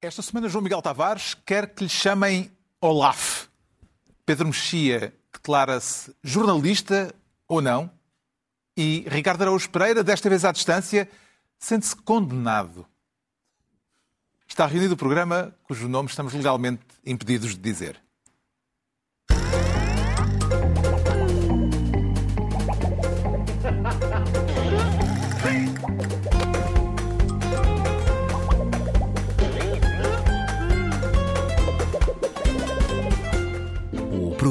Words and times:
Esta 0.00 0.22
semana, 0.22 0.48
João 0.48 0.62
Miguel 0.62 0.80
Tavares 0.80 1.34
quer 1.44 1.74
que 1.74 1.82
lhe 1.82 1.90
chamem 1.90 2.52
Olaf. 2.80 3.48
Pedro 4.24 4.46
Mexia 4.46 5.12
declara-se 5.32 6.14
jornalista 6.22 7.12
ou 7.48 7.60
não? 7.60 7.90
E 8.76 9.04
Ricardo 9.08 9.42
Araújo 9.42 9.68
Pereira, 9.68 10.04
desta 10.04 10.28
vez 10.28 10.44
à 10.44 10.52
distância, 10.52 11.10
sente-se 11.58 11.96
condenado. 11.96 12.86
Está 14.46 14.66
reunido 14.66 14.94
o 14.94 14.96
programa 14.96 15.52
cujo 15.64 15.88
nome 15.88 16.08
estamos 16.08 16.32
legalmente 16.32 16.84
impedidos 17.04 17.56
de 17.56 17.60
dizer. 17.60 18.00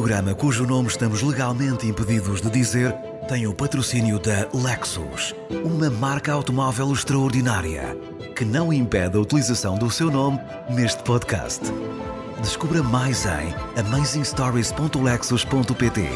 Programa 0.07 0.33
cujo 0.33 0.65
nome 0.65 0.87
estamos 0.87 1.21
legalmente 1.21 1.85
impedidos 1.85 2.39
de 2.39 2.49
dizer 2.49 2.95
tem 3.27 3.45
o 3.45 3.53
patrocínio 3.53 4.17
da 4.17 4.47
Lexus, 4.53 5.35
uma 5.65 5.89
marca 5.89 6.31
automóvel 6.31 6.93
extraordinária 6.93 7.93
que 8.33 8.45
não 8.45 8.71
impede 8.71 9.17
a 9.17 9.19
utilização 9.19 9.77
do 9.77 9.91
seu 9.91 10.09
nome 10.09 10.39
neste 10.69 11.03
podcast. 11.03 11.61
Descubra 12.41 12.81
mais 12.81 13.25
em 13.25 13.53
amazingstories.lexus.pt. 13.77 16.07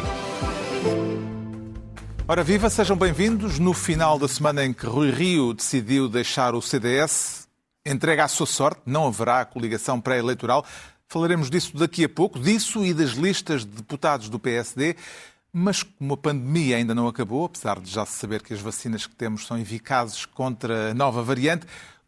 Ora 2.25 2.45
viva, 2.45 2.69
sejam 2.69 2.95
bem-vindos. 2.95 3.59
No 3.59 3.73
final 3.73 4.17
da 4.17 4.29
semana 4.29 4.63
em 4.63 4.71
que 4.71 4.85
Rui 4.85 5.11
Rio 5.11 5.53
decidiu 5.53 6.07
deixar 6.07 6.55
o 6.55 6.61
CDS, 6.61 7.45
entrega 7.85 8.23
à 8.23 8.29
sua 8.29 8.45
sorte, 8.45 8.79
não 8.85 9.07
haverá 9.07 9.43
coligação 9.43 9.99
pré-eleitoral. 9.99 10.65
Falaremos 11.11 11.49
disso 11.49 11.75
daqui 11.75 12.05
a 12.05 12.09
pouco, 12.09 12.39
disso 12.39 12.85
e 12.85 12.93
das 12.93 13.09
listas 13.09 13.65
de 13.65 13.71
deputados 13.71 14.29
do 14.29 14.40
PSD. 14.40 14.95
Mas 15.51 15.84
como 15.84 16.13
a 16.13 16.17
pandemia 16.17 16.77
ainda 16.77 16.95
não 16.95 17.05
acabou, 17.05 17.43
apesar 17.43 17.81
de 17.81 17.91
já 17.91 18.05
se 18.05 18.17
saber 18.17 18.41
que 18.41 18.54
as 18.54 18.62
vacinas 18.62 19.05
que 19.05 19.13
temos 19.13 19.45
são 19.45 19.59
eficazes 19.59 20.26
contra 20.26 20.91
a 20.91 20.93
nova 20.93 21.21
variante, 21.21 21.67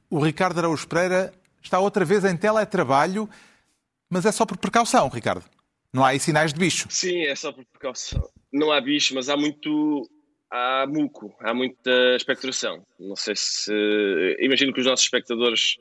o 0.09 0.23
Ricardo 0.23 0.57
Araújo 0.57 0.87
Pereira 0.87 1.33
está 1.61 1.79
outra 1.79 2.05
vez 2.05 2.23
em 2.23 2.37
teletrabalho, 2.37 3.29
mas 4.09 4.25
é 4.25 4.31
só 4.31 4.45
por 4.45 4.55
precaução, 4.57 5.09
Ricardo. 5.09 5.43
Não 5.91 6.05
há 6.05 6.11
aí 6.11 6.19
sinais 6.21 6.53
de 6.53 6.59
bicho. 6.61 6.87
Sim, 6.89 7.23
é 7.23 7.35
só 7.35 7.51
por 7.51 7.65
precaução. 7.65 8.23
Não 8.53 8.71
há 8.71 8.79
bicho, 8.79 9.13
mas 9.13 9.27
há 9.27 9.35
muito. 9.35 10.09
Há 10.49 10.85
muco, 10.87 11.35
há 11.41 11.53
muita 11.53 11.91
expectoração. 12.15 12.81
Não 12.97 13.17
sei 13.17 13.33
se. 13.35 13.69
Imagino 14.39 14.71
que 14.71 14.79
os 14.79 14.85
nossos 14.85 15.03
espectadores 15.03 15.75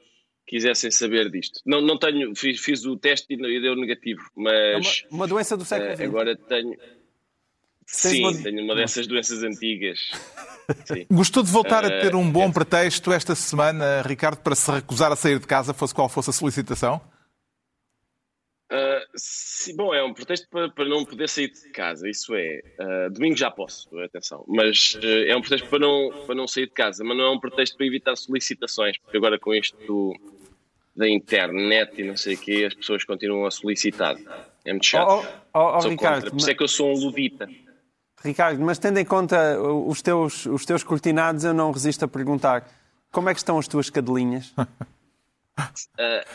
quisessem 0.47 0.91
saber 0.91 1.31
disto. 1.31 1.61
Não, 1.65 1.81
não 1.81 1.99
tenho. 1.99 2.35
Fiz, 2.35 2.61
fiz 2.61 2.85
o 2.85 2.97
teste 2.97 3.33
e 3.35 3.61
deu 3.61 3.75
negativo, 3.77 4.23
mas. 4.37 5.05
É 5.05 5.07
uma, 5.11 5.19
uma 5.19 5.27
doença 5.29 5.57
do 5.57 5.65
século 5.65 5.91
eh, 5.91 5.97
XX. 5.97 6.05
agora 6.07 6.37
tenho. 6.37 6.77
Tens 7.85 8.13
Sim, 8.13 8.21
uma- 8.23 8.43
tenho 8.43 8.65
uma 8.65 8.75
dessas 8.75 9.07
doenças 9.07 9.43
antigas. 9.43 9.99
Sim. 10.87 11.05
Gostou 11.11 11.43
de 11.43 11.51
voltar 11.51 11.85
a 11.85 11.89
Eh, 11.89 12.01
ter 12.01 12.15
um 12.15 12.31
bom 12.31 12.49
é- 12.49 12.53
pretexto 12.53 13.13
esta 13.13 13.35
semana, 13.35 14.03
Ricardo, 14.03 14.39
para 14.39 14.55
se 14.55 14.71
recusar 14.71 15.11
a 15.13 15.17
sair 15.17 15.39
de 15.39 15.47
casa, 15.47 15.75
fosse 15.75 15.95
qual 15.95 16.09
fosse 16.09 16.31
a 16.31 16.33
solicitação? 16.33 17.01
Ah, 18.75 19.05
sim, 19.15 19.77
bom, 19.77 19.93
é 19.93 20.03
um 20.03 20.15
pretexto 20.15 20.49
para, 20.49 20.71
para 20.71 20.87
não 20.87 21.05
poder 21.05 21.29
sair 21.29 21.53
de 21.53 21.69
casa, 21.73 22.09
isso 22.09 22.35
é. 22.35 22.63
ah, 22.81 23.09
domingo 23.11 23.37
já 23.37 23.51
posso, 23.51 23.87
atenção, 23.99 24.43
mas 24.49 24.99
ah, 25.03 25.31
é 25.31 25.37
um 25.37 25.43
pretexto 25.43 25.69
para 25.69 25.79
não, 25.79 26.11
para 26.25 26.35
não 26.35 26.49
sair 26.49 26.65
de 26.65 26.73
casa, 26.73 27.05
mas 27.05 27.15
não 27.15 27.25
é 27.25 27.31
um 27.31 27.39
pretexto 27.39 27.77
para 27.77 27.85
evitar 27.85 28.17
solicitações, 28.17 28.97
porque 28.97 29.19
agora 29.19 29.39
com 29.39 29.53
isto 29.53 30.15
da 30.97 31.07
internet 31.07 32.01
e 32.01 32.05
não 32.05 32.17
sei 32.17 32.35
o 32.35 32.39
quê, 32.39 32.65
as 32.67 32.75
pessoas 32.75 33.05
continuam 33.05 33.45
a 33.45 33.51
solicitar. 33.51 34.17
É 34.65 34.73
muito 34.73 34.87
chato. 34.87 35.27
Oh, 35.53 35.59
oh, 35.59 35.77
oh, 35.77 35.81
Sou 35.81 35.91
Ricardo, 35.91 36.15
contra. 36.15 36.31
Por 36.31 36.37
isso 36.39 36.51
é 36.51 36.55
que 36.55 36.63
eu 36.63 36.69
sou 36.69 36.95
um 36.95 36.99
ludita. 36.99 37.49
Ricardo, 38.25 38.61
mas 38.63 38.79
tendo 38.79 38.99
em 38.99 39.05
conta 39.05 39.61
os 39.61 40.01
teus, 40.01 40.47
os 40.47 40.65
teus 40.65 40.83
cortinados, 40.83 41.45
eu 41.45 41.53
não 41.53 41.73
resisto 41.73 42.05
a 42.05 42.09
perguntar 42.09 42.67
como 43.11 43.29
é 43.29 43.35
que 43.35 43.41
estão 43.41 43.59
as 43.59 43.69
tuas 43.69 43.91
cadelinhas? 43.91 44.55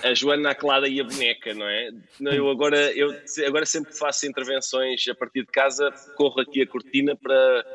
A 0.04 0.14
Joana, 0.14 0.52
a 0.52 0.56
Clara 0.56 0.88
e 0.88 1.02
a 1.02 1.04
boneca, 1.04 1.54
não 1.54 1.68
é? 1.68 1.90
Eu 2.20 2.50
agora, 2.50 2.92
eu 2.94 3.10
agora 3.48 3.66
sempre 3.66 3.94
faço 3.94 4.28
intervenções 4.28 5.08
a 5.08 5.16
partir 5.16 5.42
de 5.42 5.52
casa, 5.52 5.92
corro 6.16 6.40
aqui 6.40 6.62
a 6.62 6.68
cortina 6.68 7.16
para, 7.16 7.66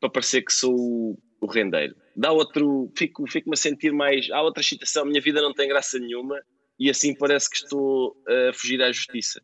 para 0.00 0.10
parecer 0.10 0.42
que 0.42 0.52
sou 0.52 0.74
o, 0.74 1.18
o 1.40 1.46
rendeiro. 1.46 1.94
Dá 2.16 2.32
outro, 2.32 2.92
fico, 2.96 3.24
fico-me 3.30 3.54
a 3.54 3.56
sentir 3.56 3.92
mais. 3.92 4.28
Há 4.30 4.42
outra 4.42 4.60
excitação, 4.60 5.04
minha 5.04 5.20
vida 5.20 5.40
não 5.40 5.54
tem 5.54 5.68
graça 5.68 5.98
nenhuma 5.98 6.40
e 6.78 6.90
assim 6.90 7.14
parece 7.14 7.48
que 7.48 7.56
estou 7.56 8.16
a 8.26 8.52
fugir 8.52 8.82
à 8.82 8.90
justiça. 8.90 9.40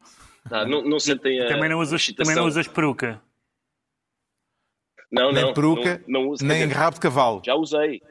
Tá, 0.49 0.67
não, 0.67 0.83
não 0.83 0.99
sentem 0.99 1.41
a. 1.41 1.47
Também 1.49 1.69
não 1.69 1.79
a 1.79 1.83
usas, 1.83 2.07
também 2.13 2.35
não 2.35 2.47
usas 2.47 2.69
peruca. 2.69 3.23
Não, 5.11 5.31
nem 5.31 5.45
não, 5.45 5.55
peruca, 5.55 6.03
não, 6.09 6.23
não 6.23 6.29
uso, 6.31 6.45
nem 6.45 6.67
dizer, 6.67 6.75
rabo 6.75 6.95
de 6.95 7.01
cavalo. 7.01 7.41
Já 7.45 7.55
usei. 7.55 8.03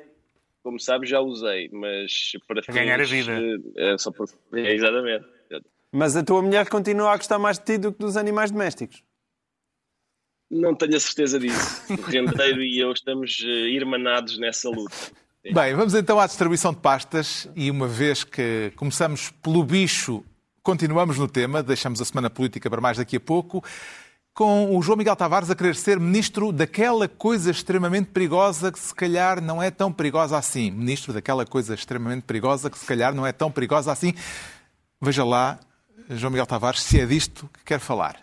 Como 0.63 0.79
sabes, 0.79 1.09
já 1.09 1.19
usei, 1.19 1.69
mas 1.73 2.31
para 2.47 2.61
Para 2.61 2.73
ganhar 2.73 2.99
a 3.01 3.05
fins, 3.05 3.25
vida. 3.27 3.39
eh, 3.75 3.93
É 3.93 3.97
só 3.97 4.11
por... 4.11 4.29
é, 4.53 4.73
exatamente. 4.73 5.25
Mas 5.91 6.15
a 6.15 6.23
tua 6.23 6.41
mulher 6.41 6.67
continua 6.69 7.11
a 7.11 7.17
gostar 7.17 7.37
mais 7.37 7.59
de 7.59 7.65
ti 7.65 7.77
do 7.77 7.91
que 7.91 7.99
dos 7.99 8.17
animais 8.17 8.49
domésticos. 8.49 9.03
Não 10.49 10.73
tenho 10.75 10.95
a 10.95 10.99
certeza 10.99 11.39
disso. 11.39 11.83
O 11.91 12.01
rendeiro 12.01 12.61
e 12.63 12.79
eu 12.79 12.91
estamos 12.91 13.41
eh, 13.43 13.47
irmanados 13.69 14.37
nessa 14.37 14.69
luta. 14.69 14.95
Bem, 15.53 15.73
vamos 15.75 15.93
então 15.93 16.19
à 16.19 16.25
distribuição 16.25 16.71
de 16.73 16.79
pastas 16.79 17.49
e 17.55 17.69
uma 17.69 17.87
vez 17.87 18.23
que 18.23 18.71
começamos 18.77 19.29
pelo 19.43 19.61
bicho, 19.63 20.23
continuamos 20.61 21.19
no 21.19 21.27
tema, 21.27 21.61
deixamos 21.61 21.99
a 22.01 22.05
semana 22.05 22.29
política 22.29 22.69
para 22.69 22.79
mais 22.79 22.97
daqui 22.97 23.17
a 23.17 23.19
pouco, 23.19 23.61
com 24.33 24.75
o 24.75 24.81
João 24.81 24.97
Miguel 24.97 25.15
Tavares 25.15 25.49
a 25.49 25.55
querer 25.55 25.75
ser 25.75 25.99
ministro 25.99 26.51
daquela 26.51 27.07
coisa 27.07 27.51
extremamente 27.51 28.07
perigosa 28.07 28.71
que 28.71 28.79
se 28.79 28.93
calhar 28.93 29.39
não 29.39 29.61
é 29.61 29.69
tão 29.69 29.91
perigosa 29.91 30.37
assim. 30.37 30.71
Ministro 30.71 31.13
daquela 31.13 31.45
coisa 31.45 31.75
extremamente 31.75 32.23
perigosa 32.23 32.69
que 32.69 32.77
se 32.77 32.85
calhar 32.85 33.13
não 33.13 33.27
é 33.27 33.31
tão 33.31 33.51
perigosa 33.51 33.91
assim. 33.91 34.13
Veja 34.99 35.23
lá, 35.23 35.59
João 36.09 36.31
Miguel 36.31 36.47
Tavares, 36.47 36.81
se 36.81 36.99
é 36.99 37.05
disto 37.05 37.49
que 37.53 37.63
quer 37.63 37.79
falar. 37.79 38.17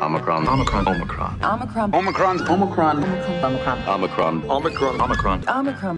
Omicron. 0.00 0.44
Omicron. 0.46 0.84
Omicron. 0.86 1.34
Omicron. 1.42 1.90
Omicron. 1.92 2.36
Omicron. 2.48 2.94
Omicron. 3.88 3.88
Omicron. 3.88 4.42
Omicron. 4.48 5.00
Omicron. 5.00 5.40
Omicron. 5.48 5.97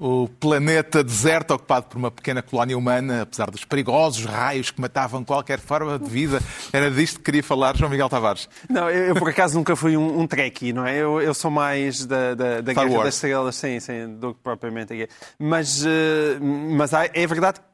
o 0.00 0.26
planeta 0.26 1.04
deserto 1.04 1.52
ocupado 1.52 1.86
por 1.86 1.98
uma 1.98 2.10
pequena 2.10 2.42
colónia 2.42 2.76
humana, 2.76 3.22
apesar 3.22 3.50
dos 3.50 3.64
perigosos 3.64 4.24
raios 4.24 4.70
que 4.70 4.80
matavam 4.80 5.22
qualquer 5.22 5.58
forma 5.60 5.98
de 5.98 6.08
vida. 6.08 6.40
Era 6.72 6.90
disto 6.90 7.18
que 7.18 7.24
queria 7.24 7.42
falar 7.42 7.76
João 7.76 7.90
Miguel 7.90 8.08
Tavares. 8.08 8.48
Não, 8.70 8.88
eu, 8.88 9.08
eu, 9.08 9.14
por 9.14 9.28
acaso 9.28 9.56
nunca 9.58 9.76
fui 9.76 9.96
um, 9.96 10.20
um 10.20 10.26
trekkie, 10.26 10.72
não 10.72 10.86
é? 10.86 10.96
Eu, 10.96 11.20
eu 11.20 11.34
sou 11.34 11.50
mais 11.50 12.06
da, 12.06 12.34
da, 12.34 12.60
da 12.62 12.72
Guerra 12.72 12.90
Wars. 12.90 13.04
das 13.04 13.14
Estrelas, 13.14 13.56
sim, 13.56 13.80
sim, 13.80 14.16
do 14.18 14.32
que 14.32 14.40
propriamente 14.42 14.94
a 14.94 14.96
guerra. 14.96 15.10
Mas, 15.38 15.84
eh, 15.84 16.38
mas 16.40 16.92
é 16.94 17.26
verdade 17.26 17.60
que 17.60 17.66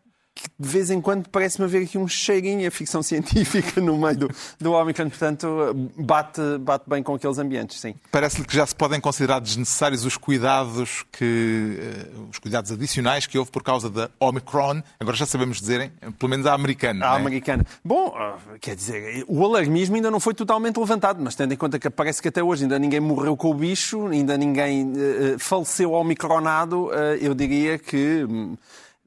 de 0.58 0.68
vez 0.68 0.90
em 0.90 1.00
quando 1.00 1.28
parece-me 1.28 1.64
haver 1.64 1.84
aqui 1.84 1.98
um 1.98 2.08
cheirinho 2.08 2.66
a 2.66 2.70
ficção 2.70 3.02
científica 3.02 3.80
no 3.80 3.96
meio 3.96 4.16
do, 4.16 4.30
do 4.60 4.72
Omicron, 4.72 5.08
portanto 5.08 5.90
bate, 5.96 6.40
bate 6.60 6.84
bem 6.88 7.02
com 7.02 7.14
aqueles 7.14 7.38
ambientes, 7.38 7.80
sim. 7.80 7.94
Parece-lhe 8.10 8.46
que 8.46 8.54
já 8.54 8.66
se 8.66 8.74
podem 8.74 9.00
considerar 9.00 9.40
desnecessários 9.40 10.04
os 10.04 10.16
cuidados 10.16 11.04
que 11.12 11.78
eh, 11.80 12.06
os 12.30 12.38
cuidados 12.38 12.72
adicionais 12.72 13.26
que 13.26 13.38
houve 13.38 13.50
por 13.50 13.62
causa 13.62 13.90
da 13.90 14.10
Omicron. 14.20 14.82
Agora 14.98 15.16
já 15.16 15.26
sabemos 15.26 15.60
dizerem, 15.60 15.90
pelo 16.18 16.30
menos 16.30 16.46
a 16.46 16.54
americana. 16.54 17.10
A 17.10 17.14
é? 17.14 17.16
americana. 17.16 17.64
Bom, 17.84 18.14
ah, 18.16 18.36
quer 18.60 18.74
dizer, 18.74 19.24
o 19.28 19.44
alarmismo 19.44 19.96
ainda 19.96 20.10
não 20.10 20.20
foi 20.20 20.34
totalmente 20.34 20.78
levantado, 20.78 21.20
mas 21.22 21.34
tendo 21.34 21.52
em 21.52 21.56
conta 21.56 21.78
que 21.78 21.88
parece 21.90 22.20
que 22.20 22.28
até 22.28 22.42
hoje 22.42 22.64
ainda 22.64 22.78
ninguém 22.78 23.00
morreu 23.00 23.36
com 23.36 23.50
o 23.50 23.54
bicho, 23.54 24.06
ainda 24.06 24.36
ninguém 24.36 24.92
eh, 24.96 25.34
eh, 25.34 25.36
faleceu 25.38 25.92
omicronado, 25.92 26.90
eu 27.20 27.34
diria 27.34 27.78
que, 27.78 28.24
hum, 28.28 28.56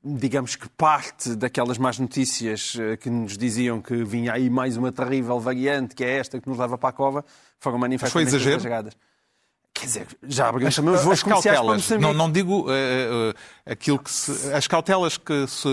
digamos 0.04 0.56
que 0.56 0.68
parte 0.70 1.36
daquelas 1.36 1.78
más 1.78 2.00
notícias 2.00 2.76
eh, 2.80 2.98
que 2.98 3.10
nos 3.10 3.38
diziam 3.38 3.82
que 3.82 4.04
vinha 4.04 4.34
aí 4.34 4.50
mais 4.50 4.76
uma 4.76 4.92
terrível 4.92 5.40
variante, 5.40 5.94
que 5.94 6.04
é 6.04 6.18
esta 6.18 6.40
que 6.40 6.50
nos 6.50 6.58
leva 6.58 6.78
para 6.78 6.90
a 6.90 6.94
cova, 6.94 7.26
foram 7.60 7.78
manifestamente 7.78 8.36
exageradas. 8.36 8.96
Quer 9.74 9.86
dizer, 9.86 10.08
já 10.24 10.50
abrimos 10.50 10.76
também 10.76 10.94
os 10.94 11.04
voos 11.04 11.24
cautelas, 11.24 11.90
não, 11.92 12.14
não 12.14 12.32
digo 12.32 12.66
eh, 12.70 13.34
eh, 13.66 13.72
aquilo 13.72 14.00
que 14.00 14.12
se, 14.12 14.52
as 14.54 14.68
cautelas 14.68 15.18
que, 15.18 15.48
se, 15.48 15.70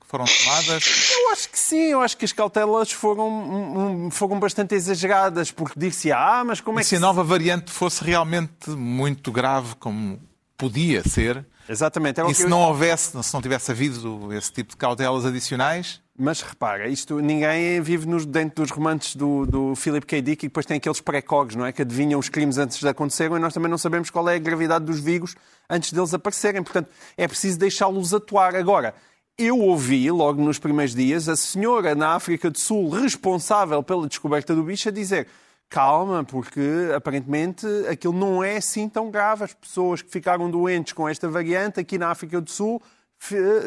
que 0.00 0.06
foram 0.06 0.24
tomadas. 0.24 1.12
Eu 1.12 1.32
acho 1.32 1.48
que 1.50 1.58
sim, 1.58 1.90
eu 1.90 2.00
acho 2.00 2.16
que 2.16 2.24
as 2.24 2.32
cautelas 2.32 2.90
foram, 2.92 3.28
um, 3.28 4.10
foram 4.10 4.40
bastante 4.40 4.74
exageradas, 4.74 5.50
porque 5.50 5.78
disse 5.78 6.10
ah, 6.10 6.42
mas 6.46 6.60
como 6.60 6.78
é 6.78 6.82
E 6.82 6.84
que 6.84 6.88
se 6.88 6.96
a 6.96 7.00
nova 7.00 7.22
variante 7.22 7.70
fosse 7.70 8.02
realmente 8.02 8.70
muito 8.70 9.30
grave, 9.30 9.74
como 9.76 10.18
podia 10.56 11.06
ser, 11.06 11.44
Exatamente. 11.68 12.18
era 12.20 12.28
o 12.28 12.30
e 12.30 12.34
se 12.34 12.42
eu- 12.44 12.48
não 12.48 12.60
houvesse, 12.62 13.22
se 13.22 13.34
não 13.34 13.42
tivesse 13.42 13.70
havido 13.70 14.32
esse 14.32 14.52
tipo 14.52 14.70
de 14.70 14.76
cautelas 14.76 15.24
adicionais, 15.24 16.00
Mas 16.18 16.40
repara, 16.40 16.88
isto, 16.88 17.20
ninguém 17.20 17.78
vive 17.82 18.06
nos, 18.06 18.24
dentro 18.24 18.62
dos 18.62 18.70
romances 18.70 19.14
do, 19.14 19.44
do 19.44 19.74
Philip 19.76 20.06
K. 20.06 20.22
Dick 20.22 20.46
e 20.46 20.48
depois 20.48 20.64
tem 20.64 20.78
aqueles 20.78 20.98
pré-cogs, 21.00 21.54
não 21.56 21.66
é? 21.66 21.72
Que 21.72 21.82
adivinham 21.82 22.18
os 22.18 22.30
crimes 22.30 22.56
antes 22.56 22.78
de 22.78 22.88
acontecerem 22.88 23.36
e 23.36 23.38
nós 23.38 23.52
também 23.52 23.70
não 23.70 23.76
sabemos 23.76 24.08
qual 24.08 24.26
é 24.30 24.36
a 24.36 24.38
gravidade 24.38 24.86
dos 24.86 24.98
vírus 24.98 25.34
antes 25.68 25.92
deles 25.92 26.14
aparecerem. 26.14 26.62
Portanto, 26.62 26.88
é 27.18 27.28
preciso 27.28 27.58
deixá-los 27.58 28.14
atuar. 28.14 28.56
Agora, 28.56 28.94
eu 29.36 29.58
ouvi, 29.58 30.10
logo 30.10 30.42
nos 30.42 30.58
primeiros 30.58 30.94
dias, 30.94 31.28
a 31.28 31.36
senhora 31.36 31.94
na 31.94 32.14
África 32.14 32.50
do 32.50 32.58
Sul 32.58 32.88
responsável 32.88 33.82
pela 33.82 34.06
descoberta 34.08 34.54
do 34.54 34.62
bicho 34.62 34.88
a 34.88 34.92
dizer 34.92 35.26
calma, 35.68 36.24
porque 36.24 36.90
aparentemente 36.94 37.66
aquilo 37.88 38.14
não 38.14 38.42
é 38.42 38.56
assim 38.56 38.88
tão 38.88 39.10
grave. 39.10 39.44
As 39.44 39.54
pessoas 39.54 40.02
que 40.02 40.10
ficaram 40.10 40.50
doentes 40.50 40.92
com 40.92 41.08
esta 41.08 41.28
variante 41.28 41.80
aqui 41.80 41.98
na 41.98 42.10
África 42.10 42.40
do 42.40 42.50
Sul 42.50 42.80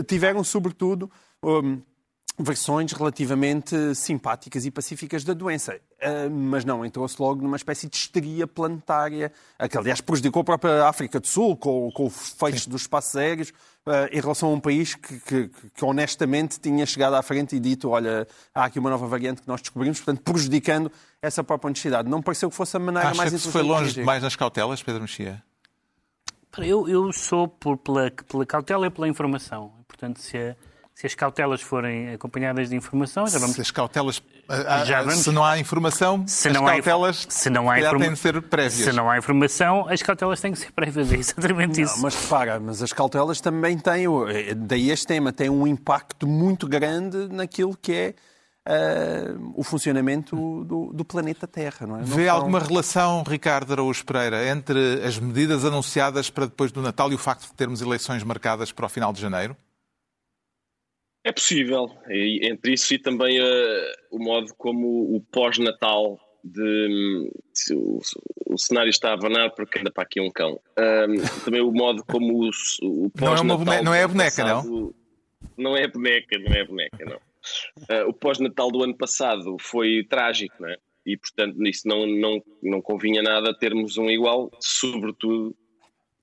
tiveram, 0.08 0.44
sobretudo, 0.44 1.12
hum, 1.44 1.82
versões 2.42 2.94
relativamente 2.94 3.94
simpáticas 3.94 4.66
e 4.66 4.72
pacíficas 4.72 5.24
da 5.26 5.34
doença. 5.34 5.78
Ah, 6.02 6.30
mas 6.32 6.64
não, 6.64 6.86
entrou-se 6.86 7.22
logo 7.22 7.42
numa 7.42 7.58
espécie 7.58 7.88
de 7.90 7.98
histeria 7.98 8.48
planetária, 8.48 9.32
que 9.70 9.78
aliás 9.78 10.00
prejudicou 10.00 10.42
a 10.42 10.46
própria 10.46 10.88
África 10.88 11.20
do 11.20 11.28
Sul, 11.28 11.58
com, 11.58 11.92
com 11.92 12.06
o 12.06 12.10
fecho 12.10 12.70
dos 12.70 12.82
espaços 12.84 13.16
aéreos, 13.18 13.52
ah, 13.86 14.08
em 14.12 14.22
relação 14.22 14.50
a 14.50 14.54
um 14.54 14.60
país 14.60 14.96
que, 14.96 15.20
que- 15.20 15.50
que 15.76 15.84
honestamente 15.86 16.60
tinha 16.60 16.86
chegado 16.86 17.16
à 17.16 17.22
frente 17.22 17.56
e 17.56 17.60
dito, 17.60 17.90
olha, 17.90 18.26
há 18.56 18.64
aqui 18.66 18.80
uma 18.80 18.90
nova 18.90 19.06
variante 19.08 19.42
que 19.42 19.48
nós 19.48 19.60
descobrimos, 19.60 20.00
portanto, 20.00 20.22
prejudicando 20.24 20.90
essa 21.22 21.44
própria 21.44 21.70
necessidade. 21.70 22.08
Não 22.10 22.22
pareceu 22.22 22.50
que 22.50 22.56
fosse 22.56 22.78
a 22.78 22.80
maneira 22.80 23.10
acha 23.10 23.18
mais 23.18 23.34
que 23.34 23.40
se 23.40 23.52
foi 23.52 23.64
de 23.64 23.68
longe 23.68 23.94
demais 23.94 24.24
nas 24.24 24.36
cautelas, 24.38 24.82
Pedro 24.82 25.02
Mexia? 25.02 25.44
Eu, 26.58 26.90
eu 26.90 27.12
sou 27.14 27.48
por, 27.48 27.78
pela, 27.78 28.10
pela 28.12 28.46
cautela 28.46 28.88
e 28.88 28.90
pela 28.90 29.08
informação. 29.08 29.72
Portanto, 29.88 30.20
se, 30.20 30.38
a- 30.38 30.56
se 31.00 31.08
as 31.08 31.16
cautelas 31.16 31.62
forem 31.62 32.12
acompanhadas 32.14 32.68
de 32.70 32.76
informação, 32.76 33.26
já 33.26 33.40
vamos. 33.40 33.56
Se 33.56 33.62
as 33.62 33.72
cautelas. 33.72 34.22
Já 34.86 35.02
vamos- 35.02 35.20
Se 35.20 35.32
não 35.32 35.46
há 35.46 35.58
informação, 35.58 36.28
Se 36.28 36.50
as 36.50 36.54
não 36.54 36.68
há, 36.68 36.72
cautelas 36.74 37.26
se 37.30 37.50
não 37.50 37.70
há 37.72 37.80
informa- 37.80 38.00
têm 38.04 38.14
de 38.14 38.20
ser 38.20 38.42
prévias. 38.42 38.74
Se 38.74 38.92
não 38.92 39.10
há 39.10 39.18
informação, 39.18 39.88
as 39.88 40.02
cautelas 40.04 40.42
têm 40.42 40.52
que 40.52 40.60
ser 40.60 40.74
prévias. 40.74 41.10
É 41.14 41.16
exatamente 41.16 41.82
isso. 41.82 41.96
Não, 41.96 42.02
mas 42.04 42.16
repara, 42.16 42.60
mas 42.60 42.84
as 42.84 42.92
cautelas 42.92 43.40
também 43.40 43.78
têm, 43.78 44.08
eh, 44.30 44.54
daí 44.54 44.92
este 44.92 45.08
tema, 45.08 45.32
tem 45.32 45.50
um 45.50 45.66
impacto 45.66 46.28
muito 46.28 46.68
grande 46.68 47.30
naquilo 47.32 47.78
que 47.82 47.94
é 47.94 48.14
ah, 48.66 49.36
o 49.56 49.64
funcionamento 49.64 50.36
do, 50.66 50.92
do 50.94 51.06
planeta 51.06 51.48
Terra, 51.48 51.88
não 51.88 51.96
é? 51.96 52.00
Não 52.00 52.06
Vê 52.06 52.26
são- 52.26 52.36
alguma 52.36 52.60
relação, 52.60 53.24
Ricardo 53.26 53.72
Araújo 53.72 54.06
Pereira, 54.06 54.48
entre 54.50 55.02
as 55.04 55.18
medidas 55.18 55.64
anunciadas 55.66 56.30
para 56.30 56.46
depois 56.46 56.72
do 56.72 56.82
Natal 56.82 57.10
e 57.12 57.16
o 57.16 57.18
facto 57.18 57.48
de 57.48 57.54
termos 57.54 57.82
eleições 57.82 58.22
marcadas 58.22 58.72
para 58.72 58.86
o 58.86 58.90
final 58.90 59.12
de 59.14 59.22
janeiro? 59.22 59.56
É 61.24 61.32
possível. 61.32 61.90
E, 62.10 62.48
entre 62.48 62.74
isso 62.74 62.94
e 62.94 63.00
também 63.00 63.40
eh, 63.40 63.92
o 64.12 64.20
modo 64.20 64.54
como 64.58 65.16
o 65.16 65.22
pós-natal 65.32 66.18
de 66.44 67.30
se 67.54 67.74
o, 67.76 68.00
o 68.48 68.58
cenário 68.58 68.90
está 68.90 69.10
a 69.10 69.14
abanar 69.14 69.52
porque 69.54 69.80
anda 69.80 69.92
para 69.92 70.04
aqui 70.04 70.22
um 70.22 70.32
cão. 70.32 70.60
Também 71.44 71.62
o 71.62 71.72
modo 71.72 72.04
como 72.06 72.46
o, 72.46 72.50
o 72.82 73.12
Não 73.20 73.28
é 73.28 73.30
pós-natal 73.30 73.58
boneca- 73.58 73.84
não 73.84 73.94
é 73.94 74.04
a 74.04 74.08
boneca, 74.08 74.44
não? 74.46 74.62
passado- 74.62 74.96
Não 75.58 75.76
é 75.78 75.84
a 75.84 75.88
boneca, 75.90 76.38
não 76.40 76.54
é 76.54 76.62
a 76.62 76.66
boneca, 76.66 77.06
não. 77.06 77.20
Ah, 77.90 78.06
o 78.08 78.14
pós-natal 78.14 78.72
do 78.72 78.84
ano 78.84 78.96
passado 78.98 79.58
foi 79.60 80.06
trágico, 80.10 80.56
não 80.60 80.70
é? 80.70 80.78
E 81.06 81.18
portanto 81.18 81.58
nisso 81.58 81.88
não, 81.88 82.06
não, 82.08 82.42
não 82.64 82.82
convinha 82.82 83.22
nada 83.22 83.54
termos 83.58 83.98
um 83.98 84.10
igual, 84.10 84.50
sobretudo 84.62 85.56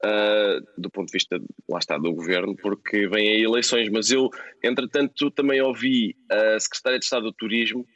Uh, 0.05 0.61
do 0.77 0.91
ponto 0.91 1.07
de 1.07 1.13
vista, 1.13 1.41
lá 1.69 1.79
está, 1.79 1.97
do 1.97 2.13
governo, 2.13 2.55
porque 2.57 3.09
vêm 3.09 3.31
aí 3.31 3.43
eleições. 3.43 3.89
Mas 3.89 4.11
eu, 4.11 4.29
entretanto, 4.63 5.31
também 5.31 5.61
ouvi 5.61 6.15
a 6.31 6.59
Secretária 6.61 6.99
de 6.99 7.05
Estado 7.05 7.25
do 7.25 7.33
Turismo 7.33 7.87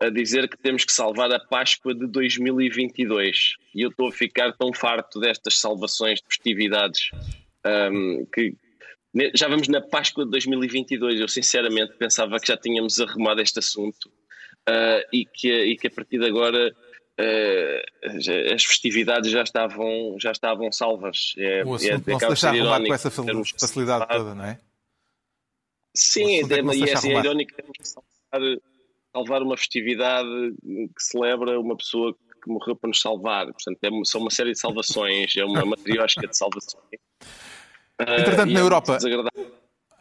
a 0.00 0.10
dizer 0.10 0.48
que 0.48 0.58
temos 0.58 0.84
que 0.84 0.92
salvar 0.92 1.32
a 1.32 1.38
Páscoa 1.38 1.94
de 1.94 2.06
2022. 2.08 3.54
E 3.74 3.82
eu 3.82 3.90
estou 3.90 4.08
a 4.08 4.12
ficar 4.12 4.52
tão 4.52 4.72
farto 4.72 5.20
destas 5.20 5.58
salvações 5.58 6.20
de 6.20 6.26
festividades 6.26 7.10
um, 7.64 8.26
que 8.32 8.54
já 9.34 9.46
vamos 9.48 9.68
na 9.68 9.80
Páscoa 9.80 10.24
de 10.24 10.30
2022. 10.32 11.20
Eu, 11.20 11.28
sinceramente, 11.28 11.94
pensava 11.96 12.38
que 12.38 12.48
já 12.48 12.56
tínhamos 12.56 12.98
arrumado 13.00 13.40
este 13.40 13.60
assunto 13.60 14.06
uh, 14.68 15.06
e, 15.12 15.24
que, 15.24 15.52
e 15.52 15.76
que 15.76 15.86
a 15.86 15.90
partir 15.90 16.18
de 16.18 16.26
agora. 16.26 16.74
Uh, 17.20 18.54
as 18.54 18.64
festividades 18.64 19.30
já 19.30 19.42
estavam, 19.42 20.16
já 20.20 20.32
estavam 20.32 20.70
salvas. 20.72 21.34
É, 21.38 21.64
O 21.64 21.74
é- 21.74 21.76
assunto 21.76 22.10
não 22.10 22.18
se 22.18 22.24
de 22.24 22.26
deixa 22.26 22.36
ser 22.36 22.46
arrumar 22.46 22.86
com 22.86 22.94
essa 22.94 23.10
facilidade 23.10 24.08
toda, 24.08 24.34
não 24.34 24.44
é? 24.44 24.60
Sim, 25.96 26.24
é 26.24 26.40
e 26.40 26.40
é 26.40 26.62
deixa 26.62 26.98
assim, 26.98 27.12
é 27.12 27.18
irónico 27.18 27.52
que 27.52 27.62
temos 27.62 27.78
que 27.78 27.88
salvar, 27.88 28.58
salvar 29.12 29.42
uma 29.42 29.56
festividade 29.56 30.28
que 30.60 31.02
celebra 31.02 31.60
uma 31.60 31.76
pessoa 31.76 32.16
que 32.42 32.50
morreu 32.50 32.74
para 32.74 32.88
nos 32.88 33.00
salvar. 33.00 33.46
Portanto, 33.46 33.78
é 33.82 34.04
são 34.04 34.20
uma 34.20 34.30
série 34.30 34.52
de 34.52 34.58
salvações, 34.58 35.36
é 35.36 35.44
uma 35.44 35.64
matriosca 35.64 36.26
de 36.26 36.36
salvações. 36.36 36.82
Entretanto, 38.00 38.50
e 38.50 38.54
na 38.54 38.60
é 38.60 38.62
Europa-. 38.62 38.98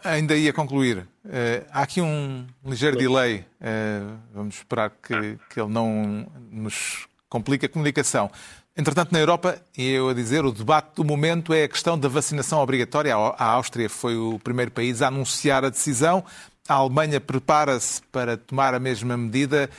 Ainda 0.03 0.35
ia 0.35 0.51
concluir. 0.51 1.07
Eh, 1.29 1.63
há 1.71 1.81
aqui 1.81 2.01
um 2.01 2.45
ligeiro 2.65 2.97
delay. 2.97 3.45
Eh, 3.61 4.01
vamos 4.33 4.55
esperar 4.55 4.89
que, 4.89 5.37
que 5.49 5.61
ele 5.61 5.69
não 5.69 6.27
nos 6.51 7.07
complique 7.29 7.65
a 7.65 7.69
comunicação. 7.69 8.29
Entretanto, 8.75 9.11
na 9.11 9.19
Europa, 9.19 9.61
e 9.77 9.87
eu 9.91 10.09
a 10.09 10.13
dizer, 10.13 10.43
o 10.43 10.51
debate 10.51 10.95
do 10.95 11.05
momento 11.05 11.53
é 11.53 11.63
a 11.63 11.67
questão 11.69 11.97
da 11.97 12.09
vacinação 12.09 12.59
obrigatória. 12.59 13.15
A 13.15 13.45
Áustria 13.45 13.89
foi 13.89 14.17
o 14.17 14.37
primeiro 14.39 14.71
país 14.71 15.01
a 15.01 15.07
anunciar 15.07 15.63
a 15.63 15.69
decisão. 15.69 16.23
A 16.67 16.73
Alemanha 16.73 17.21
prepara-se 17.21 18.01
para 18.11 18.35
tomar 18.35 18.73
a 18.73 18.79
mesma 18.79 19.15
medida. 19.15 19.69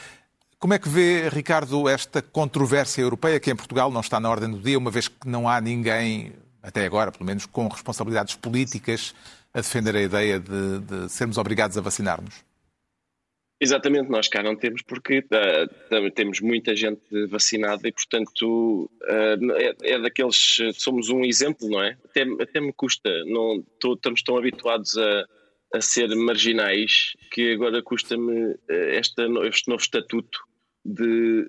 Como 0.59 0.73
é 0.73 0.79
que 0.79 0.89
vê, 0.89 1.29
Ricardo, 1.29 1.87
esta 1.87 2.23
controvérsia 2.23 3.03
europeia 3.03 3.39
que 3.39 3.51
em 3.51 3.57
Portugal 3.57 3.91
não 3.91 4.01
está 4.01 4.19
na 4.19 4.31
ordem 4.31 4.51
do 4.51 4.59
dia, 4.59 4.79
uma 4.79 4.91
vez 4.91 5.09
que 5.09 5.29
não 5.29 5.47
há 5.47 5.61
ninguém, 5.61 6.33
até 6.63 6.87
agora, 6.87 7.13
pelo 7.13 7.27
menos, 7.27 7.45
com 7.45 7.69
responsabilidades 7.69 8.37
políticas 8.37 9.15
a 9.55 9.61
defender 9.61 9.95
a 9.97 10.03
ideia 10.03 10.41
de, 10.41 10.81
de 10.81 11.09
sermos 11.09 11.39
obrigados 11.39 11.79
a 11.79 11.81
vacinar-nos? 11.81 12.45
Exatamente, 13.61 14.11
nós 14.11 14.29
cá 14.29 14.43
não 14.43 14.57
temos 14.57 14.83
porque 14.83 15.23
tam- 15.23 16.11
temos 16.11 16.41
muita 16.41 16.75
gente 16.77 17.27
vacinada 17.29 17.87
e, 17.89 17.93
portanto, 17.93 18.91
ah, 19.05 19.37
é, 19.59 19.93
é 19.95 19.99
daqueles. 20.01 20.57
Somos 20.75 21.09
um 21.09 21.25
exemplo, 21.25 21.69
não 21.71 21.81
é? 21.83 21.97
Até, 22.05 22.23
até 22.43 22.61
me 22.61 22.73
custa, 22.73 23.09
não, 23.25 23.65
tô- 23.81 23.95
estamos 23.95 24.23
tão 24.23 24.37
habituados 24.37 24.99
a, 24.99 25.25
a 25.73 25.81
ser 25.81 26.09
marginais 26.17 27.13
que 27.31 27.53
agora 27.55 27.81
custa-me 27.83 28.57
esta, 28.69 29.23
este 29.49 29.69
novo 29.69 29.81
estatuto 29.83 30.41
de 30.85 31.49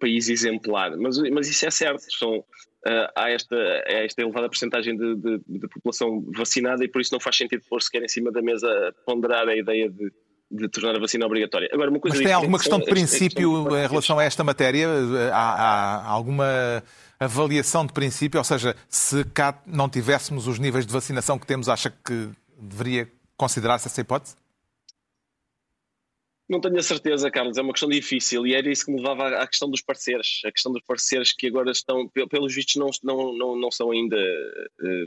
país 0.00 0.28
exemplar. 0.28 0.96
Mas, 0.98 1.16
mas 1.30 1.48
isso 1.48 1.64
é 1.64 1.70
certo, 1.70 2.02
são, 2.18 2.44
ah, 2.86 3.12
há, 3.14 3.30
esta, 3.30 3.56
há 3.56 4.04
esta 4.04 4.22
elevada 4.22 4.48
porcentagem 4.48 4.96
de, 4.96 5.16
de, 5.16 5.40
de 5.46 5.68
população 5.68 6.24
vacinada 6.36 6.84
e 6.84 6.88
por 6.88 7.00
isso 7.00 7.12
não 7.12 7.20
faz 7.20 7.36
sentido 7.36 7.62
pôr 7.68 7.82
sequer 7.82 8.02
em 8.02 8.08
cima 8.08 8.30
da 8.30 8.42
mesa 8.42 8.94
ponderar 9.04 9.48
a 9.48 9.56
ideia 9.56 9.90
de 9.90 10.12
de 10.50 10.68
tornar 10.68 10.96
a 10.96 10.98
vacina 10.98 11.26
obrigatória. 11.26 11.68
Agora, 11.72 11.90
uma 11.90 12.00
coisa 12.00 12.16
Mas 12.16 12.24
tem 12.24 12.32
alguma 12.32 12.58
questão 12.58 12.78
de 12.78 12.84
as 12.84 12.88
questões 12.88 13.10
princípio 13.10 13.64
dos 13.64 13.78
em 13.78 13.86
relação 13.86 14.18
a 14.18 14.24
esta 14.24 14.42
matéria? 14.42 14.88
Há, 15.32 15.36
há 15.36 16.08
alguma 16.08 16.82
avaliação 17.20 17.84
de 17.84 17.92
princípio? 17.92 18.38
Ou 18.38 18.44
seja, 18.44 18.74
se 18.88 19.24
cá 19.26 19.60
não 19.66 19.88
tivéssemos 19.88 20.46
os 20.46 20.58
níveis 20.58 20.86
de 20.86 20.92
vacinação 20.92 21.38
que 21.38 21.46
temos, 21.46 21.68
acha 21.68 21.90
que 21.90 22.30
deveria 22.58 23.08
considerar-se 23.36 23.88
essa 23.88 24.00
hipótese? 24.00 24.36
Não 26.48 26.60
tenho 26.62 26.78
a 26.78 26.82
certeza, 26.82 27.30
Carlos, 27.30 27.58
é 27.58 27.62
uma 27.62 27.72
questão 27.72 27.90
difícil 27.90 28.46
e 28.46 28.54
era 28.54 28.70
isso 28.70 28.86
que 28.86 28.90
me 28.90 28.98
levava 28.98 29.28
à 29.36 29.46
questão 29.46 29.68
dos 29.70 29.82
parceiros. 29.82 30.40
A 30.46 30.50
questão 30.50 30.72
dos 30.72 30.82
parceiros 30.82 31.32
que 31.32 31.46
agora 31.46 31.70
estão, 31.70 32.08
pe- 32.08 32.26
pelos 32.26 32.54
vistos, 32.54 32.76
não, 32.76 32.88
não, 33.04 33.32
não, 33.36 33.56
não 33.56 33.70
são 33.70 33.90
ainda, 33.90 34.16
eh, 34.16 35.06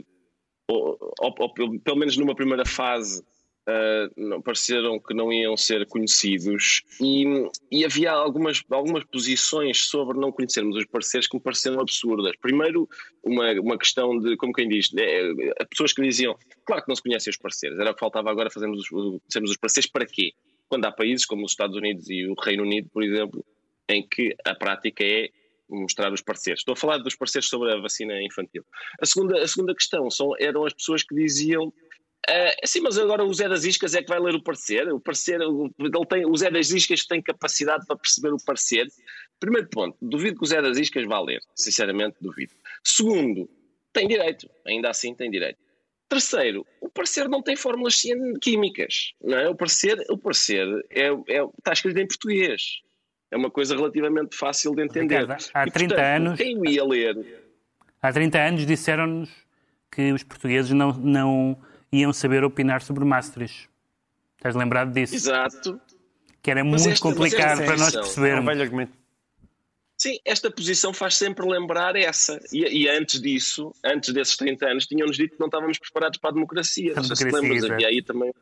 ou, 0.68 0.96
ou- 1.20 1.34
ou 1.40 1.52
pelo, 1.52 1.96
menos 1.96 2.16
numa 2.16 2.36
primeira 2.36 2.64
fase, 2.64 3.24
eh, 3.68 4.08
não, 4.16 4.40
pareceram 4.40 5.00
que 5.00 5.12
não 5.14 5.32
iam 5.32 5.56
ser 5.56 5.84
conhecidos 5.86 6.82
e, 7.00 7.24
e 7.72 7.84
havia 7.84 8.12
algumas, 8.12 8.62
algumas 8.70 9.02
posições 9.04 9.86
sobre 9.86 10.18
não 10.20 10.30
conhecermos 10.30 10.76
os 10.76 10.86
parceiros 10.86 11.26
que 11.26 11.36
me 11.36 11.42
pareceram 11.42 11.80
absurdas. 11.80 12.36
Primeiro, 12.40 12.88
uma, 13.20 13.50
uma 13.60 13.76
questão 13.76 14.16
de, 14.16 14.36
como 14.36 14.52
quem 14.52 14.68
diz, 14.68 14.90
eh, 14.96 15.64
pessoas 15.68 15.92
que 15.92 16.02
diziam, 16.02 16.36
claro 16.64 16.82
que 16.84 16.88
não 16.88 16.94
se 16.94 17.02
conhecem 17.02 17.32
os 17.32 17.36
parceiros, 17.36 17.80
era 17.80 17.90
o 17.90 17.94
que 17.94 18.00
faltava 18.00 18.30
agora 18.30 18.48
fazermos 18.48 18.78
os, 18.92 19.16
os 19.50 19.56
parceiros 19.56 19.90
para 19.90 20.06
quê? 20.06 20.32
Quando 20.72 20.86
há 20.86 20.90
países 20.90 21.26
como 21.26 21.44
os 21.44 21.52
Estados 21.52 21.76
Unidos 21.76 22.08
e 22.08 22.26
o 22.26 22.32
Reino 22.32 22.62
Unido, 22.62 22.88
por 22.88 23.02
exemplo, 23.02 23.44
em 23.90 24.08
que 24.08 24.34
a 24.42 24.54
prática 24.54 25.04
é 25.04 25.28
mostrar 25.68 26.10
os 26.10 26.22
pareceres. 26.22 26.60
Estou 26.60 26.72
a 26.72 26.76
falar 26.76 26.96
dos 26.96 27.14
pareceres 27.14 27.46
sobre 27.46 27.70
a 27.70 27.76
vacina 27.76 28.14
infantil. 28.22 28.64
A 28.98 29.04
segunda, 29.04 29.42
a 29.42 29.46
segunda 29.46 29.74
questão 29.74 30.10
são, 30.10 30.30
eram 30.40 30.64
as 30.64 30.72
pessoas 30.72 31.02
que 31.02 31.14
diziam 31.14 31.70
Uh, 32.30 32.54
sim, 32.64 32.80
mas 32.80 32.96
agora 32.96 33.24
o 33.24 33.34
Zé 33.34 33.48
das 33.48 33.64
Iscas 33.64 33.96
é 33.96 34.00
que 34.00 34.08
vai 34.08 34.20
ler 34.20 34.36
o 34.36 34.40
parecer. 34.40 34.88
O 34.92 35.00
parecer, 35.00 35.40
ele 35.40 36.06
tem, 36.08 36.24
o 36.24 36.36
Zé 36.36 36.52
das 36.52 36.70
Iscas 36.70 37.04
tem 37.04 37.20
capacidade 37.20 37.84
para 37.84 37.96
perceber 37.96 38.32
o 38.32 38.36
parecer. 38.46 38.86
Primeiro 39.40 39.68
ponto, 39.68 39.98
duvido 40.00 40.38
que 40.38 40.44
o 40.44 40.46
Zé 40.46 40.62
das 40.62 40.78
Iscas 40.78 41.04
vá 41.04 41.20
ler. 41.20 41.40
Sinceramente, 41.56 42.18
duvido. 42.20 42.52
Segundo, 42.84 43.50
tem 43.92 44.06
direito. 44.06 44.48
Ainda 44.64 44.88
assim, 44.90 45.16
tem 45.16 45.32
direito. 45.32 45.58
Terceiro, 46.16 46.66
o 46.78 46.90
parecer 46.90 47.26
não 47.26 47.40
tem 47.42 47.56
fórmulas 47.56 48.02
químicas. 48.42 49.14
Não 49.22 49.38
é? 49.38 49.48
O 49.48 49.54
parecer, 49.54 49.96
o 50.10 50.18
parecer 50.18 50.66
é, 50.90 51.06
é, 51.06 51.42
está 51.58 51.72
escrito 51.72 51.96
em 51.98 52.06
português. 52.06 52.82
É 53.30 53.36
uma 53.38 53.50
coisa 53.50 53.74
relativamente 53.74 54.36
fácil 54.36 54.74
de 54.74 54.82
entender. 54.82 55.20
Ricardo, 55.22 55.44
há 55.54 55.66
E, 55.66 55.70
30 55.70 55.94
portanto, 55.94 56.16
anos- 56.26 56.36
Quem 56.38 56.58
o 56.58 56.66
ia 56.68 56.84
ler 56.84 57.42
Há 58.02 58.12
30 58.12 58.38
anos 58.38 58.66
disseram-nos 58.66 59.30
que 59.90 60.12
os 60.12 60.22
portugueses 60.22 60.70
não, 60.72 60.92
não 60.92 61.56
iam 61.90 62.12
saber 62.12 62.44
opinar 62.44 62.82
sobre 62.82 63.04
Maastricht. 63.06 63.70
Estás 64.36 64.54
lembrado 64.54 64.92
disso? 64.92 65.14
Exato. 65.14 65.80
Que 66.42 66.50
era 66.50 66.62
Mas 66.62 66.82
muito 66.82 66.92
esta- 66.94 67.08
complicado 67.08 67.52
esta 67.62 67.64
para 67.64 67.76
nós 67.78 67.94
posição- 67.94 68.00
É 68.00 68.02
um 68.02 68.04
percebermos. 68.04 68.44
velho 68.46 68.62
argumento. 68.62 68.92
Sim, 70.02 70.18
esta 70.24 70.50
posição 70.50 70.92
faz 70.92 71.16
sempre 71.16 71.46
lembrar 71.48 71.94
essa. 71.94 72.40
E, 72.52 72.82
e 72.82 72.88
antes 72.88 73.20
disso, 73.20 73.72
antes 73.84 74.12
desses 74.12 74.36
30 74.36 74.66
anos, 74.66 74.84
tinham-nos 74.84 75.16
dito 75.16 75.34
que 75.34 75.38
não 75.38 75.46
estávamos 75.46 75.78
preparados 75.78 76.18
para 76.18 76.30
a 76.30 76.32
democracia. 76.32 76.92
Não 76.96 77.04
sei 77.04 77.14
se 77.14 77.30
lembras, 77.30 77.70
havia 77.70 77.86
aí 77.86 78.02
também. 78.02 78.34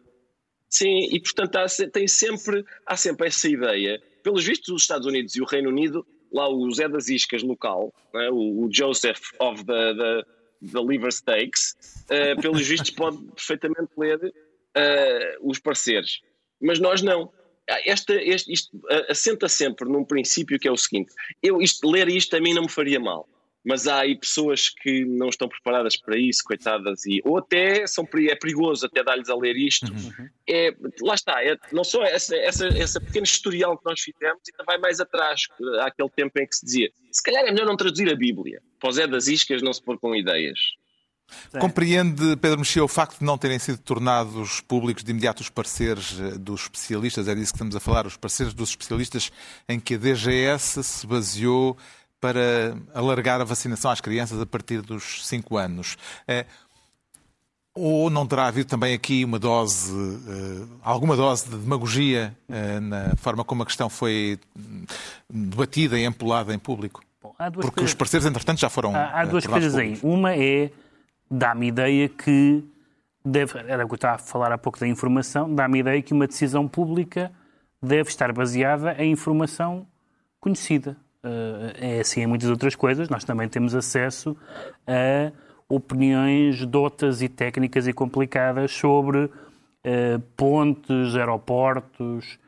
Sim, 0.70 1.14
e 1.14 1.20
portanto 1.20 1.56
há, 1.56 1.66
tem 1.92 2.08
sempre, 2.08 2.64
há 2.86 2.96
sempre 2.96 3.26
essa 3.26 3.46
ideia. 3.46 4.02
Pelos 4.22 4.42
vistos, 4.42 4.70
os 4.70 4.80
Estados 4.80 5.06
Unidos 5.06 5.36
e 5.36 5.42
o 5.42 5.44
Reino 5.44 5.68
Unido, 5.68 6.06
lá 6.32 6.48
o 6.48 6.72
Zé 6.72 6.88
das 6.88 7.08
Iscas 7.08 7.42
local, 7.42 7.92
não 8.14 8.20
é? 8.22 8.30
o, 8.30 8.64
o 8.64 8.70
Joseph 8.72 9.20
of 9.38 9.62
the, 9.62 9.94
the, 9.94 10.22
the 10.72 10.80
Liver 10.80 11.12
Steaks, 11.12 11.76
eh, 12.08 12.36
pelos 12.36 12.66
vistos 12.66 12.88
pode 12.88 13.18
perfeitamente 13.34 13.90
ler 13.98 14.32
eh, 14.74 15.36
os 15.42 15.58
pareceres. 15.58 16.22
Mas 16.58 16.78
nós 16.78 17.02
não. 17.02 17.30
Ah, 17.70 17.80
Esta, 17.84 18.14
este, 18.14 18.52
isto 18.52 18.70
ah, 18.90 19.06
assenta 19.10 19.48
sempre 19.48 19.88
num 19.88 20.04
princípio 20.04 20.58
que 20.58 20.68
é 20.68 20.72
o 20.72 20.76
seguinte: 20.76 21.12
eu, 21.42 21.60
isto, 21.60 21.88
ler 21.88 22.08
isto 22.08 22.34
a 22.36 22.40
mim 22.40 22.54
não 22.54 22.62
me 22.62 22.70
faria 22.70 22.98
mal, 22.98 23.28
mas 23.64 23.86
há 23.86 24.00
aí 24.00 24.16
pessoas 24.16 24.68
que 24.68 25.04
não 25.04 25.28
estão 25.28 25.48
preparadas 25.48 25.96
para 25.96 26.16
isso, 26.16 26.42
coitadas, 26.44 27.04
e, 27.06 27.20
ou 27.24 27.38
até 27.38 27.86
são, 27.86 28.08
é 28.28 28.34
perigoso 28.34 28.86
até 28.86 29.02
dar-lhes 29.02 29.28
a 29.28 29.36
ler 29.36 29.56
isto. 29.56 29.86
É, 30.48 30.74
lá 31.02 31.14
está, 31.14 31.44
é, 31.44 31.56
não 31.72 31.84
só 31.84 32.02
essa, 32.02 32.36
essa, 32.36 32.66
essa 32.68 33.00
pequena 33.00 33.24
historial 33.24 33.78
que 33.78 33.84
nós 33.84 34.00
fizemos, 34.00 34.40
ainda 34.50 34.64
vai 34.64 34.78
mais 34.78 35.00
atrás, 35.00 35.42
àquele 35.80 36.10
tempo 36.10 36.38
em 36.40 36.46
que 36.46 36.56
se 36.56 36.64
dizia: 36.64 36.90
se 37.12 37.22
calhar 37.22 37.44
é 37.44 37.50
melhor 37.50 37.66
não 37.66 37.76
traduzir 37.76 38.10
a 38.10 38.16
Bíblia, 38.16 38.60
o 38.82 38.92
Zé 38.92 39.06
das 39.06 39.28
Iscas 39.28 39.62
não 39.62 39.72
se 39.72 39.82
pôr 39.82 39.98
com 39.98 40.14
ideias. 40.14 40.58
Compreende, 41.58 42.36
Pedro 42.36 42.58
Mexia, 42.58 42.84
o 42.84 42.88
facto 42.88 43.18
de 43.18 43.24
não 43.24 43.36
terem 43.38 43.58
sido 43.58 43.78
tornados 43.78 44.60
públicos 44.60 45.02
de 45.04 45.10
imediato 45.10 45.40
os 45.40 45.48
pareceres 45.48 46.16
eh, 46.20 46.38
dos 46.38 46.62
especialistas, 46.62 47.26
é 47.28 47.34
disso 47.34 47.52
que 47.52 47.56
estamos 47.56 47.74
a 47.76 47.80
falar, 47.80 48.06
os 48.06 48.16
pareceres 48.16 48.52
dos 48.54 48.70
especialistas 48.70 49.30
em 49.68 49.78
que 49.80 49.94
a 49.94 49.98
DGS 49.98 50.82
se 50.82 51.06
baseou 51.06 51.76
para 52.20 52.76
alargar 52.94 53.40
a 53.40 53.44
vacinação 53.44 53.90
às 53.90 54.00
crianças 54.00 54.40
a 54.40 54.46
partir 54.46 54.82
dos 54.82 55.26
5 55.26 55.56
anos. 55.56 55.96
Eh, 56.28 56.44
Ou 57.72 58.10
não 58.10 58.26
terá 58.26 58.46
havido 58.48 58.68
também 58.68 58.92
aqui 58.94 59.24
uma 59.24 59.38
dose, 59.38 59.92
eh, 60.28 60.66
alguma 60.82 61.14
dose 61.16 61.48
de 61.48 61.56
demagogia 61.56 62.36
na 62.82 63.14
forma 63.16 63.44
como 63.44 63.62
a 63.62 63.66
questão 63.66 63.88
foi 63.88 64.38
hum, 64.58 64.84
debatida 65.30 65.96
e 65.98 66.04
empolada 66.04 66.52
em 66.52 66.58
público? 66.58 67.00
Bom, 67.22 67.32
Porque 67.52 67.70
coisas- 67.70 67.90
os 67.90 67.94
pareceres, 67.94 68.26
entretanto, 68.26 68.58
já 68.58 68.68
foram 68.68 68.94
Há, 68.94 69.20
há 69.20 69.24
duas 69.24 69.46
coisas 69.46 69.74
aí. 69.76 69.90
públicos. 69.96 70.18
Uma 70.18 70.34
é, 70.34 70.70
dá-me 71.30 71.68
ideia 71.68 72.08
que, 72.08 72.64
deve, 73.24 73.58
era 73.58 73.84
o 73.84 73.88
que 73.88 73.94
eu 73.94 73.96
estava 73.96 74.14
a 74.16 74.18
falar 74.18 74.52
há 74.52 74.58
pouco 74.58 74.80
da 74.80 74.88
informação, 74.88 75.54
dá-me 75.54 75.78
ideia 75.78 76.02
que 76.02 76.12
uma 76.12 76.26
decisão 76.26 76.66
pública 76.66 77.30
deve 77.82 78.08
estar 78.08 78.32
baseada 78.32 78.94
em 78.98 79.12
informação 79.12 79.86
conhecida. 80.40 80.96
Eh, 81.22 81.96
é 81.96 82.00
assim 82.00 82.22
em 82.22 82.26
muitas 82.26 82.48
outras 82.48 82.74
coisas. 82.74 83.08
Nós 83.08 83.24
também 83.24 83.48
temos 83.48 83.74
acesso 83.74 84.36
a 84.86 85.32
opiniões 85.68 86.66
dotas 86.66 87.22
e 87.22 87.28
técnicas 87.28 87.86
e 87.86 87.92
complicadas 87.92 88.72
sobre 88.72 89.30
eh, 89.84 90.18
pontes, 90.36 91.14
aeroportos, 91.14 92.38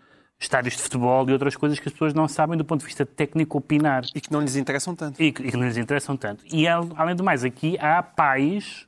estádios 0.42 0.76
de 0.76 0.82
futebol 0.82 1.28
e 1.28 1.32
outras 1.32 1.56
coisas 1.56 1.78
que 1.78 1.88
as 1.88 1.92
pessoas 1.92 2.12
não 2.12 2.26
sabem 2.28 2.58
do 2.58 2.64
ponto 2.64 2.80
de 2.80 2.86
vista 2.86 3.06
técnico 3.06 3.58
opinar 3.58 4.04
E 4.14 4.20
que 4.20 4.30
não 4.32 4.40
lhes 4.40 4.56
interessam 4.56 4.94
tanto. 4.94 5.22
e 5.22 5.30
que, 5.32 5.42
e 5.42 5.50
que 5.50 5.56
não 5.56 5.64
lhes 5.64 5.76
interessam 5.76 6.16
tanto. 6.16 6.44
E 6.52 6.66
al- 6.66 6.88
além 6.96 7.14
do 7.14 7.22
mais, 7.22 7.44
aqui 7.44 7.78
há 7.80 8.02
pais 8.02 8.86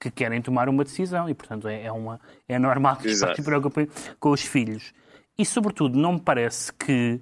que 0.00 0.10
querem 0.10 0.40
tomar 0.40 0.68
uma 0.68 0.84
decisão 0.84 1.28
e, 1.28 1.34
portanto, 1.34 1.68
é, 1.68 1.84
é 1.84 1.92
uma, 1.92 2.20
é 2.48 2.58
normal 2.58 2.96
que 2.96 3.08
os 3.08 3.20
pais 3.20 3.36
se 3.36 3.42
preocupem 3.42 3.88
com 4.18 4.30
os 4.30 4.42
filhos. 4.42 4.92
E, 5.36 5.44
sobretudo, 5.44 5.98
não 5.98 6.14
me 6.14 6.20
parece 6.20 6.72
que, 6.72 7.20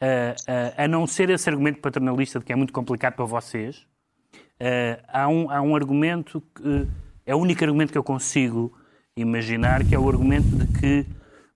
ah, 0.00 0.34
ah, 0.76 0.84
a 0.84 0.88
não 0.88 1.06
ser 1.06 1.30
esse 1.30 1.48
argumento 1.50 1.80
paternalista 1.80 2.38
de 2.38 2.44
que 2.44 2.52
é 2.52 2.56
muito 2.56 2.72
complicado 2.72 3.14
para 3.14 3.24
vocês, 3.24 3.86
ah, 4.60 5.22
há, 5.24 5.28
um, 5.28 5.50
há 5.50 5.60
um 5.60 5.74
argumento 5.74 6.40
que 6.54 6.86
é 7.26 7.34
o 7.34 7.38
único 7.38 7.64
argumento 7.64 7.90
que 7.92 7.98
eu 7.98 8.04
consigo 8.04 8.72
imaginar, 9.16 9.84
que 9.84 9.94
é 9.94 9.98
o 9.98 10.08
argumento 10.08 10.46
de 10.46 10.66
que 10.78 11.06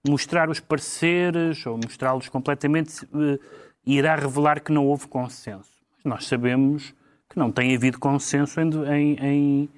mostrar 0.09 0.49
os 0.51 0.61
pareceres 0.61 1.65
ou 1.67 1.77
mostrá-los 1.77 2.29
completamente 2.29 3.07
eh, 3.15 3.39
irá 3.87 4.15
revelar 4.17 4.61
que 4.61 4.73
não 4.73 4.87
houve 4.87 5.07
consenso. 5.09 5.71
Mas 6.03 6.05
nós 6.05 6.27
sabemos 6.27 6.95
que 7.31 7.39
não 7.39 7.51
tem 7.51 7.75
havido 7.75 7.99
consenso 7.99 8.61
em, 8.61 8.71
em, 8.85 9.19
em- 9.23 9.69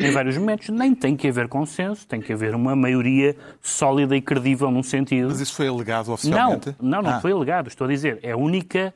em 0.00 0.10
vários 0.10 0.36
momentos. 0.38 0.68
Nem 0.70 0.94
tem 0.94 1.14
que 1.16 1.28
haver 1.28 1.48
consenso, 1.48 2.06
tem 2.08 2.20
que 2.20 2.32
haver 2.32 2.54
uma 2.54 2.74
maioria 2.74 3.36
sólida 3.62 4.16
e 4.16 4.20
credível 4.22 4.70
num 4.70 4.82
sentido. 4.82 5.28
Mas 5.28 5.40
isso 5.40 5.54
foi 5.54 5.68
alegado 5.68 6.06
Não, 6.08 6.14
oficialmente? 6.14 6.74
não, 6.80 7.02
não 7.02 7.10
Ah. 7.10 7.20
foi 7.20 7.32
alegado. 7.32 7.68
Estou 7.68 7.86
a 7.86 7.90
dizer, 7.90 8.18
é 8.22 8.32
a 8.32 8.36
única, 8.36 8.92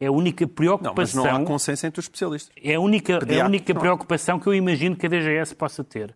é 0.00 0.06
a 0.06 0.12
única 0.12 0.44
Não, 0.44 0.48
mas 0.50 0.54
preocupação. 0.56 1.24
não 1.24 1.36
há 1.36 1.44
consenso 1.44 1.86
entre 1.86 2.00
os 2.00 2.04
especialistas. 2.06 2.52
É 2.62 2.74
a 2.74 2.80
única, 2.80 3.20
é 3.28 3.40
a 3.40 3.46
única 3.46 3.72
não. 3.72 3.80
preocupação 3.80 4.38
que 4.40 4.46
eu 4.48 4.54
imagino 4.54 4.96
que 4.96 5.06
a 5.06 5.08
DGS 5.08 5.54
possa 5.54 5.82
ter. 5.84 6.14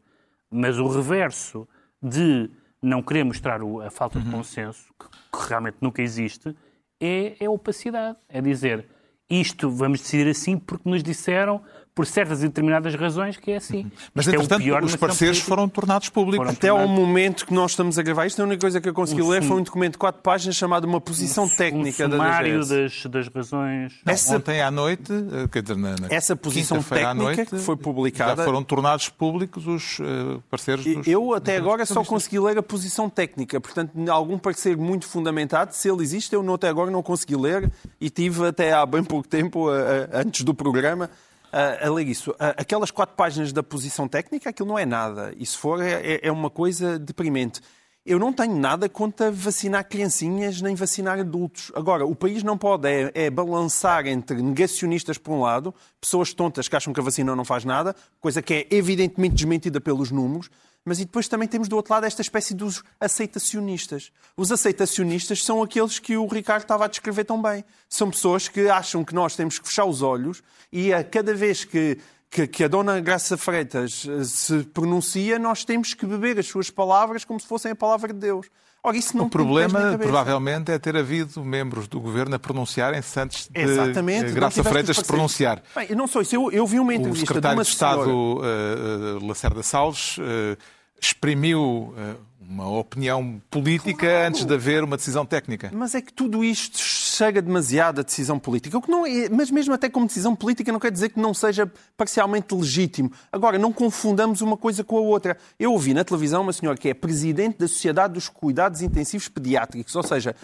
Mas 0.51 0.79
o 0.79 0.89
reverso 0.89 1.67
de 2.03 2.51
não 2.87 3.03
querer 3.03 3.25
mostrar 3.25 3.61
a 3.63 3.91
falta 3.91 4.19
Uhum. 4.19 4.25
de 4.25 4.31
consenso, 4.31 4.93
que, 4.99 5.07
que 5.09 5.49
realmente 5.49 5.77
nunca 5.81 6.01
existe, 6.03 6.55
é, 7.01 7.37
é 7.41 7.47
a 7.47 7.51
opacidade. 7.51 8.17
É 8.29 8.41
dizer, 8.41 8.87
isto 9.29 9.69
vamos 9.71 10.01
decidir 10.01 10.29
assim 10.29 10.57
porque 10.59 10.89
nos 10.89 11.03
disseram, 11.03 11.63
por 11.97 12.05
certas 12.07 12.41
e 12.43 12.49
determinadas 12.49 12.95
razões, 12.95 13.39
que 13.39 13.51
é 13.53 13.57
assim. 13.57 13.91
Mas, 14.15 14.27
Isto 14.27 14.35
é 14.35 14.39
o 14.39 14.43
entretanto, 14.43 14.63
pior 14.65 14.85
os 14.85 14.95
pareceres 14.97 15.39
foram 15.41 15.67
tornados 15.67 16.11
públicos. 16.11 16.37
Foram 16.47 16.51
Até 16.57 16.69
ao 16.69 16.77
tornados- 16.77 17.01
momento 17.01 17.47
que 17.47 17.55
nós 17.55 17.71
estamos 17.71 17.99
a 17.99 18.03
gravar 18.03 18.27
isto, 18.27 18.39
a 18.43 18.45
única 18.45 18.61
coisa 18.61 18.83
que 18.83 18.89
eu 18.91 18.93
consegui 18.93 19.23
Um 19.23 19.31
ler 19.31 19.43
foi 19.43 19.57
um 19.57 19.63
documento 19.63 19.93
de 19.93 19.99
quatro 19.99 20.21
páginas 20.21 20.57
chamado 20.57 20.85
Uma 20.85 21.01
Posição 21.01 21.49
Técnica 21.49 22.05
um 22.05 22.11
da 22.11 22.17
sumário 22.19 22.67
das, 22.67 23.07
das 23.07 23.29
razões. 23.29 23.95
Não, 24.05 24.13
Essa- 24.13 24.37
Ontem 24.37 24.61
à 24.61 24.71
noite, 24.71 25.11
eh, 25.11 25.49
quer 25.51 25.63
dizer, 25.63 25.77
na, 25.79 25.97
na 25.99 26.07
Essa 26.11 26.37
posição 26.37 26.83
técnica 26.83 27.15
noite, 27.15 27.47
que 27.47 27.59
foi 27.61 27.77
publicada- 27.79 28.37
Já 28.43 28.45
foram 28.45 28.63
tornados 28.63 29.09
públicos 29.09 29.67
os 29.67 29.99
eh, 29.99 30.39
pareceres 30.51 30.85
dos. 30.85 31.07
Eu 31.09 31.33
até 31.33 31.55
dos 31.57 31.63
agora 31.67 31.87
só 31.87 32.05
consegui 32.05 32.39
ler 32.39 32.59
a 32.59 32.63
posição 32.63 33.09
técnica, 33.09 33.59
portanto, 33.59 33.93
algum 34.11 34.37
parecer 34.39 34.77
muito 34.77 35.07
fundamentado, 35.09 35.73
se 35.73 35.89
ele 35.91 36.03
existe, 36.03 36.35
eu 36.35 36.43
não- 36.43 36.53
até 36.57 36.69
agora 36.69 36.91
não 36.91 37.03
consegui 37.03 37.37
ler 37.37 37.71
e 37.99 38.11
tive 38.11 38.47
até 38.47 38.75
há 38.75 38.85
bem 38.85 39.03
pouco 39.03 39.27
tempo, 39.27 39.71
a- 39.71 39.77
a- 40.19 40.21
antes 40.21 40.43
do 40.45 40.53
programa, 40.53 41.09
a, 41.53 41.87
a 41.87 41.91
ler 41.93 42.07
isso. 42.09 42.35
A- 42.39 42.51
Aquelas 42.61 42.91
quatro 42.91 43.15
páginas 43.17 43.53
da 43.53 43.63
posição 43.63 44.07
técnica, 44.09 44.51
aquilo 44.51 44.69
não 44.69 44.79
é 44.79 44.87
nada. 44.87 45.33
E 45.37 45.45
se 45.47 45.57
for, 45.57 45.81
é, 45.83 45.93
é- 46.15 46.21
é 46.29 46.33
uma 46.33 46.51
coisa 46.51 46.99
deprimente. 46.99 47.61
Eu 48.05 48.21
não 48.21 48.33
tenho 48.33 48.55
nada 48.57 48.89
contra 48.89 49.33
vacinar 49.33 49.89
criancinhas 49.89 50.63
nem 50.63 50.77
vacinar 50.77 51.19
adultos. 51.19 51.73
Agora, 51.75 52.07
o 52.07 52.15
país 52.15 52.45
não 52.45 52.57
pode 52.57 52.87
é, 52.89 53.11
é 53.13 53.31
balançar 53.31 54.07
entre 54.07 54.41
negacionistas 54.41 55.19
por 55.19 55.33
um 55.33 55.41
lado, 55.41 55.75
pessoas 56.01 56.33
tontas 56.33 56.69
que 56.69 56.77
acham 56.77 56.93
que 56.93 57.01
a 57.01 57.03
vacina 57.03 57.35
não 57.35 57.45
faz 57.45 57.65
nada, 57.65 57.97
coisa 58.21 58.41
que 58.41 58.55
é 58.55 58.67
evidentemente 58.71 59.35
desmentida 59.35 59.81
pelos 59.81 60.13
números, 60.13 60.49
mas 60.87 61.01
e 61.01 61.05
depois 61.05 61.27
também 61.27 61.49
temos 61.49 61.67
do 61.67 61.75
outro 61.75 61.93
lado 61.93 62.05
esta 62.07 62.23
espécie 62.23 62.55
dos 62.55 62.83
aceitacionistas. 63.01 64.13
Os 64.37 64.53
aceitacionistas 64.53 65.43
são 65.45 65.61
aqueles 65.61 65.99
que 65.99 66.17
o 66.17 66.27
Ricardo 66.29 66.63
estava 66.63 66.85
a 66.85 66.89
descrever 66.89 67.25
tão 67.25 67.43
bem. 67.43 67.65
São 67.89 68.09
pessoas 68.09 68.47
que 68.47 68.69
acham 68.71 69.05
que 69.05 69.13
nós 69.13 69.35
temos 69.35 69.59
que 69.59 69.67
fechar 69.67 69.85
os 69.85 70.01
olhos 70.01 70.43
e 70.73 70.95
a 70.95 71.03
cada 71.03 71.35
vez 71.35 71.65
que, 71.65 71.99
que, 72.31 72.63
a 72.63 72.69
dona 72.69 73.01
Graça 73.01 73.37
Freitas 73.37 74.07
eh, 74.09 74.23
se 74.23 74.63
pronuncia, 74.63 75.41
nós 75.41 75.65
temos 75.65 75.93
que 75.93 76.07
beber 76.07 76.39
as 76.39 76.47
suas 76.47 76.71
palavras 76.71 77.25
como 77.25 77.41
se 77.41 77.47
fossem 77.49 77.73
a 77.73 77.77
palavra 77.77 78.13
de 78.13 78.21
Deus. 78.21 78.47
Ora, 78.87 78.97
isso 78.97 79.17
não 79.17 79.25
O 79.25 79.29
problema, 79.29 79.99
provavelmente, 79.99 80.71
é 80.71 80.79
ter 80.79 80.97
havido 80.97 81.45
membros 81.45 81.89
do 81.89 81.99
governo 81.99 82.37
a 82.37 82.39
pronunciarem-se 82.39 83.19
antes 83.19 83.49
de 83.49 83.61
Exatamente. 83.61 84.27
eh, 84.27 84.31
Graça 84.31 84.63
Freitas 84.63 84.99
se 84.99 85.05
pronunciar. 85.05 85.61
Bem, 85.75 85.89
não 85.97 86.07
só 86.07 86.21
isso, 86.21 86.37
eu, 86.37 86.53
eu 86.53 86.65
vi 86.65 86.79
uma 86.79 86.93
O 86.93 86.95
entrevista 86.95 87.23
de 87.23 87.27
secretário 87.27 87.59
uma 87.59 87.65
de 87.65 87.71
Estado 87.71 88.05
senhora... 88.05 88.47
eh, 88.47 89.19
eh, 89.21 89.27
Lacerda 89.27 89.63
Salles 89.65 90.17
eh, 90.21 90.57
exprimiu 91.01 91.95
eh, 91.97 92.15
uma 92.49 92.69
opinião 92.71 93.43
política 93.51 94.27
antes 94.27 94.45
de 94.45 94.55
haver 94.55 94.85
uma 94.85 94.97
decisão 94.97 95.27
técnica. 95.27 95.71
Mas 95.75 95.95
é 95.95 96.01
que 96.01 96.13
tudo 96.13 96.45
isto 96.45 96.79
chega 96.79 97.43
demasiado 97.43 98.01
a 98.01 98.03
decisão 98.03 98.39
política. 98.39 98.79
O 98.79 98.83
que 98.83 98.91
não 98.91 99.05
é, 99.05 99.29
mas 99.29 99.51
mesmo 99.51 99.75
até 99.75 99.89
como 99.89 100.07
decisão 100.07 100.35
política 100.37 100.71
não 100.71 100.79
quer 100.79 100.91
dizer 100.91 101.11
que 101.11 101.21
não 101.21 101.35
seja 101.35 101.71
parcialmente 101.97 102.55
legítimo. 102.55 103.11
Agora, 103.33 103.59
não 103.59 103.73
confundamos 103.73 104.41
uma 104.41 104.57
coisa 104.57 104.85
com 104.85 104.97
a 104.97 105.01
outra. 105.01 105.37
Eu 105.59 105.73
ouvi 105.73 105.93
na 105.93 106.05
televisão 106.05 106.43
uma 106.43 106.53
senhora 106.53 106.79
que 106.79 106.89
é 106.89 106.95
presidente 106.95 107.59
da 107.59 107.69
Sociedade 107.69 108.15
dos 108.15 108.29
Cuidados 108.29 108.81
Intensivos 108.81 109.29
Pediátricos, 109.29 109.95
ou 109.97 110.03
seja, 110.03 110.37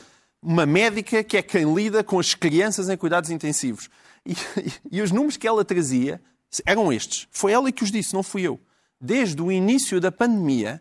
uma 0.42 0.66
médica 0.66 1.23
que 1.23 1.37
é 1.37 1.42
quem 1.42 1.73
lida 1.73 2.02
com 2.02 2.18
as 2.18 2.35
crianças 2.35 2.88
em 2.88 2.97
cuidados 2.97 3.30
intensivos. 3.30 3.88
E, 4.26 4.35
e 4.90 5.02
os 5.02 5.12
números 5.12 5.37
que 5.37 5.47
ela 5.47 5.64
trazia 5.64 6.21
eram 6.66 6.92
estes. 6.92 7.28
Foi 7.30 7.52
ela 7.52 7.71
que 7.71 7.85
os 7.85 7.90
disse, 7.90 8.12
não 8.12 8.23
fui 8.23 8.42
eu. 8.42 8.59
Desde 9.04 9.42
o 9.42 9.50
início 9.50 10.00
da 10.00 10.12
pandemia, 10.12 10.80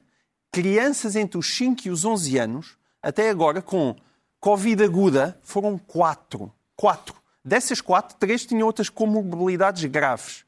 crianças 0.51 1.15
entre 1.15 1.39
os 1.39 1.51
5 1.57 1.87
e 1.87 1.89
os 1.89 2.05
11 2.05 2.37
anos, 2.37 2.77
até 3.01 3.29
agora, 3.31 3.63
com 3.63 3.95
Covid 4.39 4.83
aguda, 4.83 5.39
foram 5.41 5.75
quatro. 5.77 6.51
Quatro. 6.75 7.15
Dessas 7.43 7.81
quatro, 7.81 8.15
três 8.19 8.45
tinham 8.45 8.67
outras 8.67 8.89
comorbilidades 8.89 9.83
graves. 9.85 10.43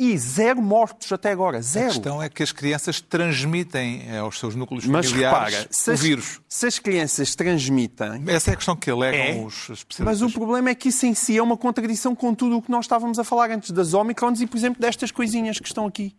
E 0.00 0.16
zero 0.16 0.62
mortos 0.62 1.10
até 1.12 1.30
agora. 1.32 1.58
A 1.58 1.60
Zero. 1.60 1.88
questão 1.88 2.22
é 2.22 2.28
que 2.28 2.40
as 2.42 2.52
crianças 2.52 3.00
transmitem 3.00 4.04
eh, 4.08 4.18
aos 4.18 4.38
seus 4.38 4.54
núcleos 4.54 4.86
Mas 4.86 5.06
familiares 5.10 5.54
repara, 5.54 5.68
se 5.72 5.90
o 5.90 5.92
as, 5.92 6.00
vírus. 6.00 6.40
se 6.48 6.66
as 6.68 6.78
crianças 6.78 7.34
transmitem, 7.34 8.22
Essa 8.28 8.50
é 8.50 8.54
a 8.54 8.56
questão 8.56 8.76
que 8.76 8.88
alegam 8.90 9.20
É, 9.20 9.44
os 9.44 9.66
Mas 9.68 9.78
especialistas. 9.78 10.30
o 10.30 10.32
problema 10.32 10.70
é 10.70 10.74
que 10.76 10.90
isso 10.90 11.04
em 11.04 11.14
si 11.14 11.36
é 11.36 11.42
uma 11.42 11.56
contradição 11.56 12.14
com 12.14 12.32
tudo 12.32 12.56
o 12.58 12.62
que 12.62 12.70
nós 12.70 12.84
estávamos 12.84 13.18
a 13.18 13.24
falar 13.24 13.50
antes 13.50 13.72
das 13.72 13.92
Omicrons 13.92 14.40
e, 14.40 14.46
por 14.46 14.56
exemplo, 14.56 14.80
destas 14.80 15.10
coisinhas 15.10 15.58
que 15.58 15.66
estão 15.66 15.84
aqui 15.84 16.14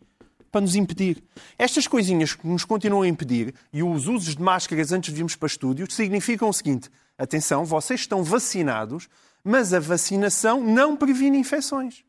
para 0.52 0.62
nos 0.62 0.76
impedir. 0.76 1.24
Estas 1.58 1.88
coisinhas 1.88 2.34
que 2.34 2.48
nos 2.48 2.64
continuam 2.66 3.04
a 3.04 3.08
impedir 3.08 3.54
e 3.72 3.84
os 3.84 4.08
usos 4.08 4.36
de 4.36 4.42
máscaras 4.42 4.92
antes 4.92 5.14
de 5.14 5.38
para 5.38 5.48
estúdios 5.48 5.94
significam 5.94 6.50
o 6.50 6.54
seguinte: 6.54 6.90
atenção, 7.18 7.66
vocês 7.66 8.02
estão 8.02 8.24
vacinados, 8.24 9.08
mas 9.44 9.74
a 9.74 9.80
vacinação 9.80 10.64
não 10.64 10.96
previne 10.96 11.38
infecções. 11.38 12.04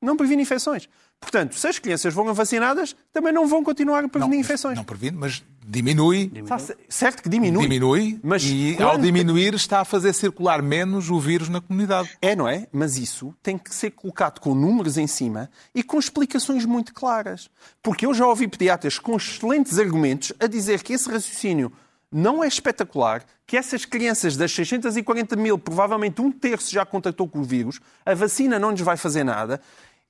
Não 0.00 0.16
previne 0.16 0.42
infecções. 0.42 0.88
Portanto, 1.20 1.54
se 1.54 1.66
as 1.66 1.78
crianças 1.78 2.12
foram 2.12 2.34
vacinadas, 2.34 2.94
também 3.12 3.32
não 3.32 3.46
vão 3.46 3.64
continuar 3.64 4.04
a 4.04 4.08
prevenir 4.08 4.36
mas- 4.38 4.46
infecções. 4.46 4.76
Não 4.76 4.84
previne, 4.84 5.16
mas 5.16 5.42
diminui. 5.68 6.30
Está 6.34 6.58
certo 6.88 7.22
que 7.22 7.28
diminui. 7.28 7.62
Diminui, 7.62 8.20
Mas 8.22 8.44
e 8.44 8.74
quando- 8.76 8.88
ao 8.88 8.98
diminuir 8.98 9.54
está 9.54 9.80
a 9.80 9.84
fazer 9.84 10.12
circular 10.12 10.62
menos 10.62 11.10
o 11.10 11.18
vírus 11.18 11.48
na 11.48 11.60
comunidade. 11.60 12.08
É, 12.22 12.36
não 12.36 12.46
é? 12.48 12.66
Mas 12.72 12.96
isso 12.96 13.34
tem 13.42 13.58
que 13.58 13.74
ser 13.74 13.90
colocado 13.90 14.38
com 14.40 14.54
números 14.54 14.96
em 14.96 15.06
cima 15.06 15.50
e 15.74 15.82
com 15.82 15.98
explicações 15.98 16.64
muito 16.64 16.94
claras. 16.94 17.50
Porque 17.82 18.06
eu 18.06 18.14
já 18.14 18.26
ouvi 18.26 18.46
pediatras 18.46 18.98
com 18.98 19.16
excelentes 19.16 19.78
argumentos 19.78 20.32
a 20.38 20.46
dizer 20.46 20.82
que 20.82 20.92
esse 20.92 21.10
raciocínio 21.10 21.72
não 22.12 22.42
é 22.42 22.46
espetacular, 22.46 23.24
que 23.44 23.56
essas 23.56 23.84
crianças 23.84 24.36
das 24.36 24.52
640 24.52 25.34
mil, 25.36 25.58
provavelmente 25.58 26.22
um 26.22 26.30
terço 26.30 26.72
já 26.72 26.86
contactou 26.86 27.28
com 27.28 27.40
o 27.40 27.44
vírus, 27.44 27.80
a 28.04 28.14
vacina 28.14 28.58
não 28.58 28.70
lhes 28.70 28.80
vai 28.80 28.96
fazer 28.96 29.24
nada. 29.24 29.60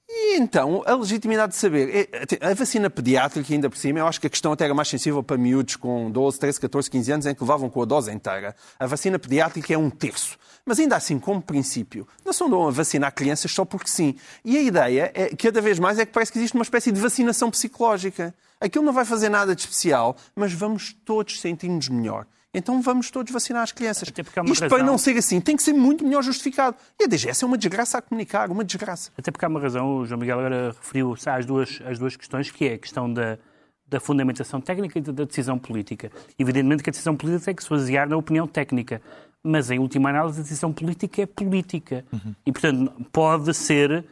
E 0.09 0.37
então, 0.39 0.83
a 0.87 0.95
legitimidade 0.95 1.53
de 1.53 1.59
saber. 1.59 2.09
é- 2.13 2.51
A 2.51 2.55
vacina 2.55 2.89
pediátrica, 2.89 3.53
ainda 3.53 3.69
por 3.69 3.77
cima, 3.77 3.99
eu 3.99 4.07
acho 4.07 4.21
que 4.21 4.27
a 4.27 4.31
questão 4.31 4.53
até 4.53 4.65
era 4.65 4.75
mais 4.75 4.89
sensível 4.89 5.23
para 5.23 5.37
miúdos 5.37 5.75
com 5.77 6.11
12, 6.11 6.39
13, 6.39 6.61
14, 6.61 6.89
15 6.91 7.13
anos, 7.13 7.27
em 7.27 7.35
que 7.35 7.43
levavam 7.43 7.69
com 7.69 7.83
a 7.83 7.85
dose 7.85 8.13
inteira. 8.13 8.55
A 8.79 8.87
vacina 8.87 9.19
pediátrica 9.19 9.75
é 9.75 9.79
um 9.79 9.91
terço. 9.91 10.39
Mas 10.65 10.79
ainda 10.81 10.97
assim, 10.97 11.19
como 11.19 11.41
princípio, 11.43 12.07
não 12.25 12.33
se 12.33 12.43
andam 12.43 12.67
a 12.67 12.71
vacinar 12.71 13.13
crianças 13.15 13.53
só 13.53 13.65
porque 13.65 13.89
sim. 13.89 14.17
E 14.45 14.57
a 14.57 14.63
ideia, 14.63 15.11
é, 15.15 15.35
cada 15.37 15.61
vez 15.61 15.79
mais, 15.79 15.99
é 15.99 16.07
que 16.07 16.13
parece 16.13 16.33
que 16.33 16.39
existe 16.39 16.55
uma 16.55 16.63
espécie 16.65 16.91
de 16.93 17.01
vacinação 17.01 17.51
psicológica. 17.51 18.35
Aquilo 18.61 18.85
não 18.85 18.93
vai 18.93 19.05
fazer 19.05 19.29
nada 19.29 19.55
de 19.55 19.61
especial, 19.61 20.17
mas 20.35 20.53
vamos 20.53 20.97
todos 21.05 21.41
sentir-nos 21.41 21.89
melhor. 21.89 22.27
Então 22.57 22.81
vamos 22.81 23.11
todos 23.11 23.31
vacinar 23.31 23.63
as 23.63 23.71
crianças. 23.71 24.09
Isto 24.09 24.23
para 24.23 24.43
razão. 24.79 24.87
não 24.87 24.97
ser 24.97 25.17
assim 25.19 25.41
tem 25.41 25.55
que 25.55 25.63
ser 25.63 25.75
muito 25.75 26.03
melhor 26.05 26.23
justificado. 26.23 26.77
E 26.99 27.05
a 27.05 27.07
DGS 27.07 27.45
é 27.45 27.47
uma 27.47 27.59
desgraça 27.59 27.99
a 27.99 28.03
comunicar, 28.03 28.51
uma 28.51 28.65
desgraça. 28.65 29.11
Até 29.17 29.31
porque 29.31 29.45
há 29.45 29.49
uma 29.49 29.61
razão, 29.61 29.99
o 29.99 30.07
João 30.07 30.19
Miguel 30.19 30.39
agora 30.39 30.69
referiu-se 30.69 31.29
às 31.29 31.45
duas, 31.45 31.83
às 31.85 31.99
duas 31.99 32.17
questões, 32.17 32.51
que 32.51 32.67
é 32.67 32.75
a 32.75 32.79
questão 32.79 33.13
da, 33.13 33.39
da 33.87 34.01
fundamentação 34.01 34.59
técnica 34.59 34.99
e 34.99 35.03
da 35.03 35.25
decisão 35.25 35.59
política. 35.59 36.11
Evidentemente 36.39 36.83
que 36.83 36.89
a 36.89 36.93
decisão 36.93 37.15
política 37.15 37.45
tem 37.45 37.55
que 37.55 37.63
se 37.63 37.69
basear 37.69 38.09
na 38.09 38.17
opinião 38.17 38.47
técnica, 38.47 39.03
mas 39.43 39.71
em 39.71 39.79
última 39.79 40.09
análise 40.09 40.41
a 40.41 40.43
decisão 40.43 40.73
política 40.73 41.23
é 41.23 41.27
política. 41.27 42.05
E, 42.45 42.51
portanto, 42.51 42.91
pode 43.13 43.53
ser, 43.53 44.05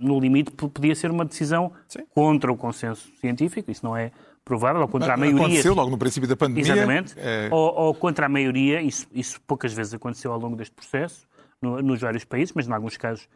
no 0.00 0.18
limite, 0.20 0.52
podia 0.52 0.94
ser 0.94 1.10
uma 1.10 1.24
decisão 1.24 1.72
contra 2.14 2.52
o 2.52 2.56
consenso 2.56 3.10
científico, 3.20 3.70
isso 3.70 3.84
não 3.84 3.96
é 3.96 4.12
provável, 4.48 4.80
ou 4.82 4.88
contra 4.88 5.14
a 5.14 5.16
maioria. 5.16 5.40
Aconteceu 5.44 5.74
logo 5.74 5.90
no 5.90 5.98
princípio 5.98 6.28
da 6.28 6.36
pandemia. 6.36 6.62
Exatamente. 6.72 7.14
Eh, 7.16 7.48
Ou, 7.52 7.74
ou 7.74 7.94
contra 7.94 8.26
a 8.26 8.28
maioria, 8.28 8.80
isso, 8.82 9.06
isso 9.12 9.40
poucas 9.46 9.72
vezes 9.72 9.94
aconteceu 9.94 10.32
ao 10.32 10.38
longo 10.40 10.56
deste 10.56 10.74
processo, 10.74 11.26
no- 11.62 11.80
nos 11.82 12.00
vários 12.00 12.24
países, 12.24 12.52
mas 12.54 12.66
em 12.66 12.72
alguns 12.72 12.96
casos, 12.96 13.28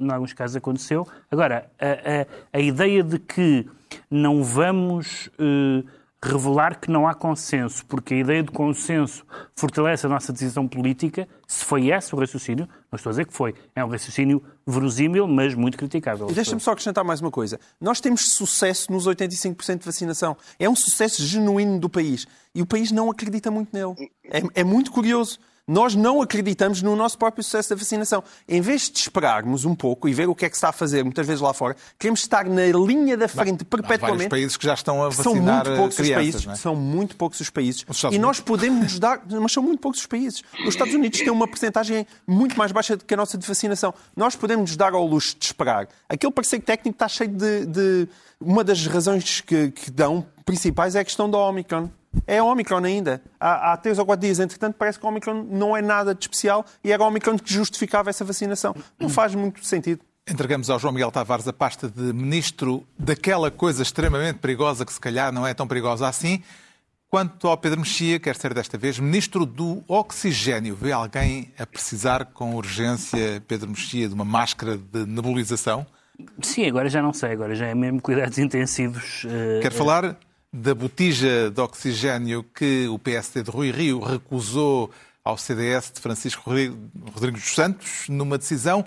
em 0.00 0.10
alguns 0.12 0.32
casos 0.32 0.56
aconteceu. 0.56 1.06
Agora, 1.30 1.70
a, 1.80 1.86
a- 1.86 2.26
a 2.52 2.60
ideia 2.60 3.02
de 3.02 3.18
que 3.18 3.66
não 4.10 4.42
vamos 4.42 5.30
eh, 5.38 5.84
revelar 6.22 6.80
que 6.80 6.90
não 6.90 7.06
há 7.06 7.14
consenso, 7.14 7.86
porque 7.86 8.14
a 8.14 8.16
ideia 8.18 8.42
de 8.42 8.50
consenso 8.50 9.24
fortalece 9.54 10.04
a 10.04 10.08
nossa 10.08 10.32
decisão 10.32 10.66
política, 10.66 11.28
se 11.46 11.64
foi 11.64 11.88
esse 11.90 12.14
o 12.14 12.18
raciocínio, 12.18 12.68
não 12.90 12.96
estou 12.96 13.10
a 13.10 13.12
dizer 13.12 13.26
que 13.26 13.32
foi, 13.32 13.54
é 13.74 13.84
um 13.84 13.88
raciocínio 13.88 14.42
verosímil, 14.66 15.28
mas 15.28 15.54
muito 15.54 15.78
criticável. 15.78 16.28
E 16.28 16.34
deixa-me 16.34 16.60
só 16.60 16.72
acrescentar 16.72 17.04
mais 17.04 17.20
uma 17.20 17.30
coisa. 17.30 17.60
Nós 17.80 18.00
temos 18.00 18.32
sucesso 18.32 18.90
nos 18.90 19.06
85% 19.06 19.78
de 19.78 19.84
vacinação. 19.84 20.36
É 20.58 20.68
um 20.68 20.74
sucesso 20.74 21.24
genuíno 21.24 21.78
do 21.78 21.88
país. 21.88 22.26
E 22.54 22.62
o 22.62 22.66
país 22.66 22.90
não 22.90 23.10
acredita 23.10 23.50
muito 23.50 23.70
nele. 23.72 24.10
É, 24.24 24.60
é 24.60 24.64
muito 24.64 24.90
curioso. 24.90 25.38
Nós 25.68 25.94
não 25.94 26.22
acreditamos 26.22 26.80
no 26.80 26.96
nosso 26.96 27.18
próprio 27.18 27.44
sucesso 27.44 27.68
da 27.68 27.76
vacinação. 27.76 28.24
Em 28.48 28.60
vez 28.62 28.88
de 28.90 28.98
esperarmos 28.98 29.66
um 29.66 29.74
pouco 29.74 30.08
e 30.08 30.14
ver 30.14 30.26
o 30.26 30.34
que 30.34 30.46
é 30.46 30.48
que 30.48 30.56
se 30.56 30.60
está 30.60 30.70
a 30.70 30.72
fazer 30.72 31.04
muitas 31.04 31.26
vezes 31.26 31.42
lá 31.42 31.52
fora, 31.52 31.76
queremos 31.98 32.20
estar 32.20 32.46
na 32.46 32.64
linha 32.66 33.16
da 33.18 33.28
frente 33.28 33.62
Há 33.62 33.76
vários 33.76 33.86
perpetuamente. 33.88 34.30
países 34.30 34.56
que 34.56 34.64
já 34.64 34.72
estão 34.72 35.04
a 35.04 35.12
São 35.12 35.34
vacinar 35.34 35.64
muito 35.66 35.76
poucos 35.76 35.98
os 35.98 36.00
crianças. 36.04 36.22
países. 36.24 36.46
não 36.46 36.52
é? 36.54 36.56
São 36.56 36.74
muito 36.74 37.16
poucos 37.16 37.40
os 37.40 37.50
países. 37.50 37.84
Os 37.86 38.02
E 38.04 38.18
nós 38.18 38.40
podemos 38.40 38.80
nos 38.82 38.98
dar. 38.98 39.20
Mas 39.40 39.52
são 39.52 39.62
muito 39.62 39.80
poucos 39.80 40.00
os 40.00 40.06
países. 40.06 40.42
Os 40.62 40.68
Estados 40.74 40.94
Unidos 40.94 41.18
têm 41.20 41.30
uma 41.30 41.46
porcentagem 41.46 42.06
muito 42.26 42.56
mais 42.56 42.72
baixa 42.72 42.96
do 42.96 43.04
que 43.04 43.12
a 43.12 43.16
nossa 43.18 43.36
de 43.36 43.46
vacinação. 43.46 43.92
Nós 44.16 44.34
podemos 44.34 44.70
nos 44.70 44.76
dar 44.76 44.94
ao 44.94 45.06
luxo 45.06 45.36
de 45.38 45.44
esperar. 45.44 45.86
Aquele 46.08 46.32
parecer 46.32 46.60
técnico 46.60 46.96
está 46.96 47.06
cheio 47.08 47.28
de. 47.30 47.66
de- 47.66 48.08
Uma 48.40 48.62
das 48.64 48.86
razões 48.86 49.40
que, 49.42 49.70
que 49.72 49.90
dão 49.90 50.24
principais 50.46 50.94
é 50.94 51.00
a 51.00 51.04
questão 51.04 51.28
da 51.28 51.36
Omicron. 51.38 51.90
É 52.26 52.38
a 52.38 52.44
Omicron 52.44 52.84
ainda. 52.84 53.22
Há, 53.40 53.72
há 53.72 53.76
três 53.76 53.98
ou 53.98 54.06
quatro 54.06 54.26
dias, 54.26 54.38
entretanto, 54.38 54.76
parece 54.78 54.98
que 54.98 55.06
a 55.06 55.08
Omicron 55.08 55.46
não 55.50 55.76
é 55.76 55.82
nada 55.82 56.14
de 56.14 56.20
especial 56.22 56.64
e 56.82 56.92
era 56.92 57.02
a 57.02 57.06
Omicron 57.06 57.38
que 57.38 57.52
justificava 57.52 58.10
essa 58.10 58.24
vacinação. 58.24 58.74
Não 58.98 59.08
faz 59.08 59.34
muito 59.34 59.64
sentido. 59.64 60.00
Entregamos 60.30 60.68
ao 60.68 60.78
João 60.78 60.92
Miguel 60.92 61.10
Tavares 61.10 61.48
a 61.48 61.52
pasta 61.54 61.88
de 61.88 62.12
ministro 62.12 62.84
daquela 62.98 63.50
coisa 63.50 63.82
extremamente 63.82 64.38
perigosa 64.38 64.84
que 64.84 64.92
se 64.92 65.00
calhar 65.00 65.32
não 65.32 65.46
é 65.46 65.54
tão 65.54 65.66
perigosa 65.66 66.06
assim. 66.06 66.42
Quanto 67.10 67.48
ao 67.48 67.56
Pedro 67.56 67.80
Mexia, 67.80 68.20
quer 68.20 68.36
ser 68.36 68.52
desta 68.52 68.76
vez 68.76 68.98
ministro 68.98 69.46
do 69.46 69.82
oxigênio. 69.88 70.76
Vê 70.76 70.92
alguém 70.92 71.50
a 71.58 71.64
precisar 71.64 72.26
com 72.26 72.54
urgência, 72.54 73.42
Pedro 73.48 73.70
Mexia, 73.70 74.06
de 74.06 74.12
uma 74.14 74.26
máscara 74.26 74.76
de 74.76 75.06
nebulização? 75.06 75.86
Sim, 76.42 76.66
agora 76.66 76.90
já 76.90 77.00
não 77.00 77.14
sei, 77.14 77.32
agora 77.32 77.54
já 77.54 77.66
é 77.66 77.74
mesmo 77.74 78.02
cuidados 78.02 78.36
intensivos. 78.36 79.24
eh, 79.26 79.60
Quer 79.62 79.72
falar 79.72 80.16
da 80.52 80.74
botija 80.74 81.50
de 81.50 81.60
oxigênio 81.60 82.42
que 82.42 82.88
o 82.88 82.98
PSD 82.98 83.42
de 83.42 83.50
Rui 83.50 83.70
Rio 83.70 84.00
recusou 84.00 84.90
ao 85.22 85.36
CDS 85.36 85.92
de 85.94 86.00
Francisco 86.00 86.50
Rodrigues 86.50 87.42
dos 87.42 87.54
Santos 87.54 88.08
numa 88.08 88.38
decisão 88.38 88.84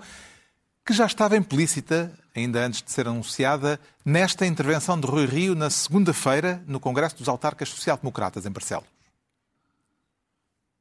que 0.83 0.93
já 0.93 1.05
estava 1.05 1.37
implícita, 1.37 2.11
ainda 2.35 2.65
antes 2.65 2.81
de 2.81 2.91
ser 2.91 3.07
anunciada, 3.07 3.79
nesta 4.03 4.45
intervenção 4.45 4.99
de 4.99 5.05
Rui 5.05 5.25
Rio 5.27 5.53
na 5.53 5.69
segunda-feira 5.69 6.63
no 6.67 6.79
Congresso 6.79 7.17
dos 7.17 7.29
Autarcas 7.29 7.69
Social-Democratas 7.69 8.45
em 8.45 8.49
Barcelos. 8.49 8.87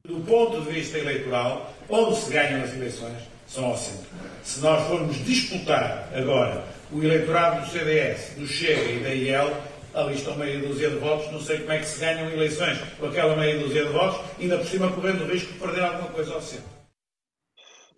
Do 0.03 0.19
ponto 0.21 0.61
de 0.61 0.71
vista 0.71 0.97
eleitoral, 0.97 1.71
onde 1.87 2.19
se 2.19 2.31
ganham 2.31 2.63
as 2.63 2.73
eleições 2.73 3.21
são 3.47 3.65
ao 3.65 3.77
centro. 3.77 4.09
Se 4.43 4.59
nós 4.61 4.87
formos 4.87 5.15
disputar 5.23 6.09
agora 6.15 6.65
o 6.91 7.03
eleitorado 7.03 7.65
do 7.65 7.71
CDS, 7.71 8.33
do 8.35 8.47
Chega 8.47 8.91
e 8.91 9.03
da 9.03 9.13
IEL, 9.13 9.70
ali 9.93 10.15
estão 10.15 10.35
meia 10.37 10.59
dúzia 10.59 10.89
de 10.89 10.97
votos, 10.97 11.31
não 11.31 11.39
sei 11.41 11.59
como 11.59 11.71
é 11.71 11.79
que 11.79 11.85
se 11.87 11.99
ganham 11.99 12.29
eleições 12.29 12.77
com 12.99 13.05
aquela 13.07 13.35
meia 13.35 13.59
dúzia 13.59 13.85
de 13.85 13.91
votos, 13.91 14.19
ainda 14.39 14.57
por 14.57 14.67
cima 14.67 14.91
correndo 14.91 15.23
o 15.23 15.27
risco 15.31 15.51
de 15.53 15.59
perder 15.59 15.83
alguma 15.83 16.09
coisa 16.09 16.33
ao 16.33 16.41
centro. 16.41 16.65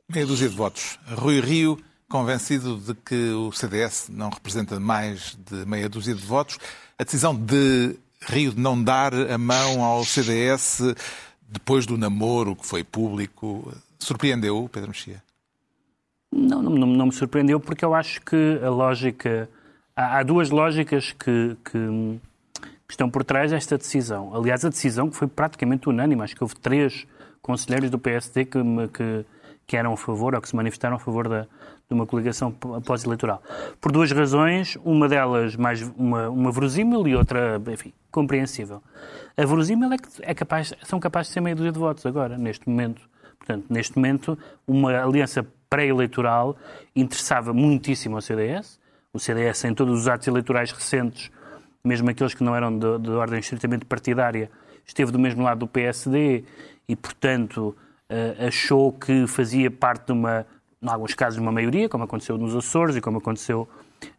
Meia 0.09 0.25
dúzia 0.25 0.49
de 0.49 0.55
votos. 0.55 0.99
Rui 1.15 1.39
Rio, 1.39 1.79
convencido 2.09 2.77
de 2.77 2.93
que 2.93 3.29
o 3.31 3.51
CDS 3.51 4.09
não 4.09 4.29
representa 4.29 4.79
mais 4.79 5.37
de 5.49 5.65
meia 5.65 5.87
dúzia 5.89 6.13
de 6.13 6.21
votos, 6.25 6.57
a 6.97 7.03
decisão 7.03 7.35
de 7.35 7.95
Rio 8.21 8.53
de 8.53 8.59
não 8.59 8.81
dar 8.81 9.13
a 9.13 9.37
mão 9.37 9.83
ao 9.83 10.03
CDS 10.05 10.81
depois 11.41 11.85
do 11.85 11.97
namoro 11.97 12.55
que 12.55 12.65
foi 12.65 12.83
público, 12.83 13.71
surpreendeu 13.99 14.63
o 14.63 14.69
Pedro 14.69 14.89
Mexia? 14.89 15.21
Não, 16.31 16.61
não, 16.63 16.71
não- 16.71 16.87
não 16.87 17.05
me 17.07 17.11
surpreendeu 17.11 17.59
porque 17.59 17.85
eu 17.85 17.93
acho 17.93 18.19
que 18.21 18.59
a 18.63 18.69
lógica. 18.69 19.47
Há, 19.95 20.19
há 20.19 20.23
duas 20.23 20.49
lógicas 20.49 21.11
que, 21.11 21.55
que- 21.63 22.19
que 22.87 22.93
estão 22.93 23.09
por 23.09 23.23
trás 23.23 23.51
desta 23.51 23.77
decisão. 23.77 24.35
Aliás, 24.35 24.63
a 24.65 24.69
decisão 24.69 25.09
que 25.09 25.15
foi 25.15 25.27
praticamente 25.27 25.87
unânime, 25.89 26.21
acho 26.21 26.35
que 26.35 26.43
houve 26.43 26.55
três 26.55 27.07
conselheiros 27.41 27.89
do 27.89 27.97
PSD 27.97 28.45
que, 28.45 28.59
que, 28.93 29.25
que 29.65 29.77
eram 29.77 29.93
a 29.93 29.97
favor 29.97 30.35
ou 30.35 30.41
que 30.41 30.47
se 30.49 30.55
manifestaram 30.55 30.95
a 30.97 30.99
favor 30.99 31.27
da, 31.27 31.41
de 31.41 31.47
uma 31.93 32.05
coligação 32.05 32.51
pós-eleitoral. 32.51 33.41
Por 33.81 33.91
duas 33.91 34.11
razões, 34.11 34.77
uma 34.83 35.07
delas 35.07 35.55
mais 35.55 35.81
uma, 35.97 36.29
uma 36.29 36.51
verosímil 36.51 37.07
e 37.07 37.15
outra, 37.15 37.59
enfim, 37.71 37.91
compreensível. 38.11 38.81
A 39.35 39.45
verosímil 39.45 39.91
é 39.91 39.97
que 39.97 40.07
é 40.21 40.33
capaz, 40.33 40.73
são 40.83 40.99
capazes 40.99 41.29
de 41.29 41.33
ser 41.33 41.41
meia 41.41 41.55
dúzia 41.55 41.71
de 41.71 41.79
votos 41.79 42.05
agora, 42.05 42.37
neste 42.37 42.67
momento. 42.69 43.01
Portanto, 43.39 43.65
neste 43.69 43.95
momento, 43.97 44.37
uma 44.67 44.91
aliança 45.03 45.45
pré-eleitoral 45.69 46.55
interessava 46.95 47.53
muitíssimo 47.53 48.15
ao 48.15 48.21
CDS. 48.21 48.79
O 49.13 49.19
CDS, 49.19 49.65
em 49.65 49.75
todos 49.75 50.01
os 50.01 50.07
atos 50.07 50.27
eleitorais 50.27 50.71
recentes, 50.71 51.29
mesmo 51.83 52.09
aqueles 52.09 52.33
que 52.33 52.43
não 52.43 52.55
eram 52.55 52.75
de, 52.75 52.97
de 52.97 53.11
ordem 53.11 53.39
estritamente 53.39 53.85
partidária, 53.85 54.49
esteve 54.83 55.11
do 55.11 55.19
mesmo 55.19 55.43
lado 55.43 55.59
do 55.59 55.67
PSD 55.67 56.43
e, 56.87 56.95
portanto, 56.95 57.75
eh, 58.09 58.47
achou 58.47 58.91
que 58.91 59.27
fazia 59.27 59.69
parte 59.69 60.07
de 60.07 60.13
uma, 60.13 60.47
em 60.81 60.89
alguns 60.89 61.13
casos, 61.13 61.35
de 61.35 61.41
uma 61.41 61.51
maioria, 61.51 61.87
como 61.87 62.03
aconteceu 62.05 62.39
nos 62.39 62.55
Açores 62.55 62.95
e 62.95 63.01
como 63.01 63.19
aconteceu 63.19 63.69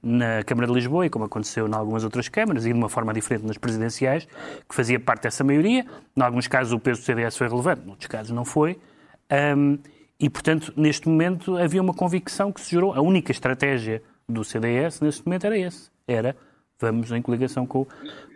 na 0.00 0.44
Câmara 0.44 0.68
de 0.68 0.72
Lisboa 0.74 1.04
e 1.04 1.10
como 1.10 1.24
aconteceu 1.24 1.66
em 1.66 1.74
algumas 1.74 2.04
outras 2.04 2.28
câmaras 2.28 2.64
e 2.64 2.72
de 2.72 2.78
uma 2.78 2.88
forma 2.88 3.12
diferente 3.12 3.44
nas 3.44 3.58
presidenciais, 3.58 4.28
que 4.68 4.74
fazia 4.76 5.00
parte 5.00 5.24
dessa 5.24 5.42
maioria. 5.42 5.84
Em 6.16 6.22
alguns 6.22 6.46
casos 6.46 6.72
o 6.72 6.78
peso 6.78 7.00
do 7.00 7.04
CDS 7.04 7.36
foi 7.36 7.48
relevante, 7.48 7.82
em 7.84 7.90
outros 7.90 8.06
casos 8.06 8.30
não 8.30 8.44
foi. 8.44 8.78
Ahm, 9.28 9.76
e, 10.20 10.30
portanto, 10.30 10.72
neste 10.76 11.08
momento 11.08 11.56
havia 11.56 11.82
uma 11.82 11.92
convicção 11.92 12.52
que 12.52 12.60
se 12.60 12.70
gerou. 12.70 12.94
A 12.94 13.00
única 13.00 13.32
estratégia 13.32 14.00
do 14.28 14.44
CDS 14.44 15.00
neste 15.00 15.24
momento 15.26 15.46
era 15.46 15.58
esse. 15.58 15.90
Era 16.06 16.36
vamos 16.80 17.10
em 17.12 17.22
coligação 17.22 17.66
com, 17.66 17.86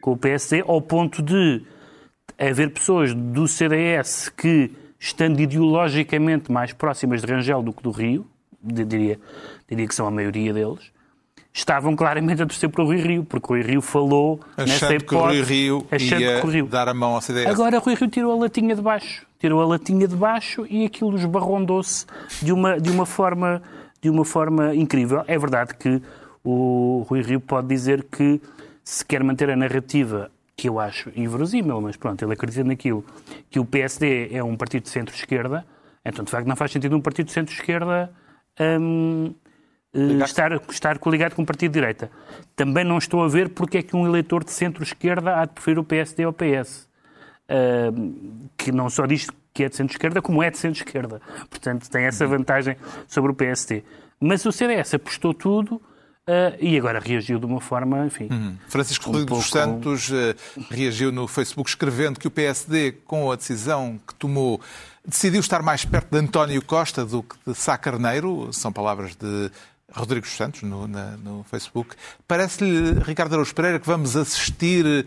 com 0.01 0.13
o 0.13 0.17
PSD, 0.17 0.63
ao 0.67 0.81
ponto 0.81 1.23
de 1.23 1.63
haver 2.39 2.73
pessoas 2.73 3.15
do 3.15 3.49
CDS 3.49 4.29
que, 4.29 4.71
estando 4.99 5.41
ideologicamente 5.41 6.51
mais 6.51 6.73
próximas 6.73 7.23
de 7.23 7.33
Rangel 7.33 7.63
do 7.63 7.73
que 7.73 7.83
do 7.83 7.91
Rio, 7.91 8.27
diria, 8.63 9.19
diria 9.69 9.87
que 9.87 9.95
são 9.95 10.07
a 10.07 10.11
maioria 10.11 10.53
deles, 10.53 10.93
estavam 11.53 11.97
claramente 11.97 12.43
a 12.43 12.47
torcer 12.47 12.69
para 12.69 12.83
o 12.83 12.87
Rui 12.87 13.01
Rio, 13.01 13.25
porque 13.25 13.47
o 13.47 13.57
Rui 13.57 13.63
Rio 13.63 13.83
falou 13.83 14.41
nessa 14.57 14.87
Achando 14.87 15.05
que 15.05 15.15
o 15.15 15.19
Rui 15.19 15.35
hipótese, 15.35 15.53
Rio 15.53 15.87
achando 15.91 16.21
ia 16.21 16.41
que 16.41 16.47
o 16.47 16.51
Rio 16.51 16.67
dar 16.67 16.89
a 16.89 16.95
mão 16.95 17.15
ao 17.15 17.21
CDS. 17.21 17.47
Agora 17.47 17.79
Rui 17.79 17.95
Rio 17.95 18.09
tirou 18.09 18.33
a 18.33 18.37
latinha 18.37 18.75
de 18.75 18.83
baixo. 18.83 19.27
Tirou 19.39 19.61
a 19.63 19.67
latinha 19.67 20.07
de 20.07 20.17
baixo 20.17 20.67
e 20.69 20.85
aquilo 20.85 21.17
esbarrondou-se 21.17 22.07
de 22.43 22.53
uma, 22.53 22.79
de, 22.81 22.91
uma 22.91 23.07
forma, 23.07 23.63
de 24.01 24.11
uma 24.11 24.25
forma 24.25 24.75
incrível. 24.75 25.25
É 25.27 25.39
verdade 25.39 25.75
que 25.75 26.03
o 26.45 27.05
Rui 27.09 27.23
Rio 27.23 27.41
pode 27.41 27.69
dizer 27.69 28.05
que 28.05 28.41
se 28.85 29.05
quer 29.05 29.23
manter 29.23 29.51
a 29.51 29.57
narrativa, 29.57 30.31
que 30.57 30.69
eu 30.69 30.81
acho 30.81 31.11
inverosímil, 31.15 31.81
mas 31.81 31.97
pronto, 31.97 32.25
ele 32.25 32.33
acredita 32.33 32.65
naquilo, 32.65 33.05
que 33.51 33.61
o 33.61 33.65
PSD 33.65 34.31
é 34.33 34.43
um 34.43 34.57
partido 34.57 34.85
de 34.85 34.89
centro-esquerda, 34.89 35.65
então 36.05 36.25
de 36.25 36.31
facto 36.31 36.47
não 36.47 36.57
faz 36.57 36.73
sentido 36.73 36.97
um 36.97 37.01
partido 37.01 37.27
de 37.27 37.33
centro-esquerda 37.33 38.11
hum, 38.81 39.35
eh, 39.95 40.25
estar, 40.25 40.53
estar 40.71 40.99
coligado 40.99 41.35
com 41.35 41.43
um 41.43 41.45
partido 41.45 41.73
de 41.73 41.81
direita. 41.81 42.11
Também 42.57 42.85
não 42.85 42.99
estou 42.99 43.23
a 43.23 43.29
ver 43.29 43.51
porque 43.51 43.79
é 43.79 43.83
que 43.83 43.97
um 43.97 44.07
eleitor 44.07 44.45
de 44.45 44.51
centro-esquerda 44.51 45.37
há 45.37 45.45
de 45.45 45.53
preferir 45.53 45.79
o 45.79 45.85
PSD 45.85 46.25
ao 46.25 46.33
PS. 46.33 46.89
Uh, 47.51 48.49
que 48.59 48.71
não 48.71 48.91
só 48.91 49.07
diz 49.07 49.27
que 49.55 49.65
é 49.65 49.69
de 49.69 49.77
centro-esquerda, 49.77 50.23
como 50.23 50.43
é 50.43 50.51
de 50.51 50.59
centro-esquerda. 50.59 51.21
Portanto, 51.51 51.89
tem 51.91 52.05
essa 52.05 52.27
vantagem 52.27 52.77
sobre 53.07 53.33
o 53.33 53.35
PSD. 53.35 53.83
Mas 54.21 54.45
o 54.47 54.53
CDS 54.53 54.95
apostou 54.95 55.33
tudo 55.35 55.77
uh, 55.77 55.83
e 56.61 56.77
agora 56.79 57.01
reagiu 57.01 57.39
de 57.39 57.47
uma 57.47 57.61
forma, 57.61 58.07
enfim. 58.07 58.29
Francisco 58.69 59.09
Um 59.09 59.13
Rodrigues 59.13 59.37
dos 59.39 59.51
pouco- 59.51 59.67
Santos 59.67 60.11
eh, 60.13 60.35
reagiu 60.71 61.11
no 61.13 61.27
Facebook 61.29 61.69
escrevendo 61.71 62.19
que 62.21 62.27
o 62.27 62.31
PSD, 62.31 62.93
com 63.07 63.31
a 63.31 63.37
decisão 63.37 63.99
que 64.07 64.15
tomou, 64.15 64.61
decidiu 65.07 65.41
estar 65.41 65.63
mais 65.63 65.85
perto 65.85 66.11
de 66.11 66.19
António 66.19 66.63
Costa 66.65 67.05
do 67.05 67.23
que 67.23 67.37
de 67.47 67.55
Sá 67.55 67.77
Carneiro. 67.79 68.53
São 68.53 68.73
palavras 68.73 69.15
de 69.17 69.51
Rodrigues 69.93 70.31
dos 70.31 70.37
Santos 70.37 70.63
no, 70.63 70.87
na- 70.87 71.17
no 71.17 71.45
Facebook. 71.51 71.95
Parece-lhe, 72.27 73.01
Ricardo 73.05 73.33
Araújo 73.33 73.55
Pereira, 73.55 73.79
que 73.79 73.87
vamos 73.87 74.17
assistir 74.17 75.07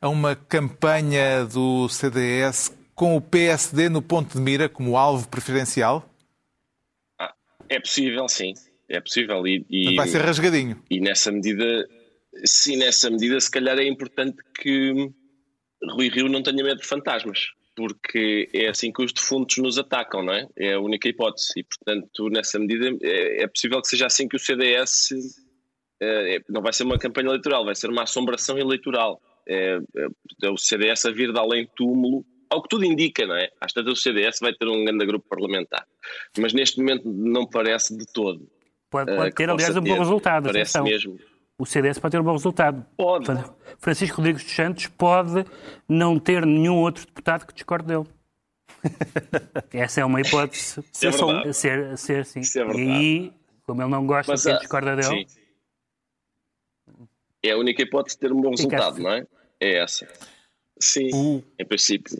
a 0.00 0.08
uma 0.08 0.36
campanha 0.36 1.44
do 1.44 1.88
CDS 1.88 2.72
com 2.98 3.16
o 3.16 3.20
PSD 3.20 3.88
no 3.88 4.02
ponto 4.02 4.36
de 4.36 4.40
mira 4.40 4.68
como 4.68 4.96
alvo 4.96 5.28
preferencial? 5.28 6.04
É 7.68 7.78
possível, 7.78 8.28
sim. 8.28 8.54
É 8.88 9.00
possível. 9.00 9.46
E, 9.46 9.64
e- 9.70 9.94
Vai 9.94 10.08
ser 10.08 10.20
rasgadinho. 10.20 10.82
E 10.90 11.00
nessa 11.00 11.30
medida, 11.30 11.88
sim, 12.44 12.76
nessa 12.76 13.08
medida, 13.08 13.38
se 13.38 13.48
calhar 13.48 13.78
é 13.78 13.86
importante 13.86 14.36
que 14.60 15.10
Rui 15.92 16.08
Rio 16.08 16.28
não 16.28 16.42
tenha 16.42 16.64
medo 16.64 16.80
de 16.80 16.86
fantasmas, 16.88 17.50
porque 17.76 18.48
é 18.52 18.68
assim 18.68 18.92
que 18.92 19.04
os 19.04 19.12
defuntos 19.12 19.58
nos 19.58 19.78
atacam, 19.78 20.24
não 20.24 20.32
é? 20.32 20.48
É 20.58 20.72
a 20.72 20.80
única 20.80 21.08
hipótese. 21.08 21.52
E, 21.56 21.62
portanto, 21.62 22.28
nessa 22.30 22.58
medida, 22.58 22.90
é, 23.00 23.44
é 23.44 23.46
possível 23.46 23.80
que 23.80 23.88
seja 23.88 24.06
assim 24.06 24.26
que 24.26 24.34
o 24.34 24.40
CDS 24.40 25.10
é, 26.02 26.36
é, 26.36 26.40
não 26.48 26.62
vai 26.62 26.72
ser 26.72 26.82
uma 26.82 26.98
campanha 26.98 27.28
eleitoral, 27.28 27.64
vai 27.64 27.76
ser 27.76 27.90
uma 27.90 28.02
assombração 28.02 28.58
eleitoral. 28.58 29.20
É, 29.46 29.78
é, 29.96 30.08
é 30.42 30.50
o 30.50 30.56
CDS 30.56 31.04
a 31.04 31.12
vir 31.12 31.32
de 31.32 31.38
além 31.38 31.68
túmulo, 31.76 32.24
ao 32.50 32.62
que 32.62 32.68
tudo 32.68 32.84
indica, 32.84 33.26
não 33.26 33.36
é? 33.36 33.50
Às 33.60 33.72
tantas 33.72 33.92
o 33.92 33.96
CDS 33.96 34.38
vai 34.40 34.52
ter 34.52 34.66
um 34.66 34.84
grande 34.84 35.06
grupo 35.06 35.28
parlamentar. 35.28 35.86
Mas 36.38 36.52
neste 36.52 36.78
momento 36.78 37.08
não 37.08 37.46
parece 37.46 37.96
de 37.96 38.06
todo. 38.06 38.48
Pode, 38.90 39.10
eh, 39.10 39.16
pode 39.16 39.34
ter, 39.34 39.50
aliás, 39.50 39.76
um 39.76 39.80
bom 39.80 39.98
resultado. 39.98 40.44
Parece 40.44 40.78
atenção. 40.78 40.84
mesmo. 40.84 41.18
O 41.58 41.66
CDS 41.66 41.98
pode 41.98 42.12
ter 42.12 42.20
um 42.20 42.24
bom 42.24 42.32
resultado. 42.32 42.86
Pode. 42.96 43.26
Portanto, 43.26 43.54
Francisco 43.78 44.16
Rodrigues 44.18 44.44
dos 44.44 44.52
Santos 44.52 44.86
pode 44.86 45.44
não 45.88 46.18
ter 46.18 46.46
nenhum 46.46 46.76
outro 46.76 47.04
deputado 47.04 47.46
que 47.46 47.52
discorde 47.52 47.86
dele. 47.86 48.06
Essa 49.72 50.02
é 50.02 50.04
uma 50.04 50.20
hipótese. 50.20 50.80
Isso 50.92 51.06
é 51.06 51.52
ser, 51.52 51.98
ser 51.98 52.24
sim. 52.24 52.40
Isso 52.40 52.58
é 52.58 52.62
e 52.62 52.64
verdade. 52.64 52.90
aí, 52.90 53.32
como 53.66 53.82
ele 53.82 53.90
não 53.90 54.06
gosta 54.06 54.32
Mas, 54.32 54.42
de 54.42 54.46
quem 54.46 54.54
ah, 54.54 54.58
discorda 54.58 54.96
dele, 54.96 55.26
sim. 55.28 55.48
É 57.42 57.52
a 57.52 57.56
única 57.56 57.82
hipótese 57.82 58.16
de 58.16 58.20
ter 58.20 58.32
um 58.32 58.40
bom 58.40 58.50
resultado, 58.50 58.94
assim. 58.94 59.02
não 59.02 59.12
é? 59.12 59.26
É 59.60 59.78
essa. 59.78 60.08
Sim, 60.80 61.42
em 61.58 61.66
princípio. 61.66 62.16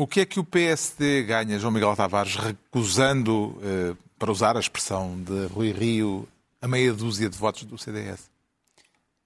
O 0.00 0.06
que 0.06 0.20
é 0.20 0.24
que 0.24 0.38
o 0.38 0.44
PSD 0.44 1.24
ganha, 1.24 1.58
João 1.58 1.72
Miguel 1.72 1.96
Tavares, 1.96 2.36
recusando, 2.36 3.58
eh, 3.60 3.96
para 4.16 4.30
usar 4.30 4.56
a 4.56 4.60
expressão 4.60 5.20
de 5.20 5.46
Rui 5.46 5.72
Rio, 5.72 6.28
a 6.62 6.68
meia 6.68 6.92
dúzia 6.92 7.28
de 7.28 7.36
votos 7.36 7.64
do 7.64 7.76
CDS? 7.76 8.30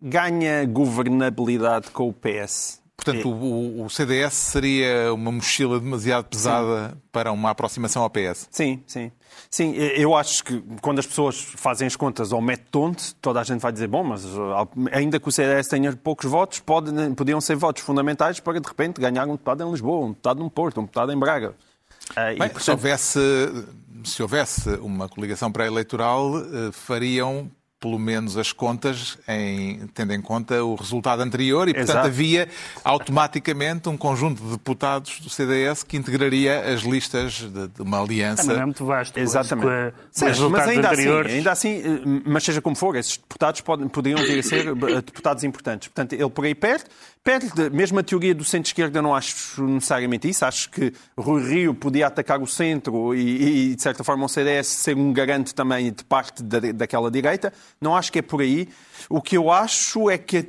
Ganha 0.00 0.64
governabilidade 0.64 1.90
com 1.90 2.08
o 2.08 2.12
PS. 2.14 2.80
Portanto, 2.96 3.28
o, 3.28 3.84
o 3.84 3.90
CDS 3.90 4.34
seria 4.34 5.12
uma 5.12 5.32
mochila 5.32 5.80
demasiado 5.80 6.26
pesada 6.26 6.96
para 7.10 7.32
uma 7.32 7.50
aproximação 7.50 8.02
ao 8.02 8.10
PS. 8.10 8.48
Sim, 8.50 8.82
sim. 8.86 9.10
Sim, 9.50 9.74
eu 9.74 10.14
acho 10.14 10.44
que 10.44 10.62
quando 10.80 10.98
as 10.98 11.06
pessoas 11.06 11.40
fazem 11.40 11.86
as 11.86 11.96
contas 11.96 12.32
ao 12.32 12.40
método, 12.40 12.96
toda 13.20 13.40
a 13.40 13.44
gente 13.44 13.60
vai 13.60 13.72
dizer, 13.72 13.88
bom, 13.88 14.04
mas 14.04 14.24
ainda 14.92 15.18
que 15.18 15.28
o 15.28 15.32
CDS 15.32 15.68
tenha 15.68 15.94
poucos 15.96 16.30
votos, 16.30 16.60
pode, 16.60 16.92
podiam 17.16 17.40
ser 17.40 17.56
votos 17.56 17.82
fundamentais 17.82 18.38
para, 18.40 18.60
de 18.60 18.68
repente, 18.68 19.00
ganhar 19.00 19.26
um 19.26 19.32
deputado 19.32 19.64
em 19.64 19.70
Lisboa, 19.70 20.06
um 20.06 20.10
deputado 20.10 20.38
no 20.38 20.50
Porto, 20.50 20.80
um 20.80 20.84
deputado 20.84 21.12
em 21.12 21.18
Braga. 21.18 21.54
E, 22.34 22.38
Bem, 22.38 22.48
se, 22.48 22.54
portanto, 22.54 22.68
houvesse, 22.68 23.20
se 24.04 24.22
houvesse 24.22 24.70
uma 24.76 25.08
coligação 25.08 25.50
pré-eleitoral, 25.50 26.38
eh, 26.38 26.72
fariam 26.72 27.50
pelo 27.82 27.98
menos 27.98 28.36
as 28.38 28.52
contas, 28.52 29.18
em- 29.26 29.88
tendo 29.92 30.12
em 30.14 30.20
conta 30.22 30.62
o 30.64 30.76
resultado 30.76 31.20
anterior, 31.20 31.68
e, 31.68 31.74
portanto, 31.74 31.90
Exato. 31.96 32.06
havia 32.06 32.48
automaticamente 32.84 33.88
um 33.88 33.96
conjunto 33.96 34.40
de 34.42 34.50
deputados 34.52 35.18
do 35.20 35.28
CDS 35.28 35.82
que 35.82 35.96
integraria 35.96 36.60
as 36.72 36.82
listas 36.82 37.32
de, 37.34 37.68
de 37.68 37.82
uma 37.82 38.00
aliança. 38.00 38.42
também 38.42 38.56
não 38.56 38.62
é 38.62 38.66
muito 38.66 38.84
vasto. 38.86 39.18
Exatamente. 39.18 39.66
Com, 39.66 39.70
a, 39.72 39.90
com 39.90 40.30
os 40.30 40.38
mas 40.50 40.68
ainda 40.68 40.88
anteriores. 40.90 41.26
assim, 41.32 41.36
ainda 41.38 41.52
assim, 41.52 41.82
eh, 41.84 42.22
mas 42.24 42.44
seja 42.44 42.62
como 42.62 42.76
for, 42.76 42.94
esses 42.94 43.16
deputados 43.16 43.60
podem, 43.60 43.88
poderiam 43.88 44.24
vir 44.24 44.38
a 44.38 44.42
ser 44.44 44.68
eh, 44.68 44.74
deputados 45.02 45.42
importantes. 45.42 45.88
Portanto, 45.88 46.12
ele 46.12 46.30
por 46.30 46.44
aí 46.44 46.54
perde. 46.54 46.84
Perde, 47.24 47.70
mesmo 47.70 48.00
a 48.00 48.02
teoria 48.02 48.34
do 48.34 48.42
centro-esquerda, 48.44 49.00
não 49.00 49.14
acho 49.14 49.62
necessariamente 49.64 50.28
isso. 50.28 50.44
Acho 50.44 50.68
que 50.68 50.92
Rui 51.16 51.40
Rio 51.48 51.72
podia 51.72 52.08
atacar 52.08 52.42
o 52.42 52.48
centro 52.48 53.14
e, 53.14 53.70
e, 53.70 53.76
de 53.76 53.82
certa 53.82 54.02
forma, 54.02 54.24
o 54.24 54.28
CDS 54.28 54.66
ser 54.66 54.96
um 54.96 55.12
garante 55.12 55.54
também 55.54 55.92
de 55.92 56.02
parte 56.04 56.42
da, 56.42 56.58
daquela 56.72 57.08
direita. 57.12 57.52
Não 57.80 57.94
acho 57.94 58.10
que 58.10 58.18
é 58.18 58.22
por 58.22 58.40
aí. 58.40 58.68
O 59.08 59.22
que 59.22 59.36
eu 59.36 59.52
acho 59.52 60.10
é 60.10 60.18
que 60.18 60.38
a- 60.38 60.42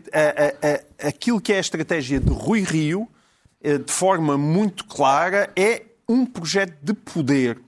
a- 0.68 1.06
a- 1.06 1.10
aquilo 1.10 1.40
que 1.40 1.54
é 1.54 1.58
a 1.58 1.62
estratégia 1.62 2.20
de 2.20 2.32
Rui 2.32 2.62
Rio, 2.62 3.08
eh, 3.62 3.78
de 3.78 3.92
forma 3.92 4.36
muito 4.36 4.84
clara, 4.86 5.52
é 5.56 5.84
um 6.10 6.26
projeto 6.26 6.76
de 6.82 6.94
poder 6.94 7.60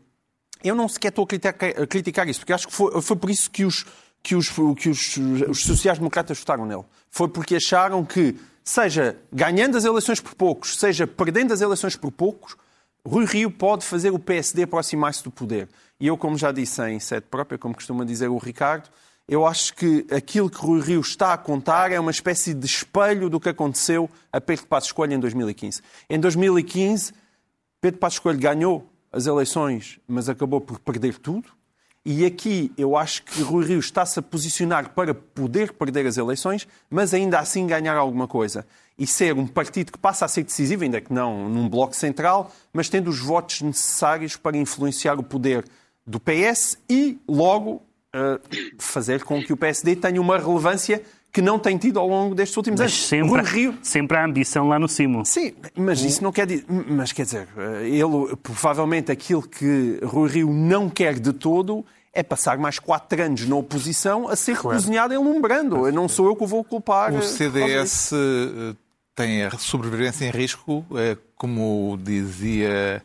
eu 0.63 0.73
não 0.73 0.87
sequer 0.89 1.09
estou 1.09 1.25
a 1.25 1.27
criticar, 1.27 1.53
a 1.83 1.85
criticar 1.85 2.27
isso, 2.27 2.39
porque 2.39 2.51
acho 2.51 2.67
que 2.67 2.73
foi, 2.73 2.99
foi 2.99 3.15
por 3.15 3.29
isso 3.29 3.51
que 3.51 3.63
os, 3.63 3.85
que 4.23 4.35
os, 4.35 4.49
que 4.79 4.89
os, 4.89 5.15
os 5.47 5.61
sociais-democratas 5.61 6.39
votaram 6.39 6.65
nele. 6.65 6.81
Foi 7.11 7.27
porque 7.27 7.55
acharam 7.57 8.03
que, 8.03 8.35
seja 8.65 9.15
ganhando 9.31 9.77
as 9.77 9.85
eleições 9.85 10.19
por 10.19 10.33
poucos, 10.33 10.77
seja 10.77 11.05
perdendo 11.05 11.53
as 11.53 11.61
eleições 11.61 11.95
por 11.95 12.11
poucos, 12.11 12.57
Rui 13.07 13.25
Rio 13.25 13.51
pode 13.51 13.85
fazer 13.85 14.09
o 14.09 14.17
PSD 14.17 14.63
aproximar-se 14.63 15.23
do 15.23 15.29
poder. 15.29 15.69
E 15.99 16.07
eu, 16.07 16.17
como 16.17 16.35
já 16.35 16.51
disse 16.51 16.81
em 16.89 16.99
sede 16.99 17.27
própria, 17.29 17.59
como 17.59 17.75
costuma 17.75 18.03
dizer 18.03 18.27
o 18.27 18.37
Ricardo, 18.39 18.89
eu 19.27 19.45
acho 19.45 19.73
que 19.75 20.05
aquilo 20.11 20.49
que 20.49 20.57
Rui 20.57 20.81
Rio 20.81 21.01
está 21.01 21.33
a 21.33 21.37
contar 21.37 21.91
é 21.91 21.99
uma 21.99 22.11
espécie 22.11 22.53
de 22.53 22.65
espelho 22.65 23.29
do 23.29 23.39
que 23.39 23.49
aconteceu 23.49 24.09
a 24.33 24.41
Pedro 24.41 24.65
Passos 24.65 24.91
Coelho 24.91 25.13
em 25.13 25.19
2015. 25.19 25.81
Em 26.09 26.19
2015, 26.19 27.13
Pedro 27.79 27.99
Passos 27.99 28.19
Coelho 28.19 28.39
ganhou 28.39 28.89
as 29.11 29.27
eleições, 29.27 29.99
mas 30.07 30.27
acabou 30.27 30.59
por 30.59 30.79
perder 30.79 31.17
tudo. 31.19 31.49
E 32.05 32.23
aqui 32.23 32.71
eu 32.77 32.95
acho 32.95 33.23
que 33.23 33.41
Rui 33.41 33.65
Rio 33.65 33.79
está-se 33.79 34.19
a 34.19 34.21
posicionar 34.21 34.91
para 34.91 35.11
poder 35.15 35.73
perder 35.73 36.05
as 36.05 36.17
eleições, 36.17 36.67
mas 36.87 37.15
ainda 37.15 37.39
assim 37.39 37.65
ganhar 37.65 37.97
alguma 37.97 38.27
coisa. 38.27 38.63
E 38.97 39.07
ser 39.07 39.33
um 39.33 39.47
partido 39.47 39.91
que 39.91 39.97
passa 39.97 40.23
a 40.23 40.27
ser 40.27 40.43
decisivo, 40.43 40.83
ainda 40.83 41.01
que 41.01 41.11
não 41.11 41.49
num 41.49 41.67
bloco 41.67 41.95
central, 41.95 42.51
mas 42.71 42.89
tendo 42.89 43.09
os 43.09 43.19
votos 43.19 43.61
necessários 43.61 44.35
para 44.37 44.55
influenciar 44.55 45.19
o 45.19 45.23
poder 45.23 45.65
do 46.05 46.19
PS 46.19 46.77
e, 46.87 47.17
logo, 47.27 47.81
uh, 48.15 48.39
fazer 48.77 49.23
com 49.23 49.43
que 49.43 49.51
o 49.51 49.57
PSD 49.57 49.95
tenha 49.95 50.21
uma 50.21 50.37
relevância 50.37 51.01
que 51.31 51.41
não 51.41 51.59
tem 51.59 51.77
tido 51.77 51.99
ao 51.99 52.07
longo 52.07 52.33
destes 52.33 52.55
últimos 52.55 52.79
Mas 52.79 52.91
anos. 52.91 53.07
sempre, 53.07 53.29
Rui 53.29 53.41
Rio 53.41 53.77
sempre 53.81 54.15
há 54.15 54.23
ambição 54.23 54.69
lá 54.69 54.79
no 54.79 54.87
cimo. 54.87 55.25
Sim, 55.25 55.53
mas 55.75 56.01
isso 56.01 56.23
não 56.23 56.31
quer 56.31 56.45
dizer. 56.45 56.63
Mas 56.69 57.11
quer 57.11 57.23
dizer, 57.23 57.47
ele 57.83 58.37
provavelmente 58.41 59.11
aquilo 59.11 59.41
que 59.41 59.99
Rui 60.01 60.29
Rio 60.29 60.53
não 60.53 60.89
quer 60.89 61.19
de 61.19 61.33
todo 61.33 61.85
é 62.15 62.23
passar 62.23 62.57
mais 62.57 62.79
quatro 62.79 63.21
anos 63.21 63.45
na 63.47 63.55
oposição 63.57 64.27
a 64.29 64.35
ser 64.35 64.55
Claro. 64.57 64.77
cozinhado 64.77 65.13
em 65.13 65.17
Lumbrando. 65.17 65.91
Não 65.91 66.07
sou 66.07 66.27
eu 66.27 66.35
que 66.35 66.43
o 66.43 66.47
vou 66.47 66.63
culpar. 66.63 67.13
O 67.13 67.17
eh. 67.17 67.21
CDS 67.21 68.13
eh, 68.13 68.75
tem 69.13 69.43
a 69.43 69.51
sobrevivência 69.57 70.25
em 70.25 70.31
risco, 70.31 70.85
eh, 70.95 71.17
como 71.35 71.99
dizia 72.01 73.03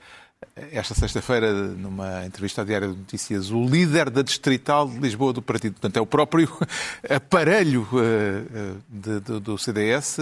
esta 0.72 0.94
sexta-feira, 0.94 1.52
numa 1.52 2.24
entrevista 2.24 2.62
à 2.62 2.64
Diário 2.64 2.92
de 2.92 2.98
Notícias, 2.98 3.50
o 3.50 3.64
líder 3.64 4.08
da 4.10 4.22
Distrital 4.22 4.88
de 4.88 4.98
Lisboa 4.98 5.32
do 5.32 5.42
partido. 5.42 5.72
Portanto, 5.74 5.96
é 5.96 6.00
o 6.00 6.06
próprio 6.06 6.48
aparelho 7.08 7.86
do- 8.88 9.58
CDS 9.58 10.18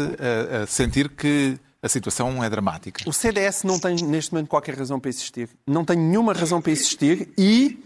a 0.63 0.67
sentir 0.67 1.09
que 1.11 1.59
a 1.83 1.89
situação 1.89 2.43
é 2.43 2.51
dramática. 2.51 3.09
O 3.09 3.13
CDS 3.13 3.63
não 3.65 3.79
tem 3.79 3.95
neste 4.03 4.33
momento 4.33 4.49
qualquer 4.49 4.75
razão 4.77 4.99
para 4.99 5.09
existir. 5.11 5.49
Não 5.67 5.85
tem 5.85 5.97
nenhuma 5.97 6.33
razão 6.33 6.61
para 6.61 6.73
existir 6.73 7.29
e 7.39 7.79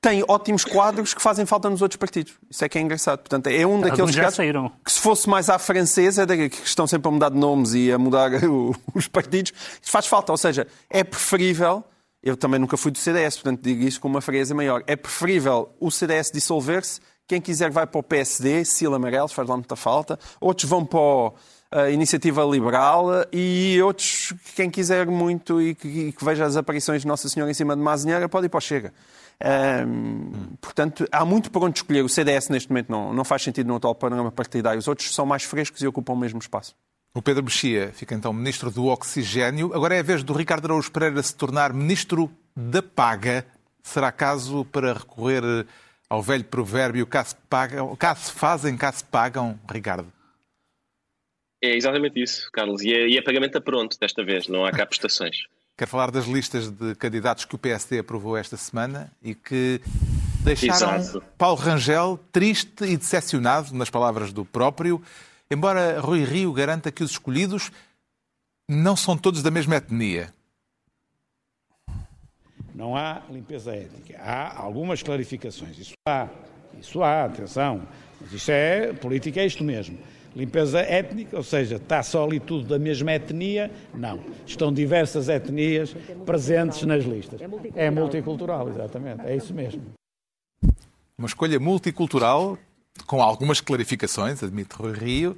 tem 0.00 0.24
ótimos 0.26 0.64
quadros 0.64 1.12
que 1.12 1.20
fazem 1.20 1.44
falta 1.44 1.68
nos 1.68 1.82
outros 1.82 1.98
partidos. 1.98 2.32
Isso 2.50 2.64
é 2.64 2.68
que 2.68 2.78
é 2.78 2.80
engraçado. 2.80 3.18
Portanto, 3.18 3.48
é 3.48 3.66
um 3.66 3.78
daqueles 3.80 4.00
Alguns 4.00 4.14
já 4.14 4.22
casos 4.22 4.36
saíram. 4.36 4.72
que 4.84 4.90
se 4.92 4.98
fosse 5.00 5.28
mais 5.28 5.50
à 5.50 5.58
francesa, 5.58 6.26
que 6.26 6.56
estão 6.64 6.86
sempre 6.86 7.08
a 7.08 7.12
mudar 7.12 7.28
de 7.28 7.36
nomes 7.36 7.74
e 7.74 7.92
a 7.92 7.98
mudar 7.98 8.30
o- 8.48 8.74
os 8.94 9.06
partidos, 9.08 9.52
isso 9.82 9.90
faz 9.90 10.06
falta. 10.06 10.32
Ou 10.32 10.38
seja, 10.38 10.66
é 10.88 11.04
preferível, 11.04 11.84
eu 12.22 12.34
também 12.36 12.58
nunca 12.58 12.76
fui 12.78 12.90
do 12.90 12.96
CDS, 12.98 13.36
portanto 13.36 13.60
digo 13.62 13.82
isto 13.82 14.00
com 14.00 14.08
uma 14.08 14.20
frieza 14.22 14.54
maior, 14.54 14.82
é 14.86 14.96
preferível 14.96 15.68
o 15.78 15.90
CDS 15.90 16.30
dissolver-se, 16.32 17.00
quem 17.28 17.40
quiser 17.40 17.70
vai 17.70 17.86
para 17.86 17.98
o 17.98 18.02
PSD, 18.02 18.64
Sila 18.64 18.96
Amarelos, 18.96 19.32
faz 19.32 19.46
lá 19.48 19.54
muita 19.56 19.76
falta, 19.76 20.18
outros 20.40 20.68
vão 20.68 20.84
para 20.84 20.98
o, 20.98 21.32
a 21.70 21.90
Iniciativa 21.90 22.42
Liberal 22.44 23.06
e 23.32 23.80
outros, 23.82 24.32
quem 24.56 24.68
quiser 24.70 25.06
muito 25.06 25.60
e 25.62 25.74
que, 25.74 25.86
e 25.88 26.12
que 26.12 26.24
veja 26.24 26.44
as 26.44 26.56
aparições 26.56 27.02
de 27.02 27.06
Nossa 27.08 27.28
Senhora 27.28 27.50
em 27.50 27.54
cima 27.54 27.76
de 27.76 27.82
Mazinheira, 27.82 28.28
pode 28.28 28.46
ir 28.46 28.48
para 28.48 28.58
o 28.58 28.60
Chega. 28.62 28.92
Ahm, 29.42 30.56
portanto, 30.60 31.06
há 31.10 31.24
muito 31.24 31.50
por 31.50 31.64
onde 31.64 31.78
escolher. 31.78 32.02
O 32.02 32.08
CDS, 32.08 32.48
neste 32.48 32.68
momento, 32.68 32.90
não, 32.90 33.12
não 33.12 33.24
faz 33.24 33.42
sentido 33.42 33.66
no 33.66 33.76
atual 33.76 33.94
panorama 33.94 34.30
partidário. 34.30 34.78
Os 34.78 34.88
outros 34.88 35.14
são 35.14 35.24
mais 35.24 35.42
frescos 35.44 35.80
e 35.82 35.86
ocupam 35.86 36.12
o 36.12 36.16
mesmo 36.16 36.38
espaço. 36.38 36.74
O 37.14 37.20
Pedro 37.20 37.42
Mexia 37.42 37.90
fica 37.92 38.14
então 38.14 38.32
ministro 38.32 38.70
do 38.70 38.86
Oxigênio. 38.86 39.74
Agora 39.74 39.96
é 39.96 40.00
a 40.00 40.02
vez 40.02 40.22
do 40.22 40.32
Ricardo 40.32 40.66
Araújo 40.66 40.92
Pereira 40.92 41.22
se 41.22 41.34
tornar 41.34 41.72
ministro 41.72 42.30
da 42.54 42.82
Paga. 42.82 43.44
Será 43.82 44.12
caso 44.12 44.64
para 44.66 44.92
recorrer 44.92 45.66
ao 46.08 46.22
velho 46.22 46.44
provérbio 46.44 47.06
cá 47.06 47.24
se, 47.24 47.34
pagam, 47.48 47.96
cá 47.96 48.14
se 48.14 48.30
fazem, 48.32 48.76
cá 48.76 48.92
se 48.92 49.02
pagam, 49.02 49.58
Ricardo? 49.68 50.12
É 51.62 51.74
exatamente 51.76 52.22
isso, 52.22 52.50
Carlos. 52.52 52.82
E 52.82 52.92
é, 52.92 53.08
e 53.08 53.18
é 53.18 53.22
pagamento 53.22 53.56
a 53.56 53.60
pronto 53.60 53.98
desta 53.98 54.24
vez, 54.24 54.48
não 54.48 54.64
há 54.64 54.72
cá 54.72 54.86
prestações. 54.86 55.44
Quero 55.80 55.90
falar 55.90 56.10
das 56.10 56.26
listas 56.26 56.68
de 56.68 56.94
candidatos 56.94 57.46
que 57.46 57.54
o 57.54 57.58
PSD 57.58 58.00
aprovou 58.00 58.36
esta 58.36 58.54
semana 58.54 59.10
e 59.22 59.34
que 59.34 59.80
deixaram 60.44 60.96
Exato. 60.96 61.24
Paulo 61.38 61.56
Rangel 61.56 62.20
triste 62.30 62.84
e 62.84 62.98
decepcionado, 62.98 63.72
nas 63.72 63.88
palavras 63.88 64.30
do 64.30 64.44
próprio, 64.44 65.02
embora 65.50 65.98
Rui 65.98 66.22
Rio 66.22 66.52
garanta 66.52 66.92
que 66.92 67.02
os 67.02 67.12
escolhidos 67.12 67.72
não 68.68 68.94
são 68.94 69.16
todos 69.16 69.42
da 69.42 69.50
mesma 69.50 69.76
etnia. 69.76 70.34
Não 72.74 72.94
há 72.94 73.22
limpeza 73.30 73.74
étnica. 73.74 74.20
Há 74.20 74.60
algumas 74.60 75.02
clarificações. 75.02 75.78
Isso 75.78 75.94
há. 76.06 76.28
Isso 76.78 77.02
há, 77.02 77.24
atenção. 77.24 77.88
Mas 78.20 78.30
isto 78.34 78.50
é, 78.50 78.92
política 78.92 79.40
é 79.40 79.46
isto 79.46 79.64
mesmo. 79.64 79.98
Limpeza 80.34 80.80
étnica, 80.80 81.36
ou 81.36 81.42
seja, 81.42 81.76
está 81.76 82.02
só 82.02 82.24
ali 82.24 82.38
tudo 82.38 82.68
da 82.68 82.78
mesma 82.78 83.12
etnia? 83.12 83.70
Não. 83.94 84.20
Estão 84.46 84.72
diversas 84.72 85.28
etnias 85.28 85.94
presentes 86.24 86.82
nas 86.82 87.04
listas. 87.04 87.40
É 87.74 87.90
multicultural, 87.90 88.68
exatamente. 88.68 89.22
É 89.26 89.34
isso 89.34 89.52
mesmo. 89.52 89.82
Uma 91.18 91.26
escolha 91.26 91.58
multicultural, 91.58 92.56
com 93.06 93.20
algumas 93.20 93.60
clarificações, 93.60 94.42
admite 94.42 94.74
Rui 94.74 94.92
Rio. 94.92 95.36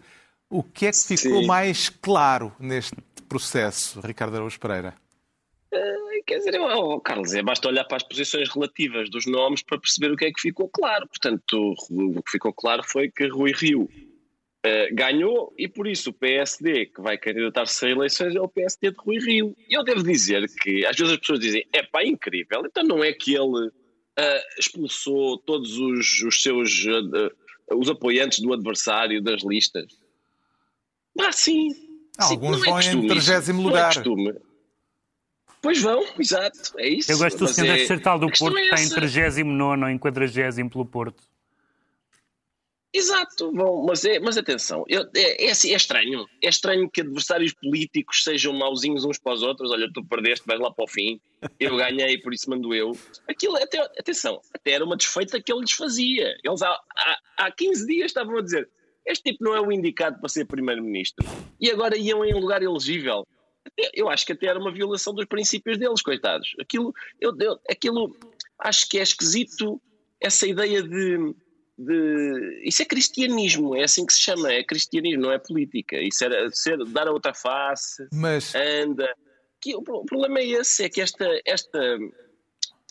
O 0.48 0.62
que 0.62 0.86
é 0.86 0.90
que 0.90 0.98
ficou 0.98 1.40
Sim. 1.40 1.46
mais 1.46 1.88
claro 1.88 2.52
neste 2.60 2.94
processo, 3.28 4.00
Ricardo 4.00 4.36
Araújo 4.36 4.60
Pereira? 4.60 4.94
Quer 6.26 6.38
dizer, 6.38 6.60
oh, 6.60 7.00
Carlos, 7.00 7.34
é 7.34 7.42
basta 7.42 7.68
olhar 7.68 7.84
para 7.84 7.96
as 7.96 8.02
posições 8.02 8.48
relativas 8.48 9.10
dos 9.10 9.26
nomes 9.26 9.62
para 9.62 9.78
perceber 9.78 10.12
o 10.12 10.16
que 10.16 10.26
é 10.26 10.30
que 10.30 10.40
ficou 10.40 10.68
claro. 10.68 11.06
Portanto, 11.08 11.74
o 11.90 12.22
que 12.22 12.30
ficou 12.30 12.52
claro 12.52 12.82
foi 12.84 13.10
que 13.10 13.26
Rui 13.28 13.52
Rio 13.52 13.88
eh, 14.64 14.90
ganhou 14.92 15.52
e 15.58 15.66
por 15.68 15.86
isso 15.86 16.10
o 16.10 16.12
PSD 16.12 16.86
que 16.86 17.00
vai 17.00 17.18
candidatar-se 17.18 17.84
a 17.84 17.90
eleições 17.90 18.34
é 18.34 18.40
o 18.40 18.48
PSD 18.48 18.90
de 18.90 18.96
Rui 18.98 19.18
Rio. 19.18 19.56
E 19.68 19.76
eu 19.76 19.82
devo 19.82 20.02
dizer 20.02 20.46
que 20.60 20.86
às 20.86 20.96
vezes 20.96 21.14
as 21.14 21.18
pessoas 21.18 21.40
dizem 21.40 21.66
é 21.72 21.82
pá, 21.82 22.04
incrível, 22.04 22.62
então 22.64 22.84
não 22.84 23.02
é 23.02 23.12
que 23.12 23.34
ele 23.34 23.70
eh, 24.16 24.42
expulsou 24.58 25.38
todos 25.38 25.78
os, 25.78 26.22
os 26.22 26.42
seus 26.42 26.84
eh, 26.86 27.30
os 27.74 27.88
apoiantes 27.88 28.40
do 28.40 28.52
adversário 28.52 29.22
das 29.22 29.42
listas. 29.42 29.86
Ah, 31.18 31.32
sim. 31.32 31.70
Sim, 31.70 31.88
Alguns 32.18 32.62
é 32.62 32.66
vão 32.66 32.80
em 32.80 32.82
costume. 32.82 33.08
30º 33.08 33.48
Não 33.48 33.60
é 33.60 33.62
lugar. 33.64 33.94
costume. 33.94 34.34
Pois 35.62 35.80
vão, 35.80 36.04
exato, 36.18 36.58
é 36.76 36.88
isso. 36.88 37.12
Eu 37.12 37.18
gosto 37.18 37.38
do 37.38 37.46
Centro 37.48 37.72
é- 37.72 38.18
do 38.18 38.26
Porto, 38.32 38.58
é 38.58 38.60
que 38.60 38.66
está 38.66 38.80
em 38.80 38.84
essa. 38.84 38.94
39 38.96 39.82
ou 39.84 39.88
em 39.88 39.96
40 39.96 40.68
pelo 40.68 40.84
Porto. 40.84 41.22
Exato, 42.94 43.50
bom, 43.52 43.86
mas, 43.86 44.04
é, 44.04 44.18
mas 44.20 44.36
atenção, 44.36 44.84
eu- 44.86 45.08
é, 45.16 45.46
é, 45.46 45.50
assim, 45.50 45.72
é 45.72 45.76
estranho. 45.76 46.26
É 46.42 46.48
estranho 46.50 46.90
que 46.90 47.00
adversários 47.00 47.54
políticos 47.54 48.22
sejam 48.22 48.52
mauzinhos 48.52 49.04
uns 49.04 49.18
para 49.18 49.32
os 49.32 49.42
outros. 49.42 49.70
Olha, 49.70 49.90
tu 49.92 50.04
perdeste, 50.04 50.46
vais 50.46 50.60
lá 50.60 50.70
para 50.70 50.84
o 50.84 50.88
fim. 50.88 51.18
Eu 51.58 51.76
ganhei, 51.76 52.18
por 52.18 52.34
isso 52.34 52.50
mando 52.50 52.74
eu. 52.74 52.92
Aquilo, 53.26 53.56
até, 53.56 53.78
atenção, 53.98 54.40
até 54.54 54.72
era 54.72 54.84
uma 54.84 54.96
desfeita 54.96 55.40
que 55.40 55.50
ele 55.50 55.62
lhes 55.62 55.72
fazia. 55.72 56.34
Eles 56.44 56.60
há, 56.60 56.68
há, 56.68 57.18
há 57.46 57.50
15 57.50 57.86
dias 57.86 58.06
estavam 58.10 58.36
a 58.36 58.42
dizer: 58.42 58.68
este 59.06 59.30
tipo 59.32 59.42
não 59.42 59.54
é 59.54 59.60
o 59.60 59.72
indicado 59.72 60.20
para 60.20 60.28
ser 60.28 60.44
primeiro-ministro. 60.44 61.26
E 61.58 61.70
agora 61.70 61.96
iam 61.96 62.22
em 62.24 62.34
lugar 62.34 62.62
elegível. 62.62 63.26
Até- 63.64 63.90
Eu 63.94 64.10
acho 64.10 64.26
que 64.26 64.32
até 64.32 64.48
era 64.48 64.58
uma 64.58 64.70
violação 64.72 65.14
dos 65.14 65.24
princípios 65.24 65.78
deles, 65.78 66.02
coitados. 66.02 66.54
Aquilo, 66.60 66.92
eu, 67.18 67.34
eu- 67.40 67.58
aquilo 67.70 68.14
acho 68.58 68.86
que 68.86 68.98
é 68.98 69.02
esquisito 69.02 69.80
essa 70.20 70.46
ideia 70.46 70.82
de, 70.82 71.34
de- 71.78 72.62
Isso 72.64 72.82
é 72.82 72.84
cristianismo, 72.84 73.74
é 73.76 73.84
assim 73.84 74.04
que 74.06 74.12
se 74.12 74.20
chama, 74.20 74.52
é 74.52 74.62
cristianismo, 74.64 75.22
não 75.22 75.32
é 75.32 75.38
política. 75.38 75.96
Isso 76.00 76.24
era 76.24 76.50
ser, 76.52 76.76
dar 76.86 77.08
a 77.08 77.12
outra 77.12 77.32
face, 77.34 78.06
Mas 78.12 78.54
anda. 78.54 79.08
Que, 79.60 79.74
o, 79.76 79.82
pro- 79.82 79.98
o 80.00 80.04
problema 80.04 80.40
é 80.40 80.46
esse, 80.46 80.84
é 80.84 80.88
que 80.88 81.00
esta. 81.00 81.26
esta 81.46 81.98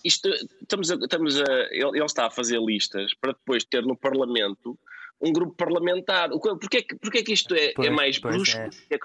isto, 0.03 0.27
estamos 0.61 0.89
a, 0.91 0.95
estamos 0.95 1.39
a, 1.41 1.45
ele, 1.69 1.97
ele 1.97 2.05
está 2.05 2.25
a 2.25 2.31
fazer 2.31 2.59
listas 2.59 3.13
para 3.13 3.33
depois 3.33 3.63
ter 3.63 3.83
no 3.83 3.95
Parlamento 3.95 4.77
um 5.21 5.31
grupo 5.31 5.53
parlamentar. 5.55 6.31
O 6.31 6.39
que- 6.39 6.55
Porquê, 6.57 6.77
é 6.77 6.81
que- 6.81 6.95
porquê 6.95 7.17
é 7.19 7.23
que 7.23 7.33
isto 7.33 7.53
é, 7.53 7.73
Pois, 7.75 7.87
é 7.87 7.91
mais 7.91 8.17
brusco? 8.17 8.57
é. 8.57 8.69
É? 8.89 8.97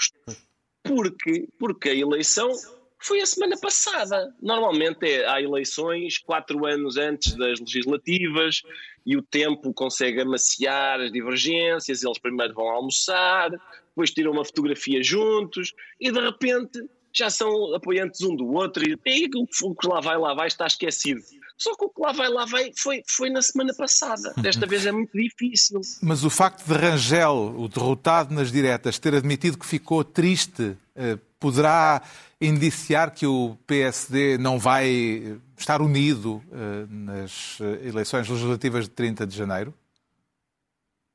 Porque, 0.85 1.49
porque 1.59 1.89
a 1.91 1.95
eleição 1.95 2.51
foi 2.99 3.21
a 3.21 3.27
semana 3.27 3.57
passada. 3.59 4.35
Normalmente 4.41 5.05
é, 5.07 5.29
há 5.29 5.41
eleições 5.41 6.19
quatro 6.19 6.67
anos 6.67 6.97
antes 6.97 7.35
das 7.35 7.61
legislativas 7.61 8.63
e 9.05 9.17
o 9.17 9.23
tempo 9.23 9.73
consegue 9.73 10.21
amaciar 10.21 11.01
as 11.01 11.13
divergências. 11.13 12.03
Eles 12.03 12.19
primeiro 12.19 12.55
vão 12.55 12.69
almoçar, 12.69 13.51
depois 13.51 14.11
tiram 14.11 14.33
uma 14.33 14.45
fotografia 14.45 15.03
juntos 15.03 15.73
e 16.01 16.11
de 16.11 16.21
repente 16.21 16.81
já 17.13 17.31
são 17.31 17.75
apoiantes 17.75 18.21
um 18.23 18.37
do 18.37 18.53
outro 18.53 18.85
e, 18.87 18.99
e 19.07 19.29
o 19.63 19.75
que 19.75 19.89
lá 19.89 20.01
vai, 20.01 20.19
lá 20.19 20.35
vai, 20.35 20.47
está 20.47 20.67
esquecido. 20.67 21.23
Só 21.59 21.75
que 21.75 21.85
o 21.85 21.89
que 21.89 22.01
lá 22.01 22.13
vai, 22.13 22.29
lá 22.29 22.45
vai 22.45 22.71
foi, 22.77 23.03
foi 23.07 23.31
na 23.31 23.41
semana 23.41 23.73
passada. 23.75 24.35
Desta 24.37 24.67
vez 24.67 24.85
é 24.85 24.93
muito 24.93 25.17
difícil. 25.17 25.81
Mas 26.03 26.23
o 26.23 26.31
facto 26.31 26.67
de 26.67 26.75
Rangel, 26.75 27.55
o 27.57 27.69
derrotado 27.69 28.35
nas 28.35 28.53
diretas, 28.53 28.99
ter 28.99 29.15
admitido 29.15 29.57
que 29.57 29.65
ficou 29.65 30.05
triste, 30.05 30.77
eh, 30.95 31.19
poderá 31.41 32.03
indiciar 32.41 33.15
que 33.15 33.27
o 33.27 33.57
PSD 33.67 34.37
não 34.37 34.59
vai 34.59 35.39
estar 35.57 35.81
unido 35.81 36.43
eh, 36.53 36.87
nas 36.91 37.59
eh, 37.61 37.89
eleições 37.89 38.29
legislativas 38.29 38.85
de 38.85 38.91
30 38.91 39.27
de 39.27 39.37
janeiro? 39.37 39.75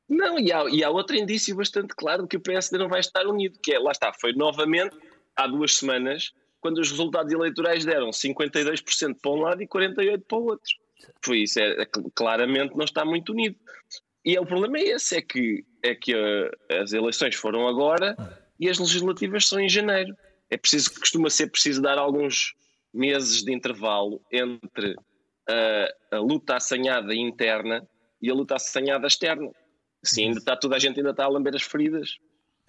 Não, 0.09 0.39
e 0.39 0.51
há, 0.51 0.65
e 0.69 0.83
há 0.83 0.89
outro 0.89 1.15
indício 1.15 1.55
bastante 1.55 1.95
claro 1.95 2.23
de 2.23 2.27
que 2.27 2.37
o 2.37 2.41
PSD 2.41 2.77
não 2.77 2.89
vai 2.89 2.99
estar 2.99 3.25
unido, 3.27 3.57
que 3.63 3.73
é, 3.73 3.79
lá 3.79 3.91
está, 3.91 4.11
foi 4.11 4.33
novamente 4.33 4.97
há 5.35 5.47
duas 5.47 5.77
semanas, 5.77 6.33
quando 6.61 6.77
os 6.77 6.91
resultados 6.91 7.33
eleitorais 7.33 7.83
deram 7.83 8.11
52% 8.11 9.17
para 9.21 9.31
um 9.31 9.41
lado 9.41 9.61
e 9.61 9.67
48% 9.67 10.23
para 10.27 10.37
o 10.37 10.45
outro. 10.45 10.71
Foi 11.21 11.39
isso, 11.39 11.59
é, 11.59 11.81
é, 11.81 11.87
claramente 12.13 12.75
não 12.75 12.85
está 12.85 13.03
muito 13.03 13.31
unido. 13.31 13.57
E 14.23 14.35
é, 14.35 14.39
o 14.39 14.45
problema 14.45 14.77
é 14.77 14.89
esse, 14.89 15.17
é 15.17 15.21
que, 15.21 15.65
é 15.83 15.95
que 15.95 16.13
uh, 16.15 16.51
as 16.81 16.93
eleições 16.93 17.35
foram 17.35 17.67
agora 17.67 18.15
e 18.59 18.69
as 18.69 18.77
legislativas 18.77 19.47
são 19.47 19.59
em 19.59 19.67
janeiro. 19.67 20.15
É 20.49 20.57
preciso, 20.57 20.93
costuma 20.93 21.29
ser 21.29 21.47
preciso 21.47 21.81
dar 21.81 21.97
alguns 21.97 22.53
meses 22.93 23.43
de 23.43 23.51
intervalo 23.51 24.21
entre 24.31 24.91
uh, 24.91 26.15
a 26.15 26.19
luta 26.19 26.57
assanhada 26.57 27.15
interna 27.15 27.87
e 28.21 28.29
a 28.29 28.33
luta 28.33 28.55
assanhada 28.55 29.07
externa. 29.07 29.49
Assim, 30.03 30.25
ainda 30.25 30.39
está, 30.39 30.55
toda 30.55 30.75
a 30.75 30.79
gente 30.79 30.99
ainda 30.99 31.11
está 31.11 31.25
a 31.25 31.29
lamber 31.29 31.55
as 31.55 31.63
feridas. 31.63 32.17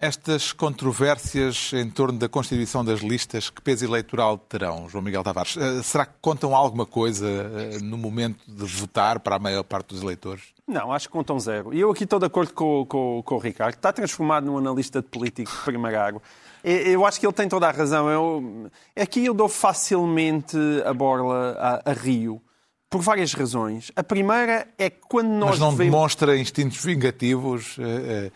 Estas 0.03 0.51
controvérsias 0.51 1.71
em 1.71 1.89
torno 1.89 2.19
da 2.19 2.27
constituição 2.27 2.83
das 2.83 2.99
listas, 2.99 3.49
que 3.49 3.61
peso 3.61 3.85
eleitoral 3.85 4.37
terão, 4.37 4.89
João 4.89 5.01
Miguel 5.01 5.23
Tavares? 5.23 5.55
Eh, 5.55 5.81
será 5.81 6.05
que 6.05 6.11
contam 6.19 6.53
alguma 6.53 6.85
coisa 6.85 7.25
eh, 7.25 7.77
no 7.81 7.97
momento 7.97 8.43
de 8.45 8.65
votar 8.65 9.21
para 9.21 9.37
a 9.37 9.39
maior 9.39 9.63
parte 9.63 9.93
dos 9.93 10.03
eleitores? 10.03 10.43
Não, 10.67 10.91
acho 10.91 11.07
que 11.07 11.13
contam 11.13 11.39
zero. 11.39 11.73
E 11.73 11.79
eu 11.79 11.89
aqui 11.89 12.03
estou 12.03 12.19
de 12.19 12.25
acordo 12.25 12.53
com, 12.53 12.85
com, 12.85 13.23
com 13.23 13.35
o 13.35 13.37
Ricardo, 13.37 13.71
que 13.71 13.77
está 13.77 13.93
transformado 13.93 14.43
num 14.43 14.57
analista 14.57 15.01
de 15.01 15.07
político 15.07 15.49
de 15.49 15.63
primeira 15.63 16.05
água. 16.05 16.21
Eu 16.65 17.05
acho 17.05 17.17
que 17.17 17.25
ele 17.25 17.31
tem 17.31 17.47
toda 17.47 17.69
a 17.69 17.71
razão. 17.71 18.09
Eu, 18.09 18.69
aqui 18.99 19.25
eu 19.25 19.33
dou 19.33 19.47
facilmente 19.47 20.57
a 20.85 20.93
borla 20.93 21.55
a, 21.57 21.91
a 21.91 21.93
Rio 21.93 22.41
por 22.89 23.01
várias 23.01 23.33
razões. 23.33 23.89
A 23.95 24.03
primeira 24.03 24.67
é 24.77 24.89
que 24.89 24.99
quando 25.07 25.29
nós. 25.29 25.51
Mas 25.51 25.59
não 25.59 25.71
devemos... 25.71 25.93
demonstra 25.93 26.37
instintos 26.37 26.83
vingativos? 26.83 27.77
Eh, 27.79 28.31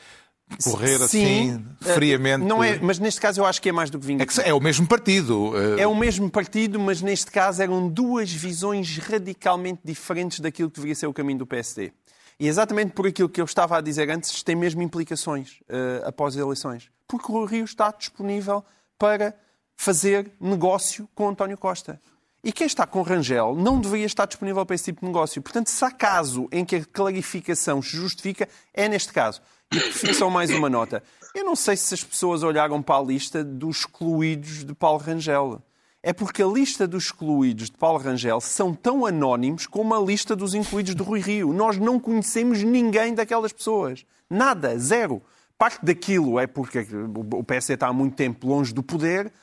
correr 0.64 0.98
Sim, 1.08 1.52
assim, 1.52 1.66
friamente. 1.94 2.44
Não 2.46 2.64
é, 2.64 2.80
mas 2.80 3.00
neste 3.00 3.20
caso 3.22 3.42
eu 3.42 3.46
acho 3.46 3.62
que 3.62 3.70
é 3.70 3.72
mais 3.72 3.90
do 3.90 4.00
que 4.00 4.06
É, 4.06 4.08
vingativo. 4.08 4.42
que 4.42 4.50
é 4.50 4.54
o 4.54 4.60
mesmo 4.62 4.88
partido. 4.88 5.52
eh, 5.78 5.82
É 5.82 5.88
o 5.88 5.96
mesmo 5.96 6.30
partido, 6.30 6.80
mas 6.80 7.02
neste 7.02 7.30
caso 7.32 7.62
eram 7.62 7.88
duas 7.90 8.32
visões 8.32 8.98
radicalmente 8.98 9.82
diferentes 9.84 10.40
daquilo 10.40 10.70
que 10.70 10.76
deveria 10.76 10.96
ser 10.96 11.08
o 11.08 11.14
caminho 11.14 11.40
do 11.40 11.46
PSD. 11.46 11.92
E 12.40 12.48
exatamente 12.48 12.92
por 12.92 13.08
aquilo 13.08 13.28
que 13.30 13.42
eu 13.42 13.46
estava 13.46 13.78
a 13.78 13.82
dizer 13.82 14.10
antes, 14.10 14.30
isto 14.32 14.46
tem 14.46 14.56
mesmo 14.56 14.82
implicações 14.82 15.60
eh, 15.68 16.04
após 16.06 16.36
as 16.36 16.42
eleições. 16.42 16.90
Porque 17.08 17.32
o 17.32 17.44
Rio 17.46 17.66
está 17.66 17.92
disponível 17.92 18.64
para 18.98 19.34
fazer 19.76 20.32
negócio 20.40 21.08
com 21.16 21.30
António 21.30 21.58
Costa. 21.58 22.00
E 22.44 22.52
quem 22.52 22.68
está 22.68 22.86
com 22.86 23.02
Rangel 23.02 23.56
não 23.56 23.80
deveria 23.82 24.06
estar 24.06 24.26
disponível 24.26 24.66
para 24.66 24.76
esse 24.76 24.86
tipo 24.86 25.02
de 25.02 25.08
negócio. 25.08 25.42
Portanto, 25.42 25.68
se 25.68 25.84
há 25.84 25.92
caso 25.92 26.48
em 26.52 26.64
que 26.64 26.78
a 26.78 26.86
clarificação 26.86 27.82
se 27.82 27.90
justifica, 27.98 28.48
é 28.74 28.88
neste 28.88 29.12
caso. 29.12 29.42
E 29.72 30.14
só 30.14 30.30
mais 30.30 30.50
uma 30.50 30.70
nota. 30.70 31.04
Eu 31.36 31.44
não 31.44 31.56
sei 31.56 31.76
se 31.76 31.94
as 31.94 32.04
pessoas 32.04 32.44
olharam 32.44 32.82
para 32.82 33.00
a 33.00 33.04
lista 33.04 33.44
dos 33.44 33.80
excluídos 33.80 34.64
de 34.64 34.74
Paulo 34.74 35.00
Rangel. 35.00 35.62
É 36.02 36.14
porque 36.14 36.42
a 36.42 36.48
lista 36.48 36.88
dos 36.88 37.06
excluídos 37.06 37.70
de 37.70 37.78
Paulo 37.78 38.00
Rangel 38.00 38.40
são 38.40 38.74
tão 38.74 39.06
anónimos 39.06 39.68
como 39.68 39.94
a 39.94 40.00
lista 40.00 40.36
dos 40.36 40.54
incluídos 40.54 40.96
do 40.96 41.04
Rui 41.04 41.20
Rio. 41.20 41.52
Nós 41.52 41.78
não 41.78 42.00
conhecemos 42.00 42.64
ninguém 42.64 43.14
daquelas 43.14 43.52
pessoas. 43.52 44.06
Nada, 44.30 44.78
zero. 44.78 45.22
Parte 45.58 45.84
daquilo 45.84 46.40
é 46.40 46.48
porque 46.48 46.86
o 47.34 47.44
PSD 47.44 47.74
está 47.74 47.88
há 47.88 47.94
muito 47.94 48.16
tempo 48.16 48.48
longe 48.48 48.74
do 48.74 48.84
poder, 48.84 49.34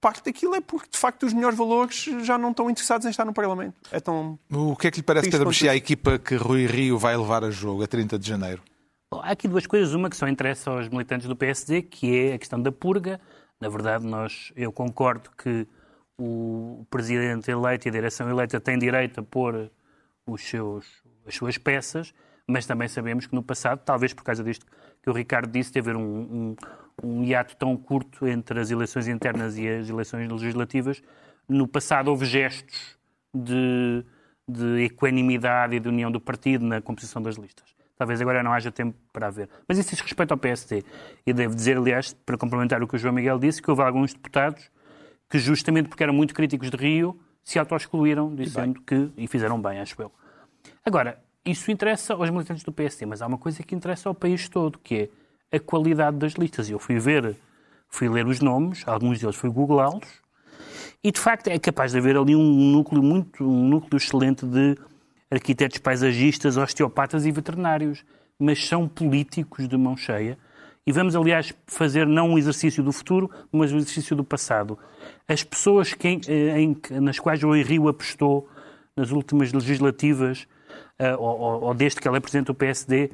parte 0.00 0.24
daquilo 0.24 0.54
é 0.54 0.60
porque, 0.60 0.88
de 0.90 0.96
facto, 0.96 1.26
os 1.26 1.32
melhores 1.32 1.58
valores 1.58 2.04
já 2.22 2.38
não 2.38 2.50
estão 2.50 2.70
interessados 2.70 3.04
em 3.04 3.10
estar 3.10 3.24
no 3.24 3.32
Parlamento. 3.32 3.74
É 3.90 3.98
tão... 3.98 4.38
O 4.48 4.76
que 4.76 4.86
é 4.86 4.90
que 4.92 4.98
lhe 4.98 5.02
parece, 5.02 5.28
Pedro 5.28 5.48
Mexia, 5.48 5.72
a 5.72 5.76
equipa 5.76 6.18
que 6.18 6.36
Rui 6.36 6.66
Rio 6.66 6.96
vai 6.96 7.16
levar 7.16 7.42
a 7.42 7.50
jogo 7.50 7.82
a 7.82 7.86
30 7.88 8.16
de 8.16 8.28
janeiro? 8.28 8.62
Há 9.22 9.30
aqui 9.30 9.48
duas 9.48 9.66
coisas. 9.66 9.94
Uma 9.94 10.10
que 10.10 10.16
só 10.16 10.28
interessa 10.28 10.70
aos 10.70 10.88
militantes 10.88 11.26
do 11.26 11.36
PSD, 11.36 11.82
que 11.82 12.16
é 12.16 12.34
a 12.34 12.38
questão 12.38 12.60
da 12.60 12.72
purga. 12.72 13.20
Na 13.60 13.68
verdade, 13.68 14.06
nós, 14.06 14.52
eu 14.56 14.72
concordo 14.72 15.30
que 15.36 15.66
o 16.18 16.86
presidente 16.90 17.50
eleito 17.50 17.86
e 17.86 17.90
a 17.90 17.92
direção 17.92 18.28
eleita 18.28 18.60
têm 18.60 18.78
direito 18.78 19.20
a 19.20 19.22
pôr 19.22 19.70
os 20.26 20.42
seus, 20.42 20.86
as 21.26 21.34
suas 21.34 21.58
peças, 21.58 22.12
mas 22.46 22.66
também 22.66 22.88
sabemos 22.88 23.26
que 23.26 23.34
no 23.34 23.42
passado, 23.42 23.80
talvez 23.84 24.12
por 24.12 24.24
causa 24.24 24.42
disto 24.42 24.66
que 25.02 25.10
o 25.10 25.12
Ricardo 25.12 25.50
disse, 25.50 25.72
de 25.72 25.78
haver 25.78 25.96
um, 25.96 26.02
um, 26.02 26.56
um 27.02 27.24
hiato 27.24 27.56
tão 27.56 27.76
curto 27.76 28.26
entre 28.26 28.58
as 28.58 28.70
eleições 28.70 29.08
internas 29.08 29.56
e 29.56 29.68
as 29.68 29.88
eleições 29.88 30.28
legislativas, 30.30 31.02
no 31.48 31.68
passado 31.68 32.08
houve 32.08 32.26
gestos 32.26 32.98
de, 33.32 34.04
de 34.48 34.84
equanimidade 34.84 35.76
e 35.76 35.80
de 35.80 35.88
união 35.88 36.10
do 36.10 36.20
partido 36.20 36.64
na 36.64 36.80
composição 36.80 37.22
das 37.22 37.36
listas. 37.36 37.76
Talvez 37.96 38.20
agora 38.20 38.42
não 38.42 38.52
haja 38.52 38.70
tempo 38.70 38.96
para 39.12 39.28
haver. 39.28 39.48
Mas 39.66 39.78
isso 39.78 39.90
diz 39.90 40.00
respeito 40.00 40.32
ao 40.32 40.38
PSD. 40.38 40.84
E 41.26 41.32
devo 41.32 41.54
dizer, 41.54 41.78
aliás, 41.78 42.12
para 42.12 42.36
complementar 42.36 42.82
o 42.82 42.86
que 42.86 42.96
o 42.96 42.98
João 42.98 43.14
Miguel 43.14 43.38
disse, 43.38 43.62
que 43.62 43.70
houve 43.70 43.82
alguns 43.82 44.12
deputados 44.12 44.70
que, 45.30 45.38
justamente 45.38 45.88
porque 45.88 46.02
eram 46.02 46.12
muito 46.12 46.34
críticos 46.34 46.70
de 46.70 46.76
Rio, 46.76 47.18
se 47.42 47.58
auto-excluíram, 47.58 48.34
dizendo 48.34 48.80
que. 48.82 49.10
e 49.16 49.26
fizeram 49.26 49.60
bem, 49.60 49.80
acho 49.80 50.00
eu. 50.00 50.12
Agora, 50.84 51.18
isso 51.44 51.70
interessa 51.70 52.14
aos 52.14 52.28
militantes 52.28 52.64
do 52.64 52.72
PSD, 52.72 53.06
mas 53.06 53.22
há 53.22 53.26
uma 53.26 53.38
coisa 53.38 53.62
que 53.62 53.74
interessa 53.74 54.08
ao 54.08 54.14
país 54.14 54.48
todo, 54.48 54.78
que 54.78 55.10
é 55.50 55.56
a 55.56 55.60
qualidade 55.60 56.16
das 56.16 56.32
listas. 56.32 56.68
Eu 56.68 56.78
fui 56.78 56.98
ver, 56.98 57.36
fui 57.88 58.08
ler 58.08 58.26
os 58.26 58.40
nomes, 58.40 58.82
alguns 58.86 59.20
deles 59.20 59.36
fui 59.36 59.48
googlá-los, 59.48 60.22
e 61.02 61.12
de 61.12 61.20
facto 61.20 61.46
é 61.48 61.58
capaz 61.58 61.92
de 61.92 61.98
haver 61.98 62.16
ali 62.16 62.34
um 62.34 62.72
núcleo 62.72 63.02
muito, 63.02 63.44
um 63.44 63.68
núcleo 63.68 63.96
excelente 63.96 64.44
de 64.44 64.76
arquitetos 65.30 65.78
paisagistas, 65.78 66.56
osteopatas 66.56 67.26
e 67.26 67.30
veterinários, 67.32 68.04
mas 68.38 68.64
são 68.66 68.86
políticos 68.88 69.66
de 69.68 69.76
mão 69.76 69.96
cheia. 69.96 70.38
E 70.86 70.92
vamos, 70.92 71.16
aliás, 71.16 71.52
fazer 71.66 72.06
não 72.06 72.30
um 72.30 72.38
exercício 72.38 72.82
do 72.82 72.92
futuro, 72.92 73.28
mas 73.50 73.72
um 73.72 73.76
exercício 73.76 74.14
do 74.14 74.22
passado. 74.22 74.78
As 75.26 75.42
pessoas 75.42 75.92
que, 75.92 76.06
em, 76.06 76.20
em- 76.28 77.00
nas 77.00 77.18
quais 77.18 77.42
o 77.42 77.50
Rio 77.52 77.88
apostou 77.88 78.48
nas 78.96 79.10
últimas 79.10 79.52
legislativas, 79.52 80.46
eh, 80.98 81.14
ou, 81.16 81.38
ou- 81.40 81.62
ou 81.64 81.74
desde 81.74 82.00
que 82.00 82.06
ela 82.06 82.18
é 82.18 82.20
presidente 82.20 82.46
do 82.46 82.54
PSD, 82.54 83.10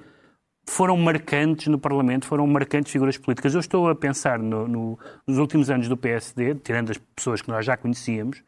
foram 0.64 0.96
marcantes 0.96 1.66
no 1.66 1.78
Parlamento, 1.78 2.26
foram 2.26 2.46
marcantes 2.46 2.92
figuras 2.92 3.18
políticas. 3.18 3.54
Eu 3.54 3.60
estou 3.60 3.88
a 3.88 3.94
pensar 3.94 4.38
no- 4.38 4.66
no- 4.68 4.98
nos 5.26 5.38
últimos 5.38 5.68
anos 5.70 5.88
do 5.88 5.96
PSD, 5.96 6.54
tirando 6.56 6.90
as 6.90 6.98
pessoas 7.16 7.42
que 7.42 7.48
nós 7.48 7.64
já 7.66 7.76
conhecíamos, 7.76 8.42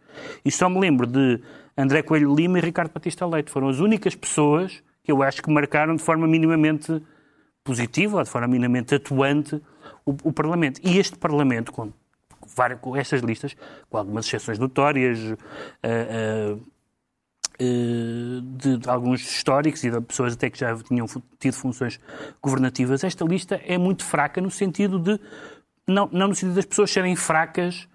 e 0.44 0.50
só 0.50 0.68
me 0.68 0.78
lembro 0.78 1.06
de 1.06 1.40
André 1.76 2.02
Coelho 2.02 2.34
Lima 2.34 2.58
e 2.58 2.62
Ricardo 2.62 2.92
Batista 2.92 3.26
Leite. 3.26 3.50
Foram 3.50 3.68
as 3.68 3.80
únicas 3.80 4.14
pessoas 4.14 4.82
que 5.02 5.10
eu 5.12 5.22
acho 5.22 5.42
que 5.42 5.50
marcaram 5.50 5.96
de 5.96 6.02
forma 6.02 6.26
minimamente 6.26 7.02
positiva, 7.64 8.18
ou 8.18 8.22
de 8.22 8.30
forma 8.30 8.46
minimamente 8.48 8.94
atuante, 8.94 9.60
o, 10.06 10.14
o 10.24 10.32
Parlamento. 10.32 10.80
E 10.84 10.98
este 10.98 11.18
Parlamento, 11.18 11.72
com, 11.72 11.92
várias- 12.56 12.78
com 12.80 12.94
estas 12.96 13.22
listas, 13.22 13.56
com 13.90 13.98
algumas 13.98 14.26
exceções 14.26 14.58
notórias, 14.58 15.18
ah, 15.82 15.88
eh, 15.88 16.56
de, 18.42 18.78
de 18.78 18.88
alguns 18.88 19.20
históricos 19.20 19.82
e 19.84 19.90
de 19.90 20.00
pessoas 20.00 20.34
até 20.34 20.50
que 20.50 20.58
já 20.58 20.76
tinham 20.76 21.06
tido 21.38 21.54
funções 21.54 21.98
governativas, 22.42 23.04
esta 23.04 23.24
lista 23.24 23.60
é 23.66 23.76
muito 23.78 24.04
fraca 24.04 24.40
no 24.40 24.50
sentido 24.50 24.98
de. 24.98 25.18
Não, 25.86 26.08
não 26.12 26.28
no 26.28 26.34
sentido 26.34 26.54
das 26.54 26.64
pessoas 26.64 26.90
serem 26.90 27.14
fracas 27.14 27.86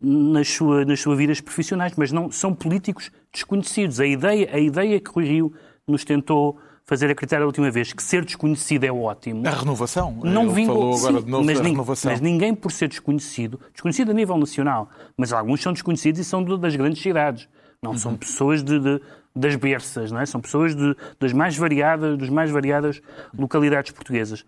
nas, 0.00 0.48
sua, 0.48 0.84
nas 0.84 1.00
suas 1.00 1.18
vidas 1.18 1.40
profissionais, 1.40 1.92
mas 1.96 2.12
não 2.12 2.30
são 2.30 2.54
políticos 2.54 3.10
desconhecidos. 3.32 3.98
A 3.98 4.06
ideia, 4.06 4.48
a 4.52 4.58
ideia 4.58 5.00
que 5.00 5.10
Rui 5.10 5.24
Rio 5.24 5.52
nos 5.86 6.04
tentou 6.04 6.58
fazer 6.84 7.10
acreditar 7.10 7.42
a 7.42 7.44
última 7.46 7.70
vez, 7.70 7.92
que 7.92 8.02
ser 8.02 8.24
desconhecido 8.24 8.84
é 8.84 8.90
ótimo, 8.92 9.46
A 9.46 9.50
renovação. 9.50 10.20
não 10.24 10.44
Ele 10.44 10.52
vingou. 10.54 10.74
falou 10.76 10.96
agora 10.96 11.18
Sim, 11.18 11.24
de 11.24 11.30
novo 11.30 11.44
mas, 11.44 11.58
da 11.58 11.64
nin- 11.64 11.70
renovação. 11.72 12.12
mas 12.12 12.20
ninguém 12.20 12.54
por 12.54 12.72
ser 12.72 12.88
desconhecido, 12.88 13.60
desconhecido 13.74 14.10
a 14.10 14.14
nível 14.14 14.38
nacional, 14.38 14.88
mas 15.16 15.30
alguns 15.32 15.60
são 15.60 15.72
desconhecidos 15.72 16.18
e 16.20 16.24
são 16.24 16.42
das 16.42 16.74
grandes 16.76 17.02
cidades. 17.02 17.46
Não 17.82 17.96
são 17.96 18.12
Uhum. 18.12 18.18
pessoas 18.18 18.62
de, 18.62 18.78
de- 18.80 19.00
das 19.36 19.54
berças, 19.54 20.10
não 20.10 20.20
é? 20.20 20.26
São 20.26 20.40
pessoas 20.40 20.74
de- 20.74 20.96
das 21.20 21.32
mais 21.32 21.56
variadas, 21.56 22.18
das 22.18 22.28
mais 22.28 22.50
variadas 22.50 23.00
localidades 23.36 23.92
portuguesas. 23.92 24.44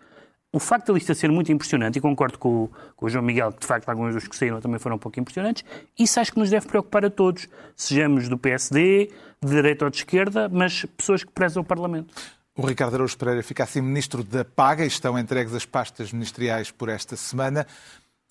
O 0.52 0.58
facto 0.58 0.88
da 0.88 0.94
lista 0.94 1.14
ser 1.14 1.30
muito 1.30 1.52
impressionante, 1.52 1.96
e 1.96 2.00
concordo 2.00 2.36
com, 2.36 2.64
o- 2.64 2.70
com 2.96 3.06
o 3.06 3.08
João 3.08 3.24
Miguel, 3.24 3.52
que 3.52 3.60
de 3.60 3.66
facto 3.68 3.88
alguns 3.88 4.14
dos 4.14 4.26
que 4.26 4.34
saíram 4.34 4.60
também 4.60 4.80
foram 4.80 4.96
um 4.96 4.98
pouco 4.98 5.20
impressionantes, 5.20 5.64
isso 5.96 6.18
acho 6.18 6.32
que 6.32 6.40
nos 6.40 6.50
deve 6.50 6.66
preocupar 6.66 7.04
a 7.04 7.10
todos, 7.10 7.46
sejamos 7.76 8.28
do 8.28 8.36
PSD, 8.36 9.10
de 9.40 9.48
direita 9.50 9.84
ou 9.84 9.90
de 9.92 9.98
esquerda, 9.98 10.48
mas 10.48 10.84
pessoas 10.96 11.22
que 11.22 11.30
prezam 11.30 11.62
o 11.62 11.64
Parlamento. 11.64 12.12
O 12.56 12.66
Ricardo 12.66 12.94
Araújo 12.94 13.16
Pereira 13.16 13.44
fica 13.44 13.62
assim 13.62 13.80
ministro 13.80 14.24
da 14.24 14.44
Paga 14.44 14.82
e 14.82 14.88
estão 14.88 15.16
entregues 15.16 15.54
as 15.54 15.64
pastas 15.64 16.12
ministeriais 16.12 16.72
por 16.72 16.88
esta 16.88 17.14
semana. 17.14 17.64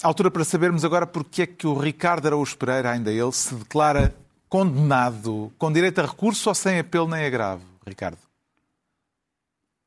Altura 0.03 0.29
para 0.29 0.43
sabermos 0.43 0.83
agora 0.83 1.07
porque 1.07 1.43
é 1.43 1.47
que 1.47 1.65
o 1.65 1.73
Ricardo 1.73 2.25
Araújo 2.27 2.57
Pereira, 2.57 2.91
ainda 2.91 3.11
ele, 3.13 3.31
se 3.31 3.55
declara 3.55 4.13
condenado 4.49 5.51
com 5.57 5.71
direito 5.71 5.99
a 5.99 6.05
recurso 6.05 6.49
ou 6.49 6.55
sem 6.55 6.79
apelo 6.79 7.07
nem 7.07 7.25
agravo, 7.25 7.63
Ricardo? 7.87 8.17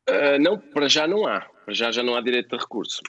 Ah, 0.09 0.39
não, 0.39 0.59
para 0.59 0.89
já 0.89 1.07
não 1.07 1.27
há. 1.27 1.41
Para 1.65 1.75
já 1.75 1.93
já 1.93 2.03
não 2.03 2.15
há 2.17 2.21
direito 2.21 2.55
a 2.55 2.59
recurso. 2.59 3.01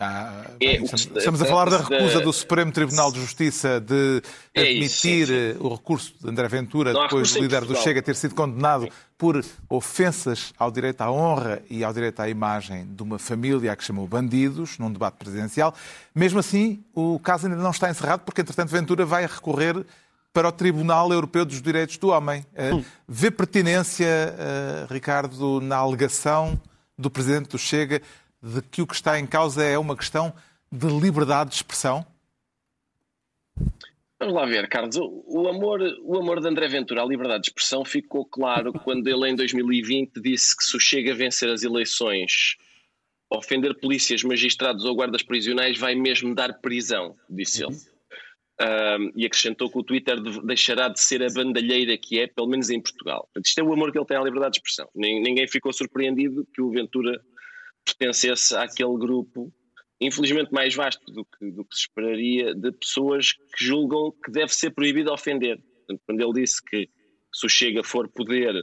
Ah, 0.00 0.46
É, 0.58 0.78
bem, 0.78 0.84
que 0.84 0.94
estamos, 0.96 1.40
a 1.40 1.44
falar 1.44 1.70
da 1.70 1.78
da- 1.78 1.84
recusa 1.84 2.20
do 2.20 2.32
Supremo 2.32 2.72
Tribunal 2.72 3.12
de 3.12 3.20
Justiça 3.20 3.80
de 3.80 4.20
É 4.52 4.62
isso, 4.72 5.06
admitir 5.06 5.26
sim, 5.28 5.32
eh, 5.32 5.56
o 5.60 5.68
recurso 5.68 6.12
de 6.20 6.28
André 6.28 6.48
Ventura, 6.48 6.92
Não 6.92 7.02
depois 7.04 7.32
do 7.32 7.40
líder 7.40 7.64
do. 7.64 7.76
Chega 7.76 8.02
ter 8.02 8.16
sido 8.16 8.34
condenado 8.34 8.88
por 9.16 9.44
ofensas 9.68 10.52
ao 10.58 10.72
direito 10.72 11.02
à 11.02 11.12
honra 11.12 11.62
e 11.70 11.84
ao 11.84 11.92
direito 11.92 12.18
à 12.18 12.28
imagem 12.28 12.84
de 12.86 13.02
uma 13.02 13.16
família 13.18 13.70
a 13.70 13.76
que 13.76 13.84
chamou 13.84 14.08
bandidos, 14.08 14.76
num 14.76 14.90
debate 14.92 15.18
presidencial. 15.18 15.72
Mesmo 16.12 16.40
assim, 16.40 16.82
o 16.92 17.20
caso 17.20 17.46
ainda 17.46 17.58
não 17.62 17.70
está 17.70 17.88
encerrado, 17.90 18.22
porque, 18.24 18.40
entretanto, 18.40 18.70
Ventura 18.70 19.04
vai 19.06 19.24
recorrer 19.24 19.86
para 20.32 20.48
o 20.48 20.52
Tribunal 20.52 21.12
Europeu 21.12 21.44
dos 21.44 21.60
Direitos 21.60 21.96
do 21.96 22.08
Homem. 22.08 22.44
Eh, 22.54 22.70
Vê 23.08 23.30
pertinência, 23.30 24.06
eh, 24.06 24.86
Ricardo, 24.88 25.60
na 25.60 25.76
alegação 25.76 26.60
do 26.96 27.10
Presidente 27.10 27.48
do 27.48 27.58
Chega 27.58 28.00
de 28.42 28.62
que 28.62 28.80
o 28.80 28.86
que 28.86 28.94
está 28.94 29.18
em 29.18 29.26
causa 29.26 29.62
é 29.64 29.76
uma 29.78 29.96
questão 29.96 30.32
de 30.70 30.86
liberdade 30.86 31.50
de 31.50 31.56
expressão? 31.56 32.06
Vamos 34.18 34.34
lá 34.34 34.44
ver, 34.44 34.68
Carlos. 34.68 34.96
O, 34.98 35.48
amor, 35.48 35.80
o 36.02 36.18
amor 36.18 36.40
de 36.40 36.48
André 36.48 36.68
Ventura 36.68 37.02
à 37.02 37.06
liberdade 37.06 37.44
de 37.44 37.48
expressão 37.48 37.84
ficou 37.84 38.24
claro 38.24 38.72
quando 38.84 39.08
ele, 39.08 39.30
em 39.30 39.34
2020, 39.34 40.20
disse 40.20 40.56
que 40.56 40.62
se 40.62 40.76
o 40.76 40.80
Chega 40.80 41.12
a 41.12 41.16
vencer 41.16 41.48
as 41.48 41.62
eleições, 41.62 42.56
ofender 43.30 43.74
polícias, 43.78 44.22
magistrados 44.22 44.84
ou 44.84 44.94
guardas 44.94 45.22
prisionais 45.22 45.78
vai 45.78 45.94
mesmo 45.94 46.34
dar 46.34 46.60
prisão, 46.60 47.16
disse 47.28 47.64
ele. 47.64 47.76
Ahm, 48.62 49.10
e 49.16 49.24
acrescentou 49.24 49.70
que 49.70 49.78
o 49.78 49.82
Twitter 49.82 50.20
de- 50.20 50.44
deixará 50.46 50.88
de 50.88 51.00
ser 51.00 51.22
a 51.22 51.28
bandalheira 51.32 51.96
que 51.96 52.20
é, 52.20 52.26
pelo 52.26 52.46
menos 52.46 52.68
em 52.68 52.78
Portugal. 52.80 53.22
Portanto, 53.24 53.46
isto 53.46 53.58
é 53.58 53.64
o 53.64 53.72
amor 53.72 53.90
que 53.90 53.98
ele 53.98 54.04
tem 54.04 54.18
à 54.18 54.22
liberdade 54.22 54.52
de 54.52 54.58
expressão. 54.58 54.86
Nin- 54.94 55.22
Ninguém 55.22 55.48
ficou 55.48 55.72
surpreendido 55.72 56.46
que 56.54 56.60
o 56.60 56.70
Ventura 56.70 57.18
pertencesse 57.84 58.54
àquele 58.54 58.98
grupo 58.98 59.50
infelizmente 60.02 60.50
mais 60.52 60.74
vasto 60.74 61.04
do 61.12 61.24
que, 61.24 61.50
do 61.50 61.64
que 61.64 61.74
se 61.74 61.82
esperaria, 61.82 62.54
de 62.54 62.72
pessoas 62.72 63.32
que 63.32 63.64
julgam 63.64 64.12
que 64.24 64.30
deve 64.30 64.54
ser 64.54 64.70
proibido 64.70 65.12
ofender. 65.12 65.58
Portanto, 65.58 66.00
quando 66.06 66.20
ele 66.22 66.40
disse 66.40 66.62
que 66.64 66.88
se 67.34 67.46
o 67.46 67.48
Chega 67.48 67.82
for 67.84 68.08
poder 68.08 68.54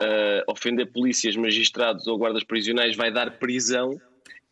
ah, 0.00 0.44
ofender 0.48 0.90
polícias, 0.92 1.34
magistrados 1.36 2.06
ou 2.06 2.16
guardas 2.18 2.44
prisionais 2.44 2.96
vai 2.96 3.12
dar 3.12 3.38
prisão, 3.38 3.90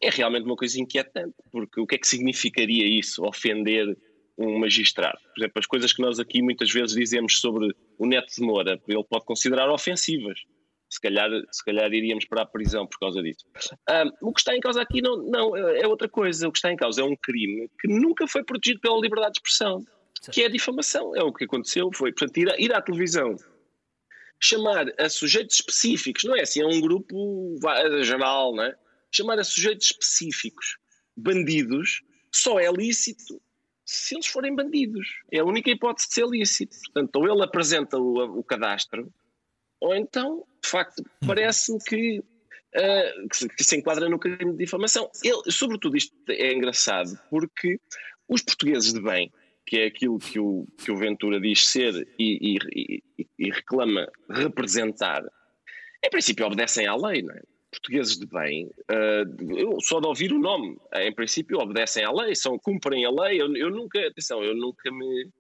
é 0.01 0.11
realmente 0.11 0.45
uma 0.45 0.57
coisa 0.57 0.81
inquietante, 0.81 1.35
porque 1.53 1.81
o 1.81 1.87
que 1.87 1.95
é 1.95 1.99
que 1.99 2.07
significaria 2.09 2.87
isso, 2.87 3.25
ofender 3.25 3.97
um 4.39 4.59
magistrado? 4.59 5.19
Por 5.35 5.41
exemplo, 5.41 5.59
as 5.59 5.67
coisas 5.67 5.93
que 5.93 6.03
nós 6.03 6.19
aqui 6.19 6.43
muitas 6.43 6.71
vezes 6.71 6.95
dizemos 6.95 7.41
sobre 7.41 7.75
o 7.99 8.07
Neto 8.07 8.35
de 8.35 8.43
Moura, 8.43 8.81
ele 8.87 9.05
pode 9.05 9.25
considerar 9.25 9.71
ofensivas. 9.71 10.41
Se 10.89 11.01
calhar, 11.01 11.29
se 11.51 11.65
calhar 11.65 11.93
iríamos 11.93 12.25
para 12.27 12.43
a 12.43 12.47
prisão 12.47 12.87
por 12.87 12.99
causa 12.99 13.21
disso. 13.21 13.45
Ahm, 13.89 14.11
o 14.21 14.33
que 14.33 14.41
está 14.41 14.57
em 14.57 14.61
causa 14.61 14.81
aqui 14.81 15.03
não, 15.03 15.17
não 15.17 15.57
é 15.57 15.87
outra 15.87 16.09
coisa. 16.09 16.47
O 16.47 16.53
que 16.53 16.59
está 16.59 16.73
em 16.73 16.77
causa 16.77 17.01
é 17.01 17.05
um 17.05 17.17
crime 17.17 17.69
que 17.81 17.89
nunca 17.89 18.27
foi 18.29 18.45
protegido 18.45 18.81
pela 18.81 19.01
liberdade 19.01 19.33
de 19.33 19.39
expressão, 19.39 19.85
que 20.31 20.43
é 20.43 20.47
a 20.47 20.49
difamação. 20.49 21.15
É 21.17 21.25
o 21.25 21.33
que 21.33 21.45
aconteceu. 21.45 21.91
Foi, 21.93 22.13
portanto, 22.13 22.37
ir, 22.39 22.55
ir 22.61 22.73
à 22.73 22.81
televisão, 22.81 23.35
chamar 24.41 24.87
a 24.99 25.09
sujeitos 25.09 25.57
específicos, 25.57 26.25
não 26.25 26.37
é 26.37 26.43
assim, 26.43 26.61
é 26.61 26.67
um 26.67 26.81
grupo 26.81 27.57
geral, 28.03 28.55
não 28.55 28.63
é? 28.63 28.77
Chamar 29.11 29.39
a 29.41 29.45
sujeitos 29.45 29.89
específicos 29.91 30.77
bandidos 31.17 32.03
só 32.33 32.61
é 32.61 32.71
lícito 32.71 33.41
se 33.87 34.17
eles 34.17 34.27
forem 34.27 34.55
bandidos. 34.55 35.07
É 35.33 35.39
a 35.39 35.45
única 35.45 35.71
hipótese 35.71 36.09
de 36.09 36.15
ser 36.15 36.27
lícito. 36.27 36.77
Portanto, 36.87 37.17
ou 37.17 37.29
ele 37.33 37.43
apresenta 37.45 37.97
o, 37.99 38.39
o 38.41 38.43
cadastro, 38.45 39.11
ou 39.81 39.95
então, 39.95 40.45
de 40.63 40.69
facto, 40.69 41.03
parece-me 41.27 41.79
que, 41.85 42.23
ah, 42.75 43.13
que, 43.31 43.37
se, 43.37 43.49
que 43.49 43.63
se 43.65 43.77
enquadra 43.77 44.09
no 44.09 44.19
crime 44.19 44.53
de 44.53 44.59
difamação. 44.59 45.09
Ele, 45.23 45.51
sobretudo, 45.51 45.97
isto 45.97 46.15
é 46.29 46.53
engraçado 46.53 47.11
porque 47.31 47.79
os 48.29 48.43
portugueses 48.43 48.93
de 48.93 49.01
bem, 49.01 49.31
que 49.65 49.79
é 49.79 49.87
aquilo 49.87 50.19
que 50.19 50.39
o, 50.41 50.67
que 50.79 50.91
o 50.91 50.97
Ventura 50.97 51.41
diz 51.41 51.67
ser 51.69 51.95
e, 52.19 52.57
e- 52.57 53.03
e- 53.19 53.27
e 53.39 53.51
reclama 53.51 54.11
representar, 54.29 55.23
em 56.05 56.11
princípio 56.11 56.47
obedecem 56.47 56.87
à 56.87 56.97
lei, 56.97 57.23
não 57.23 57.35
é? 57.35 57.43
Portugueses 57.77 58.19
de 58.19 58.27
bem, 58.27 58.71
eu 59.57 59.79
só 59.81 60.01
de 60.01 60.07
ouvir 60.07 60.33
o 60.33 60.39
nome, 60.39 60.79
em 60.95 61.15
princípio 61.15 61.59
obedecem 61.59 62.05
à 62.05 62.11
lei, 62.11 62.35
são, 62.35 62.59
cumprem 62.59 63.05
a 63.05 63.11
lei. 63.11 63.41
Eu, 63.41 63.55
eu 63.55 63.71
nunca, 63.71 63.99
atenção, 64.07 64.43
eu 64.43 64.55
nunca 64.55 64.91
me 64.91 65.31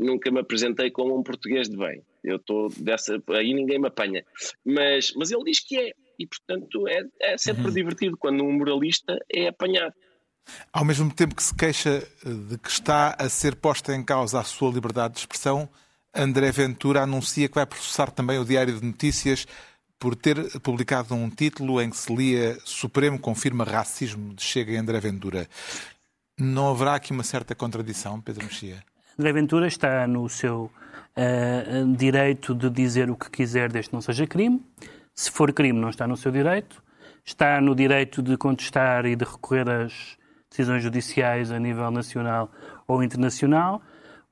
nunca 0.00 0.30
me 0.30 0.40
apresentei 0.40 0.90
como 0.90 1.16
um 1.16 1.22
português 1.22 1.68
de 1.68 1.76
bem. 1.76 2.02
Eu 2.24 2.36
estou 2.36 2.68
dessa. 2.78 3.22
Aí 3.30 3.52
ninguém 3.52 3.78
me 3.78 3.88
apanha. 3.88 4.24
Mas, 4.64 5.12
mas 5.14 5.30
ele 5.30 5.44
diz 5.44 5.60
que 5.60 5.78
é. 5.78 5.92
E, 6.18 6.26
portanto, 6.26 6.88
é, 6.88 7.02
é 7.20 7.38
sempre 7.38 7.70
divertido 7.72 8.16
quando 8.16 8.44
um 8.44 8.52
moralista 8.52 9.18
é 9.32 9.48
apanhado. 9.48 9.94
Ao 10.72 10.84
mesmo 10.84 11.12
tempo 11.14 11.34
que 11.34 11.42
se 11.42 11.54
queixa 11.54 12.06
eh, 12.24 12.28
de 12.48 12.58
que 12.58 12.68
está 12.68 13.14
a 13.18 13.28
ser 13.28 13.54
posta 13.56 13.94
em 13.94 14.04
causa 14.04 14.40
a 14.40 14.44
sua 14.44 14.70
liberdade 14.70 15.14
de 15.14 15.20
expressão, 15.20 15.68
André 16.14 16.50
Ventura 16.50 17.02
anuncia 17.02 17.48
que 17.48 17.54
vai 17.54 17.64
processar 17.64 18.10
também 18.10 18.38
o 18.38 18.44
Diário 18.44 18.78
de 18.78 18.84
Notícias 18.84 19.46
por 20.00 20.16
ter 20.16 20.58
publicado 20.60 21.14
um 21.14 21.28
título 21.28 21.80
em 21.80 21.90
que 21.90 21.96
se 21.96 22.12
lia 22.12 22.58
Supremo 22.64 23.18
confirma 23.18 23.64
racismo 23.64 24.34
de 24.34 24.42
Chega 24.42 24.72
em 24.72 24.78
André 24.78 24.98
Ventura. 24.98 25.46
Não 26.38 26.70
haverá 26.70 26.94
aqui 26.94 27.12
uma 27.12 27.22
certa 27.22 27.54
contradição, 27.54 28.18
Pedro 28.18 28.44
Mexia? 28.44 28.82
André 29.18 29.32
Ventura 29.34 29.68
está 29.68 30.06
no 30.06 30.26
seu 30.26 30.70
eh, 31.14 31.84
direito 31.98 32.54
de 32.54 32.70
dizer 32.70 33.10
o 33.10 33.16
que 33.16 33.30
quiser 33.30 33.70
desde 33.70 33.90
que 33.90 33.94
não 33.94 34.00
seja 34.00 34.26
crime. 34.26 34.64
Se 35.14 35.30
for 35.30 35.52
crime, 35.52 35.78
não 35.78 35.90
está 35.90 36.08
no 36.08 36.16
seu 36.16 36.32
direito. 36.32 36.82
Está 37.22 37.60
no 37.60 37.74
direito 37.74 38.22
de 38.22 38.38
contestar 38.38 39.04
e 39.04 39.14
de 39.14 39.26
recorrer 39.26 39.68
às 39.68 40.16
decisões 40.48 40.82
judiciais 40.82 41.52
a 41.52 41.58
nível 41.58 41.90
nacional 41.90 42.50
ou 42.88 43.02
internacional. 43.04 43.82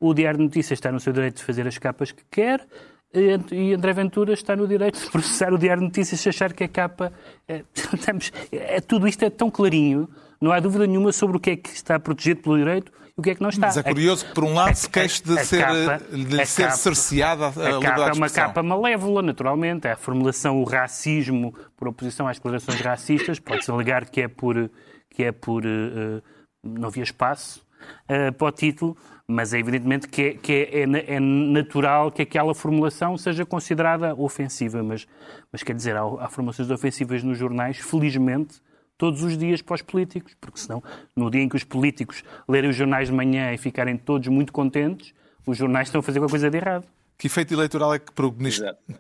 O 0.00 0.14
Diário 0.14 0.38
de 0.38 0.44
Notícias 0.44 0.78
está 0.78 0.90
no 0.90 0.98
seu 0.98 1.12
direito 1.12 1.36
de 1.36 1.44
fazer 1.44 1.66
as 1.66 1.76
capas 1.76 2.10
que 2.10 2.24
quer. 2.30 2.66
E 3.14 3.72
André 3.74 3.92
Ventura 3.94 4.34
está 4.34 4.54
no 4.54 4.68
direito 4.68 5.00
de 5.00 5.10
processar 5.10 5.52
o 5.52 5.58
Diário 5.58 5.80
de 5.80 5.86
Notícias 5.86 6.20
se 6.20 6.28
achar 6.28 6.52
que 6.52 6.64
a 6.64 6.68
capa. 6.68 7.12
É, 7.48 7.64
estamos- 7.74 8.30
é- 8.52 8.80
tudo 8.80 9.08
isto 9.08 9.24
é 9.24 9.30
tão 9.30 9.50
clarinho, 9.50 10.08
não 10.40 10.52
há 10.52 10.60
dúvida 10.60 10.86
nenhuma 10.86 11.10
sobre 11.12 11.36
o 11.38 11.40
que 11.40 11.50
é 11.50 11.56
que 11.56 11.70
está 11.70 11.98
protegido 11.98 12.42
pelo 12.42 12.58
direito 12.58 12.92
e 13.16 13.20
o 13.20 13.22
que 13.22 13.30
é 13.30 13.34
que 13.34 13.40
não 13.40 13.48
está. 13.48 13.68
Mas 13.68 13.76
é 13.78 13.82
curioso 13.82 14.26
que, 14.26 14.34
por 14.34 14.44
um 14.44 14.52
lado, 14.52 14.74
se 14.74 14.90
queixe 14.90 15.22
de 15.24 15.38
a 15.38 15.44
ser, 15.44 15.58
capa- 15.58 16.04
de 16.14 16.40
a 16.40 16.44
ser 16.46 16.62
capa- 16.64 16.76
cerceada 16.76 17.44
a, 17.46 17.48
A 17.48 17.50
liberdade 17.50 17.82
capa 17.82 18.08
é 18.10 18.12
uma 18.12 18.28
capa 18.30 18.62
malévola, 18.62 19.22
naturalmente. 19.22 19.86
É 19.88 19.92
a 19.92 19.96
formulação, 19.96 20.60
o 20.60 20.64
racismo, 20.64 21.54
por 21.76 21.88
oposição 21.88 22.28
às 22.28 22.36
declarações 22.36 22.80
racistas. 22.80 23.38
Pode-se 23.40 23.70
alegar 23.70 24.04
que 24.10 24.20
é 24.20 24.28
por. 24.28 24.70
Que 25.10 25.24
é 25.24 25.32
por 25.32 25.64
eh, 25.64 26.20
não 26.62 26.88
havia 26.88 27.02
espaço 27.02 27.66
eh, 28.06 28.30
para 28.32 28.46
o 28.48 28.52
título, 28.52 28.96
mas 29.30 29.52
é 29.52 29.58
evidentemente 29.58 30.08
que, 30.08 30.22
é, 30.22 30.34
que 30.34 30.52
é, 30.52 30.80
é 30.80 31.16
é 31.16 31.20
natural 31.20 32.10
que 32.10 32.22
aquela 32.22 32.54
formulação 32.54 33.18
seja 33.18 33.44
considerada 33.44 34.14
ofensiva. 34.14 34.82
Mas, 34.82 35.06
mas 35.52 35.62
quer 35.62 35.76
dizer, 35.76 35.94
há, 35.96 36.02
há 36.02 36.28
formulações 36.30 36.70
ofensivas 36.70 37.22
nos 37.22 37.36
jornais, 37.36 37.76
felizmente, 37.76 38.62
todos 38.96 39.22
os 39.22 39.36
dias 39.36 39.60
para 39.60 39.74
os 39.74 39.82
políticos, 39.82 40.34
porque 40.40 40.58
senão, 40.58 40.82
no 41.14 41.30
dia 41.30 41.42
em 41.42 41.48
que 41.48 41.56
os 41.56 41.62
políticos 41.62 42.24
lerem 42.48 42.70
os 42.70 42.76
jornais 42.76 43.08
de 43.08 43.14
manhã 43.14 43.52
e 43.52 43.58
ficarem 43.58 43.96
todos 43.98 44.26
muito 44.28 44.52
contentes, 44.52 45.14
os 45.46 45.56
jornais 45.56 45.88
estão 45.88 46.00
a 46.00 46.02
fazer 46.02 46.18
alguma 46.18 46.30
coisa 46.30 46.50
de 46.50 46.56
errado. 46.56 46.84
Que 47.18 47.26
efeito 47.26 47.52
eleitoral 47.52 47.94
é 47.94 47.98
que 47.98 48.12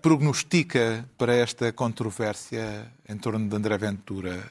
prognostica 0.02 1.08
para 1.16 1.34
esta 1.34 1.72
controvérsia 1.72 2.86
em 3.08 3.16
torno 3.16 3.48
de 3.48 3.56
André 3.56 3.78
Ventura? 3.78 4.42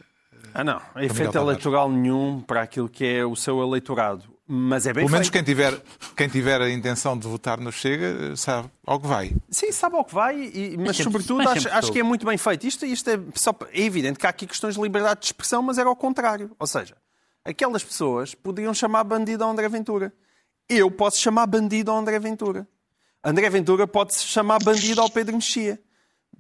Ah, 0.54 0.64
não. 0.64 0.82
Efeito 0.96 1.38
eleitoral 1.38 1.92
nenhum 1.92 2.42
para 2.42 2.62
aquilo 2.62 2.88
que 2.88 3.06
é 3.06 3.26
o 3.26 3.36
seu 3.36 3.62
eleitorado. 3.62 4.37
Mas 4.50 4.86
é 4.88 4.94
bem 4.94 5.04
Pelo 5.04 5.12
menos 5.12 5.28
feito. 5.28 5.34
quem 5.34 5.44
tiver, 5.44 5.82
quem 6.16 6.30
tiver 6.30 6.62
a 6.62 6.70
intenção 6.70 7.18
de 7.18 7.28
votar 7.28 7.60
no 7.60 7.70
Chega 7.72 8.34
sabe 8.38 8.70
ao 8.86 8.98
que 9.00 9.06
vai. 9.06 9.36
Sim, 9.50 9.72
sabe 9.74 9.98
ao 9.98 10.06
que 10.06 10.14
vai, 10.14 10.40
e- 10.42 10.78
mas 10.78 10.96
sempre- 10.96 11.04
sobretudo 11.12 11.44
mas 11.44 11.48
acho, 11.66 11.70
acho 11.70 11.92
que 11.92 12.00
é 12.00 12.04
muito 12.04 12.26
bem 12.26 12.38
feito. 12.38 12.66
Isto, 12.66 12.86
isto 12.86 13.10
é, 13.10 13.20
só, 13.36 13.54
é 13.74 13.82
evidente 13.82 14.18
que 14.18 14.26
há 14.26 14.30
aqui 14.30 14.48
questões 14.48 14.76
de 14.76 14.82
liberdade 14.82 15.20
de 15.20 15.26
expressão, 15.26 15.62
mas 15.62 15.78
era 15.78 15.90
ao 15.90 15.96
contrário. 15.98 16.50
Ou 16.58 16.66
seja, 16.66 16.96
aquelas 17.44 17.84
pessoas 17.84 18.34
podiam 18.34 18.74
chamar 18.74 19.04
bandido 19.04 19.44
ao 19.44 19.50
André 19.52 19.68
Ventura. 19.68 20.14
Eu 20.70 20.90
posso 20.90 21.20
chamar 21.20 21.46
bandido 21.46 21.92
ao 21.92 21.98
André 21.98 22.18
Ventura. 22.18 22.66
André 23.22 23.50
Ventura 23.50 23.86
pode 23.86 24.14
se 24.16 24.24
chamar 24.24 24.60
bandido 24.64 25.02
ao 25.02 25.10
Pedro 25.10 25.36
Mexia. 25.36 25.78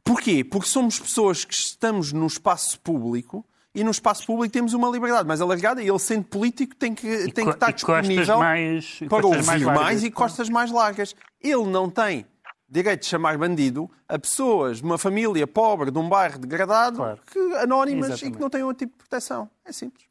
Porquê? 0.03 0.45
Porque 0.45 0.69
somos 0.69 0.97
pessoas 0.97 1.43
que 1.43 1.53
estamos 1.53 2.13
no 2.13 2.25
espaço 2.27 2.79
público 2.79 3.45
e 3.79 3.83
no 3.83 3.91
espaço 3.91 4.25
público 4.25 4.51
temos 4.51 4.73
uma 4.73 4.89
liberdade 4.89 5.27
mais 5.27 5.39
alargada 5.39 5.81
e 5.81 5.87
ele, 5.87 5.99
sendo 5.99 6.23
político, 6.25 6.75
tem 6.75 6.93
que, 6.95 7.31
tem 7.31 7.45
que 7.45 7.51
estar 7.51 7.69
e 7.69 7.73
disponível 7.73 8.37
mais- 8.39 8.99
e 9.01 9.07
para 9.07 9.25
ouvir 9.25 9.43
mais 9.45 9.61
mais, 9.63 10.03
e 10.03 10.11
costas 10.11 10.49
mais 10.49 10.71
largas. 10.71 11.15
Ele 11.41 11.65
não 11.65 11.89
tem 11.89 12.25
direito 12.69 13.01
de 13.01 13.05
chamar 13.07 13.37
bandido 13.37 13.89
a 14.09 14.17
pessoas 14.19 14.77
de 14.77 14.83
uma 14.83 14.97
família 14.97 15.45
pobre, 15.47 15.89
de 15.91 15.97
um 15.97 16.09
bairro 16.09 16.39
degradado, 16.39 16.97
Claro. 16.97 17.19
que, 17.31 17.39
anónimas 17.57 18.09
e 18.09 18.11
Exatamente. 18.13 18.35
que 18.35 18.41
não 18.41 18.49
têm 18.49 18.63
outro 18.63 18.85
tipo 18.85 18.93
de 18.93 19.07
proteção. 19.07 19.49
É 19.63 19.71
simples. 19.71 20.05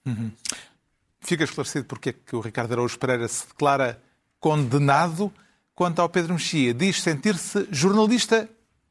Fica 1.20 1.44
esclarecido 1.44 1.84
porque 1.86 2.10
é 2.10 2.12
que 2.12 2.36
o 2.36 2.40
Ricardo 2.40 2.72
Araújo 2.72 2.98
Pereira 2.98 3.26
se 3.26 3.46
declara 3.48 4.00
condenado 4.38 5.32
quanto 5.74 6.00
ao 6.00 6.08
Pedro 6.08 6.34
Mexia. 6.34 6.72
Diz 6.72 7.02
sentir-se 7.02 7.66
jornalista 7.70 8.48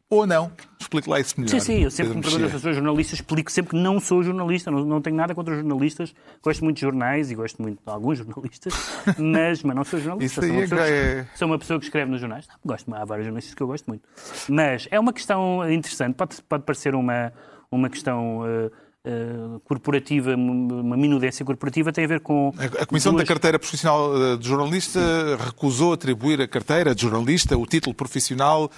ou 0.10 0.28
não? 0.28 0.52
Explique 0.80 1.10
lá 1.10 1.20
isso 1.20 1.34
melhor. 1.40 1.50
Sim, 1.50 1.60
sim, 1.60 1.84
eu 1.84 1.90
sempre 1.92 2.12
que 2.12 2.18
me 2.18 2.22
Pedro 2.24 2.38
perguntam 2.38 2.50
se 2.50 2.56
eu 2.56 2.60
sou 2.60 2.74
jornalista, 2.74 3.16
explico 3.16 3.52
sempre 3.52 3.72
que 3.72 3.78
não 3.82 4.00
sou 4.00 4.22
jornalista, 4.24 4.70
não, 4.70 4.86
não 4.86 5.02
tenho 5.02 5.16
nada 5.16 5.34
contra 5.34 5.54
os 5.56 5.60
jornalistas, 5.62 6.14
gosto 6.44 6.64
muito 6.64 6.78
de 6.78 6.82
jornais 6.82 7.32
e 7.32 7.36
gosto 7.36 7.62
muito 7.62 7.80
de 7.84 7.92
alguns 7.92 8.20
jornalistas, 8.20 8.74
mas, 9.18 9.64
mas 9.64 9.76
não 9.76 9.84
sou 9.84 10.00
jornalista. 10.00 10.42
Sou, 10.42 10.50
uma 10.52 10.60
é 10.60 10.68
pessoa 10.68 10.82
que 10.86 11.32
que, 11.32 11.38
sou 11.38 11.48
uma 11.48 11.58
pessoa 11.58 11.80
que 11.80 11.86
escreve 11.86 12.12
nos 12.12 12.20
jornais. 12.22 12.48
Não, 12.48 12.56
gosto, 12.64 12.94
há 12.94 13.04
vários 13.06 13.26
jornalistas 13.26 13.56
que 13.56 13.64
eu 13.64 13.68
gosto 13.68 13.88
muito. 13.88 14.04
Mas 14.48 14.88
é 14.92 15.00
uma 15.00 15.12
questão 15.12 15.70
interessante, 15.72 16.14
pode, 16.16 16.42
pode 16.44 16.64
parecer 16.64 16.94
uma, 16.94 17.34
uma 17.72 17.90
questão 17.90 18.44
eh, 18.46 18.72
eh, 19.06 19.60
corporativa, 19.64 20.36
uma 20.36 20.96
minudência 20.98 21.44
corporativa, 21.44 21.92
tem 21.92 22.06
a 22.06 22.08
ver 22.08 22.20
com. 22.20 22.54
A 22.58 22.84
a 22.84 22.86
Comissão 22.86 23.12
da 23.12 23.18
duas- 23.18 23.28
Carteira 23.28 23.58
Profissional 23.58 24.34
eh, 24.34 24.38
de 24.38 24.48
Jornalista 24.48 25.00
recusou 25.46 25.94
atribuir 25.94 26.42
a 26.42 26.48
carteira 26.48 26.94
de 26.94 27.02
jornalista, 27.02 27.58
o 27.58 27.66
título 27.66 27.96
profissional, 27.96 28.70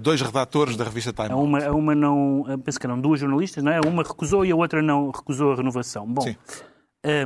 dois 0.00 0.20
redatores 0.20 0.76
da 0.76 0.84
revista 0.84 1.12
Time 1.12 1.30
A 1.30 1.36
uma, 1.36 1.64
a 1.64 1.72
uma 1.72 1.94
não. 1.94 2.44
Penso 2.64 2.78
que 2.78 2.86
eram 2.86 3.00
duas 3.00 3.20
jornalistas, 3.20 3.62
não 3.62 3.72
é? 3.72 3.80
Uma 3.80 4.02
recusou 4.02 4.44
e 4.44 4.50
a 4.50 4.56
outra 4.56 4.82
não 4.82 5.10
recusou 5.10 5.52
a 5.52 5.56
renovação. 5.56 6.06
Bom, 6.06 6.22
Sim. 6.22 6.36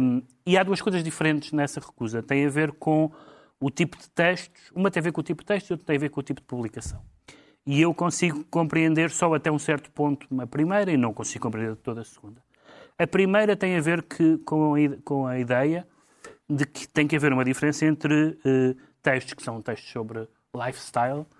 hum, 0.01 0.23
e 0.47 0.57
há 0.57 0.63
duas 0.63 0.81
coisas 0.81 1.03
diferentes 1.03 1.53
nessa 1.53 1.81
recusa. 1.81 2.23
Tem 2.23 2.47
a 2.47 2.49
ver 2.49 2.73
com 2.73 3.11
o 3.61 3.71
tipo 3.71 3.97
de 3.97 4.09
textos. 4.11 4.71
Uma 4.75 4.91
tem 4.91 5.01
a 5.01 5.05
ver 5.05 5.13
com 5.13 5.21
o 5.21 5.25
tipo 5.25 5.43
de 5.43 5.47
texto 5.47 5.71
e 5.71 5.73
outra 5.73 5.87
tem 5.87 5.97
a 5.97 6.01
ver 6.01 6.11
com 6.11 6.21
o 6.21 6.23
tipo 6.23 6.41
de 6.41 6.47
publicação. 6.47 7.03
E 7.67 7.81
eu 7.81 7.93
consigo 7.93 8.45
compreender 8.45 9.11
só 9.11 9.35
até 9.35 9.51
um 9.51 9.59
certo 9.59 9.91
ponto 9.91 10.27
a 10.41 10.47
primeira 10.47 10.93
e 10.93 10.97
não 10.97 11.13
consigo 11.13 11.43
compreender 11.43 11.75
toda 11.77 12.03
a 12.03 12.05
segunda. 12.05 12.41
A 12.97 13.07
primeira 13.07 13.57
tem 13.57 13.77
a 13.77 13.81
ver 13.81 14.03
que, 14.03 14.39
com, 14.39 14.75
a, 14.75 14.79
com 15.05 15.27
a 15.27 15.39
ideia 15.39 15.87
de 16.49 16.65
que 16.65 16.87
tem 16.87 17.09
que 17.09 17.17
haver 17.17 17.33
uma 17.33 17.45
diferença 17.45 17.85
entre 17.85 18.39
eh, 18.45 18.75
textos 19.03 19.35
que 19.35 19.43
são 19.43 19.61
textos 19.61 19.91
sobre 19.91 20.29
lifestyle, 20.55 21.21
eh, 21.21 21.36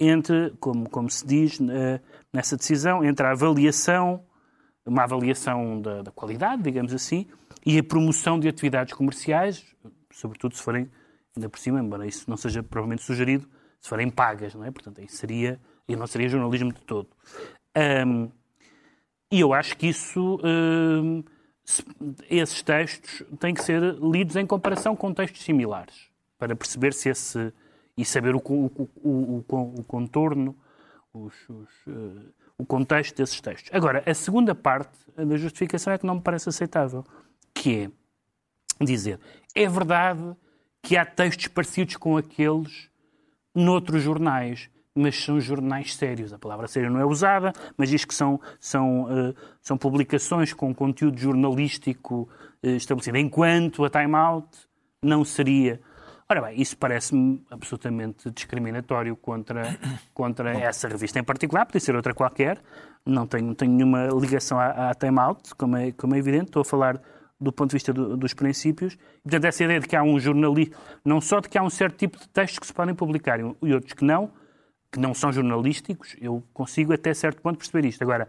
entre, 0.00 0.50
como, 0.58 0.88
como 0.90 1.08
se 1.10 1.26
diz 1.26 1.60
eh, 1.60 2.00
nessa 2.32 2.56
decisão, 2.56 3.04
entre 3.04 3.26
a 3.26 3.30
avaliação, 3.30 4.24
uma 4.84 5.04
avaliação 5.04 5.80
da, 5.80 6.02
da 6.02 6.10
qualidade, 6.10 6.62
digamos 6.62 6.92
assim, 6.92 7.26
e 7.64 7.78
a 7.78 7.82
promoção 7.84 8.40
de 8.40 8.48
atividades 8.48 8.94
comerciais, 8.94 9.64
sobretudo 10.10 10.56
se 10.56 10.62
forem, 10.62 10.90
ainda 11.36 11.48
por 11.48 11.58
cima, 11.58 11.78
embora 11.80 12.06
isso 12.06 12.28
não 12.28 12.36
seja 12.36 12.62
provavelmente 12.62 13.02
sugerido, 13.02 13.48
se 13.80 13.88
forem 13.88 14.10
pagas, 14.10 14.54
não 14.54 14.64
é? 14.64 14.70
Portanto, 14.70 15.00
aí 15.00 15.08
seria, 15.08 15.60
aí 15.88 15.94
não 15.94 16.06
seria 16.06 16.28
jornalismo 16.28 16.72
de 16.72 16.80
todo. 16.80 17.08
Ahm, 17.74 18.28
e 19.30 19.40
eu 19.40 19.52
acho 19.52 19.76
que 19.76 19.86
isso, 19.88 20.38
se- 21.64 21.84
esses 22.30 22.62
textos 22.62 23.22
têm 23.38 23.54
que 23.54 23.62
ser 23.62 23.80
lidos 24.00 24.36
em 24.36 24.46
comparação 24.46 24.96
com 24.96 25.12
textos 25.12 25.42
similares, 25.44 26.08
para 26.38 26.56
perceber 26.56 26.92
se 26.94 27.10
esse. 27.10 27.52
E 27.98 28.04
saber 28.04 28.36
o, 28.36 28.38
o, 28.38 28.88
o, 29.02 29.44
o, 29.48 29.84
contorno, 29.84 30.56
os, 31.12 31.34
os, 31.48 31.68
eh, 31.88 32.30
o 32.56 32.64
contexto 32.64 33.16
desses 33.16 33.40
textos. 33.40 33.70
Agora, 33.74 34.04
a 34.06 34.14
segunda 34.14 34.54
parte 34.54 34.96
da 35.16 35.36
justificação 35.36 35.92
é 35.92 35.98
que 35.98 36.06
não 36.06 36.14
me 36.14 36.20
parece 36.20 36.48
aceitável, 36.48 37.04
que 37.52 37.90
é 38.80 38.84
dizer, 38.84 39.18
é 39.52 39.68
verdade 39.68 40.22
que 40.80 40.96
há 40.96 41.04
textos 41.04 41.48
parecidos 41.48 41.96
com 41.96 42.16
aqueles 42.16 42.88
noutros 43.52 44.00
jornais, 44.00 44.70
mas 44.94 45.20
são 45.20 45.40
jornais 45.40 45.96
sérios. 45.96 46.32
A 46.32 46.38
palavra 46.38 46.68
sério 46.68 46.90
não 46.90 47.00
é 47.00 47.04
usada, 47.04 47.52
mas 47.76 47.88
diz 47.88 48.04
que 48.04 48.14
são, 48.14 48.40
são, 48.60 49.08
eh, 49.10 49.34
são 49.60 49.76
publicações 49.76 50.52
com 50.52 50.72
conteúdo 50.72 51.18
jornalístico 51.18 52.28
eh, 52.62 52.76
estabelecido, 52.76 53.18
enquanto 53.18 53.84
a 53.84 53.90
Time 53.90 54.14
Out 54.14 54.56
não 55.02 55.24
seria. 55.24 55.80
Ora 56.30 56.42
bem, 56.42 56.60
isso 56.60 56.76
parece-me 56.76 57.42
absolutamente 57.50 58.30
discriminatório 58.30 59.16
contra, 59.16 59.62
contra 60.12 60.52
essa 60.58 60.86
revista 60.86 61.18
em 61.18 61.24
particular, 61.24 61.64
podia 61.64 61.80
ser 61.80 61.96
outra 61.96 62.12
qualquer, 62.12 62.60
não 63.04 63.26
tenho, 63.26 63.46
não 63.46 63.54
tenho 63.54 63.72
nenhuma 63.72 64.08
ligação 64.08 64.60
à, 64.60 64.90
à 64.90 64.94
Time 64.94 65.18
Out, 65.18 65.54
como 65.54 65.76
é, 65.76 65.90
como 65.92 66.14
é 66.14 66.18
evidente, 66.18 66.46
estou 66.46 66.60
a 66.60 66.64
falar 66.64 67.00
do 67.40 67.50
ponto 67.50 67.70
de 67.70 67.76
vista 67.76 67.94
do- 67.94 68.14
dos 68.16 68.34
princípios. 68.34 68.92
E, 68.94 69.22
portanto, 69.22 69.44
essa 69.46 69.64
ideia 69.64 69.80
de 69.80 69.86
que 69.88 69.96
há 69.96 70.02
um 70.02 70.18
jornalista, 70.20 70.76
não 71.02 71.18
só 71.20 71.40
de 71.40 71.48
que 71.48 71.56
há 71.56 71.62
um 71.62 71.70
certo 71.70 71.96
tipo 71.96 72.18
de 72.18 72.28
textos 72.28 72.58
que 72.58 72.66
se 72.66 72.74
podem 72.74 72.94
publicar 72.94 73.40
e 73.40 73.72
outros 73.72 73.94
que 73.94 74.04
não, 74.04 74.30
que 74.92 74.98
não 74.98 75.14
são 75.14 75.32
jornalísticos, 75.32 76.14
eu 76.20 76.42
consigo 76.52 76.92
até 76.92 77.14
certo 77.14 77.40
ponto 77.40 77.56
perceber 77.56 77.86
isto. 77.88 78.02
Agora, 78.02 78.28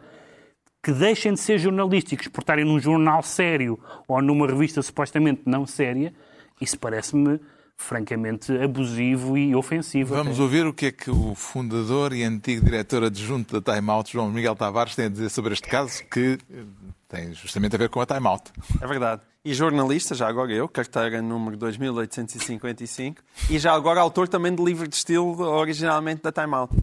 que 0.82 0.93
deixem 0.93 1.34
de 1.34 1.39
ser 1.39 1.58
jornalísticos 1.58 2.30
por 2.30 2.41
estarem 2.41 2.64
num 2.64 2.80
jornal 2.80 3.22
sério 3.24 3.78
ou 4.08 4.22
numa 4.22 4.47
revista 4.47 4.82
supostamente 4.82 5.41
não 5.45 5.66
séria, 5.66 6.14
isso 6.62 6.80
parece-me 6.80 7.41
francamente 7.80 8.52
abusivo 8.62 9.38
e 9.38 9.56
ofensivo. 9.56 10.14
Vamos 10.14 10.34
até. 10.34 10.44
ouvir 10.44 10.68
o 10.68 10.74
que 10.74 10.88
é 10.88 10.92
que 10.92 11.10
o 11.10 11.34
fundador 11.34 12.14
e 12.14 12.24
antigo 12.24 12.64
diretor 12.64 13.04
adjunto 13.06 13.60
da 13.60 13.74
Time 13.74 13.90
Out, 13.90 14.12
João 14.12 14.30
Miguel 14.30 14.56
Tavares, 14.56 14.96
tem 14.96 15.06
a 15.06 15.10
dizer 15.10 15.30
sobre 15.30 15.54
este 15.54 15.68
caso, 15.68 16.04
que 16.12 16.38
eh, 16.52 16.64
tem 17.08 17.34
justamente 17.34 17.76
a 17.76 17.80
ver 17.80 17.90
com 17.90 18.02
a 18.02 18.06
Time 18.06 18.28
Out. 18.28 18.52
É 18.82 18.86
verdade. 18.86 19.22
E 19.44 19.54
jornalista, 19.54 20.14
já 20.14 20.28
agora 20.28 20.52
eu, 20.52 20.68
carteira 20.68 21.22
número 21.22 21.56
2855, 21.56 23.22
e 23.50 23.58
já 23.58 23.74
agora 23.74 24.02
autor 24.02 24.28
também 24.28 24.54
de 24.54 24.62
livro 24.62 24.88
de 24.88 24.96
estilo 24.96 25.40
originalmente 25.42 26.22
da 26.22 26.32
Time 26.32 26.54
Out. 26.54 26.76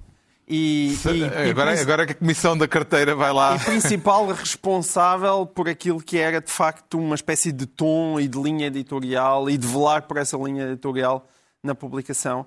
E, 0.48 0.94
e- 0.94 1.18
e 1.18 1.50
agora, 1.50 1.70
princi- 1.70 1.82
agora 1.82 2.06
que 2.06 2.12
a 2.12 2.14
comissão 2.14 2.56
da 2.56 2.68
carteira 2.68 3.14
vai 3.16 3.32
lá. 3.32 3.56
e 3.56 3.58
principal 3.64 4.26
responsável 4.28 5.44
por 5.44 5.68
aquilo 5.68 6.00
que 6.00 6.18
era 6.18 6.40
de 6.40 6.50
facto 6.52 6.98
uma 6.98 7.14
espécie 7.16 7.50
de 7.50 7.66
tom 7.66 8.20
e 8.20 8.28
de 8.28 8.40
linha 8.40 8.66
editorial 8.68 9.50
e 9.50 9.56
de 9.58 9.66
velar 9.66 10.02
por 10.02 10.16
essa 10.18 10.36
linha 10.36 10.64
editorial 10.66 11.26
na 11.62 11.74
publicação. 11.74 12.46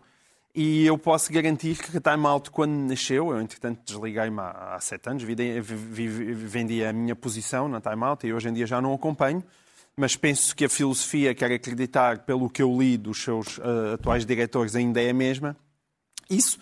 E 0.56 0.86
eu 0.86 0.98
posso 0.98 1.32
garantir 1.32 1.78
que 1.78 1.96
a 1.98 2.02
Time 2.02 2.26
Out, 2.26 2.50
quando 2.52 2.72
nasceu, 2.72 3.32
eu 3.32 3.40
entretanto 3.42 3.82
desliguei-me 3.86 4.40
há, 4.40 4.76
há 4.76 4.80
sete 4.80 5.10
anos, 5.10 5.22
vi- 5.24 5.60
vendi 6.34 6.84
a 6.84 6.92
minha 6.92 7.16
posição 7.16 7.68
na 7.68 7.80
Time 7.82 8.04
Out 8.04 8.26
e 8.26 8.34
hoje 8.34 8.50
em 8.50 8.54
dia 8.54 8.66
já 8.66 8.82
não 8.82 8.94
acompanho, 8.94 9.44
mas 9.96 10.16
penso 10.16 10.56
que 10.56 10.66
a 10.66 10.70
filosofia, 10.70 11.36
quero 11.36 11.54
acreditar, 11.54 12.20
pelo 12.20 12.50
que 12.50 12.62
eu 12.64 12.76
li 12.78 12.98
dos 12.98 13.22
seus 13.22 13.60
eh, 13.60 13.94
atuais 13.94 14.26
diretores, 14.26 14.76
ainda 14.76 15.02
é 15.02 15.10
a 15.12 15.14
mesma. 15.14 15.56
Isso 16.30 16.58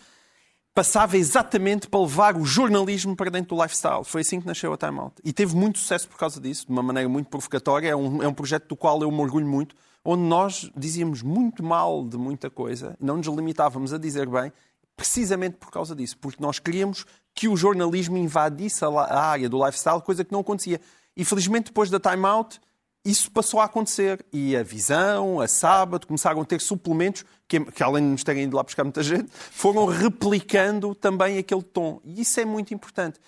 passava 0.77 1.17
exatamente 1.17 1.87
para 1.87 1.99
levar 1.99 2.37
o 2.37 2.45
jornalismo 2.45 3.15
para 3.15 3.31
dentro 3.31 3.55
do 3.55 3.63
lifestyle. 3.63 4.03
Foi 4.03 4.21
assim 4.21 4.39
que 4.39 4.45
nasceu 4.45 4.71
a 4.71 4.77
Time 4.77 4.99
Out. 4.99 5.15
E 5.25 5.33
teve 5.33 5.55
muito 5.55 5.79
sucesso 5.79 6.07
por 6.07 6.19
causa 6.19 6.39
disso, 6.39 6.67
de 6.67 6.71
uma 6.71 6.83
maneira 6.83 7.09
muito 7.09 7.31
provocatória. 7.31 7.89
É 7.89 7.95
um, 7.95 8.21
é 8.21 8.27
um 8.27 8.33
projeto 8.33 8.67
do 8.67 8.75
qual 8.75 9.01
eu 9.01 9.09
me 9.09 9.19
orgulho 9.19 9.47
muito, 9.47 9.75
onde 10.05 10.21
nós 10.21 10.69
dizíamos 10.77 11.23
muito 11.23 11.63
mal 11.63 12.05
de 12.05 12.15
muita 12.15 12.51
coisa, 12.51 12.95
não 13.01 13.17
nos 13.17 13.25
limitávamos 13.25 13.91
a 13.91 13.97
dizer 13.97 14.29
bem, 14.29 14.53
precisamente 14.95 15.55
por 15.55 15.71
causa 15.71 15.95
disso, 15.95 16.15
porque 16.19 16.43
nós 16.43 16.59
queríamos 16.59 17.07
que 17.33 17.47
o 17.47 17.57
jornalismo 17.57 18.15
invadisse 18.15 18.85
a, 18.85 18.89
a 18.89 19.25
área 19.31 19.49
do 19.49 19.57
lifestyle, 19.65 19.99
coisa 19.99 20.23
que 20.23 20.31
não 20.31 20.41
acontecia. 20.41 20.79
E 21.15 21.25
felizmente 21.25 21.71
depois 21.71 21.89
da 21.89 21.99
Time 21.99 22.23
Out, 22.23 22.61
isso 23.05 23.31
passou 23.31 23.59
a 23.59 23.65
acontecer. 23.65 24.25
E 24.31 24.55
a 24.55 24.63
Visão, 24.63 25.39
a 25.39 25.47
Sábado, 25.47 26.05
começaram 26.05 26.41
a 26.41 26.45
ter 26.45 26.59
suplementos 26.61 27.23
que, 27.47 27.59
que, 27.59 27.81
além 27.81 28.03
de 28.03 28.09
nos 28.09 28.23
terem 28.23 28.43
ido 28.43 28.55
lá 28.55 28.63
buscar 28.63 28.83
muita 28.83 29.01
gente, 29.01 29.29
foram 29.31 29.85
replicando 29.85 30.93
também 30.93 31.37
aquele 31.37 31.63
tom. 31.63 32.01
E 32.03 32.21
isso 32.21 32.39
é 32.39 32.45
muito 32.45 32.73
importante. 32.73 33.19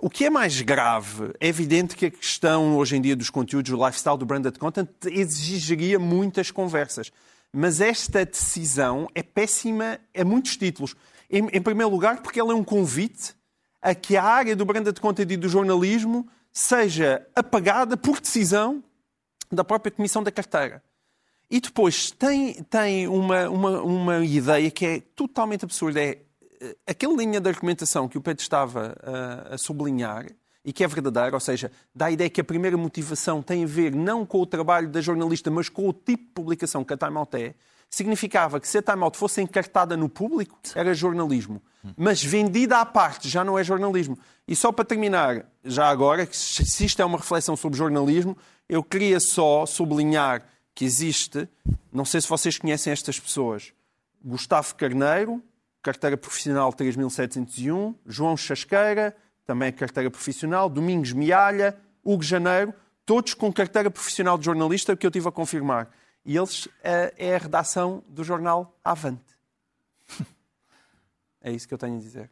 O 0.00 0.08
que 0.08 0.24
é 0.24 0.30
mais 0.30 0.60
grave, 0.60 1.32
é 1.40 1.48
evidente 1.48 1.96
que 1.96 2.06
a 2.06 2.10
questão 2.10 2.76
hoje 2.76 2.96
em 2.96 3.00
dia 3.00 3.16
dos 3.16 3.30
conteúdos, 3.30 3.70
do 3.70 3.84
lifestyle, 3.84 4.16
do 4.16 4.24
branded 4.24 4.56
content, 4.58 4.88
exigiria 5.06 5.98
muitas 5.98 6.50
conversas. 6.50 7.10
Mas 7.52 7.80
esta 7.80 8.24
decisão 8.24 9.08
é 9.14 9.22
péssima 9.22 9.98
a 10.16 10.24
muitos 10.24 10.56
títulos. 10.56 10.94
Em, 11.28 11.48
em 11.52 11.60
primeiro 11.60 11.90
lugar, 11.90 12.22
porque 12.22 12.38
ela 12.38 12.52
é 12.52 12.56
um 12.56 12.62
convite 12.62 13.34
a 13.82 13.94
que 13.94 14.16
a 14.16 14.22
área 14.22 14.54
do 14.54 14.64
branded 14.64 15.00
content 15.00 15.30
e 15.30 15.36
do 15.36 15.48
jornalismo 15.48 16.28
seja 16.52 17.26
apagada 17.34 17.96
por 17.96 18.20
decisão 18.20 18.82
da 19.50 19.64
própria 19.64 19.90
Comissão 19.90 20.22
da 20.22 20.30
Carteira. 20.30 20.82
E 21.50 21.60
depois 21.60 22.10
tem, 22.10 22.62
tem 22.64 23.08
uma, 23.08 23.48
uma, 23.48 23.82
uma 23.82 24.24
ideia 24.24 24.70
que 24.70 24.84
é 24.84 25.00
totalmente 25.00 25.64
absurda. 25.64 26.00
É 26.00 26.18
eh, 26.60 26.76
aquela 26.86 27.14
linha 27.16 27.40
de 27.40 27.48
argumentação 27.48 28.06
que 28.06 28.18
o 28.18 28.20
Pedro 28.20 28.42
estava 28.42 28.94
a, 29.02 29.54
a 29.54 29.58
sublinhar 29.58 30.26
e 30.64 30.72
que 30.72 30.84
é 30.84 30.88
verdadeira, 30.88 31.34
ou 31.34 31.40
seja, 31.40 31.72
dá 31.94 32.06
a 32.06 32.10
ideia 32.10 32.28
que 32.28 32.40
a 32.40 32.44
primeira 32.44 32.76
motivação 32.76 33.42
tem 33.42 33.64
a 33.64 33.66
ver 33.66 33.94
não 33.94 34.26
com 34.26 34.38
o 34.40 34.46
trabalho 34.46 34.88
da 34.88 35.00
jornalista, 35.00 35.50
mas 35.50 35.70
com 35.70 35.88
o 35.88 35.92
tipo 35.92 36.24
de 36.24 36.32
publicação 36.34 36.84
que 36.84 36.92
a 36.92 36.96
Time 36.96 37.16
Out 37.16 37.36
é, 37.36 37.54
significava 37.90 38.60
que 38.60 38.68
se 38.68 38.78
a 38.78 38.82
Time 38.82 39.02
Out 39.02 39.16
fosse 39.16 39.40
encartada 39.40 39.96
no 39.96 40.08
público, 40.08 40.58
era 40.74 40.92
jornalismo. 40.92 41.62
Mas 41.96 42.22
vendida 42.22 42.78
à 42.80 42.84
parte, 42.84 43.28
já 43.28 43.42
não 43.42 43.58
é 43.58 43.64
jornalismo. 43.64 44.18
E 44.46 44.54
só 44.54 44.70
para 44.70 44.84
terminar, 44.84 45.46
já 45.64 45.88
agora, 45.88 46.26
que 46.26 46.36
se 46.36 46.84
isto 46.84 47.00
é 47.00 47.04
uma 47.04 47.18
reflexão 47.18 47.56
sobre 47.56 47.78
jornalismo, 47.78 48.36
eu 48.68 48.82
queria 48.82 49.20
só 49.20 49.64
sublinhar 49.64 50.44
que 50.74 50.84
existe, 50.84 51.48
não 51.92 52.04
sei 52.04 52.20
se 52.20 52.28
vocês 52.28 52.58
conhecem 52.58 52.92
estas 52.92 53.18
pessoas, 53.18 53.72
Gustavo 54.22 54.74
Carneiro, 54.74 55.42
carteira 55.82 56.16
profissional 56.16 56.72
3701, 56.72 57.94
João 58.06 58.36
Chasqueira, 58.36 59.16
também 59.46 59.72
carteira 59.72 60.10
profissional, 60.10 60.68
Domingos 60.68 61.12
Mialha, 61.12 61.76
Hugo 62.04 62.22
Janeiro, 62.22 62.74
todos 63.06 63.34
com 63.34 63.52
carteira 63.52 63.90
profissional 63.90 64.36
de 64.36 64.44
jornalista, 64.44 64.94
que 64.96 65.06
eu 65.06 65.10
tive 65.10 65.28
a 65.28 65.32
confirmar. 65.32 65.88
E 66.24 66.36
eles 66.36 66.68
eh, 66.82 67.14
é 67.16 67.34
a 67.36 67.38
redação 67.38 68.02
do 68.08 68.22
jornal 68.22 68.78
Avante. 68.84 69.36
É 71.40 71.52
isso 71.52 71.68
que 71.68 71.72
eu 71.72 71.78
tenho 71.78 71.96
a 71.96 72.00
dizer. 72.00 72.28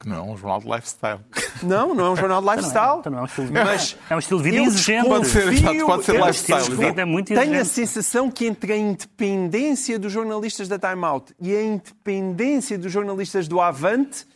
Que 0.00 0.08
não 0.08 0.16
é 0.16 0.22
um 0.22 0.36
jornal 0.36 0.60
de 0.60 0.68
lifestyle. 0.68 1.20
Não, 1.62 1.94
não 1.94 2.06
é 2.06 2.10
um 2.10 2.16
jornal 2.16 2.42
de 2.42 2.50
lifestyle. 2.50 2.98
Então 2.98 3.12
não 3.12 3.20
é 3.20 3.22
um 3.22 3.24
estilo 3.24 3.46
de 3.46 3.52
vida. 3.52 3.64
Mas 3.64 3.96
é 4.10 4.16
um 4.16 4.18
estilo 4.18 4.42
de 4.42 4.50
vida 4.50 4.62
exigente. 4.64 5.08
Pode 5.08 5.26
ser, 5.28 5.84
pode 5.84 6.04
ser 6.04 6.12
lifestyle. 6.20 6.58
estilo 6.58 6.76
de 6.76 6.84
vida 6.86 7.06
muito 7.06 7.34
Tenho 7.34 7.60
a 7.60 7.64
sensação 7.64 8.28
que 8.28 8.46
entre 8.46 8.72
a 8.72 8.76
independência 8.76 9.96
dos 10.00 10.12
jornalistas 10.12 10.66
da 10.66 10.76
Time 10.76 11.04
Out 11.04 11.32
e 11.40 11.54
a 11.54 11.62
independência 11.62 12.76
dos 12.76 12.90
jornalistas 12.90 13.46
do 13.46 13.60
Avante, 13.60 14.26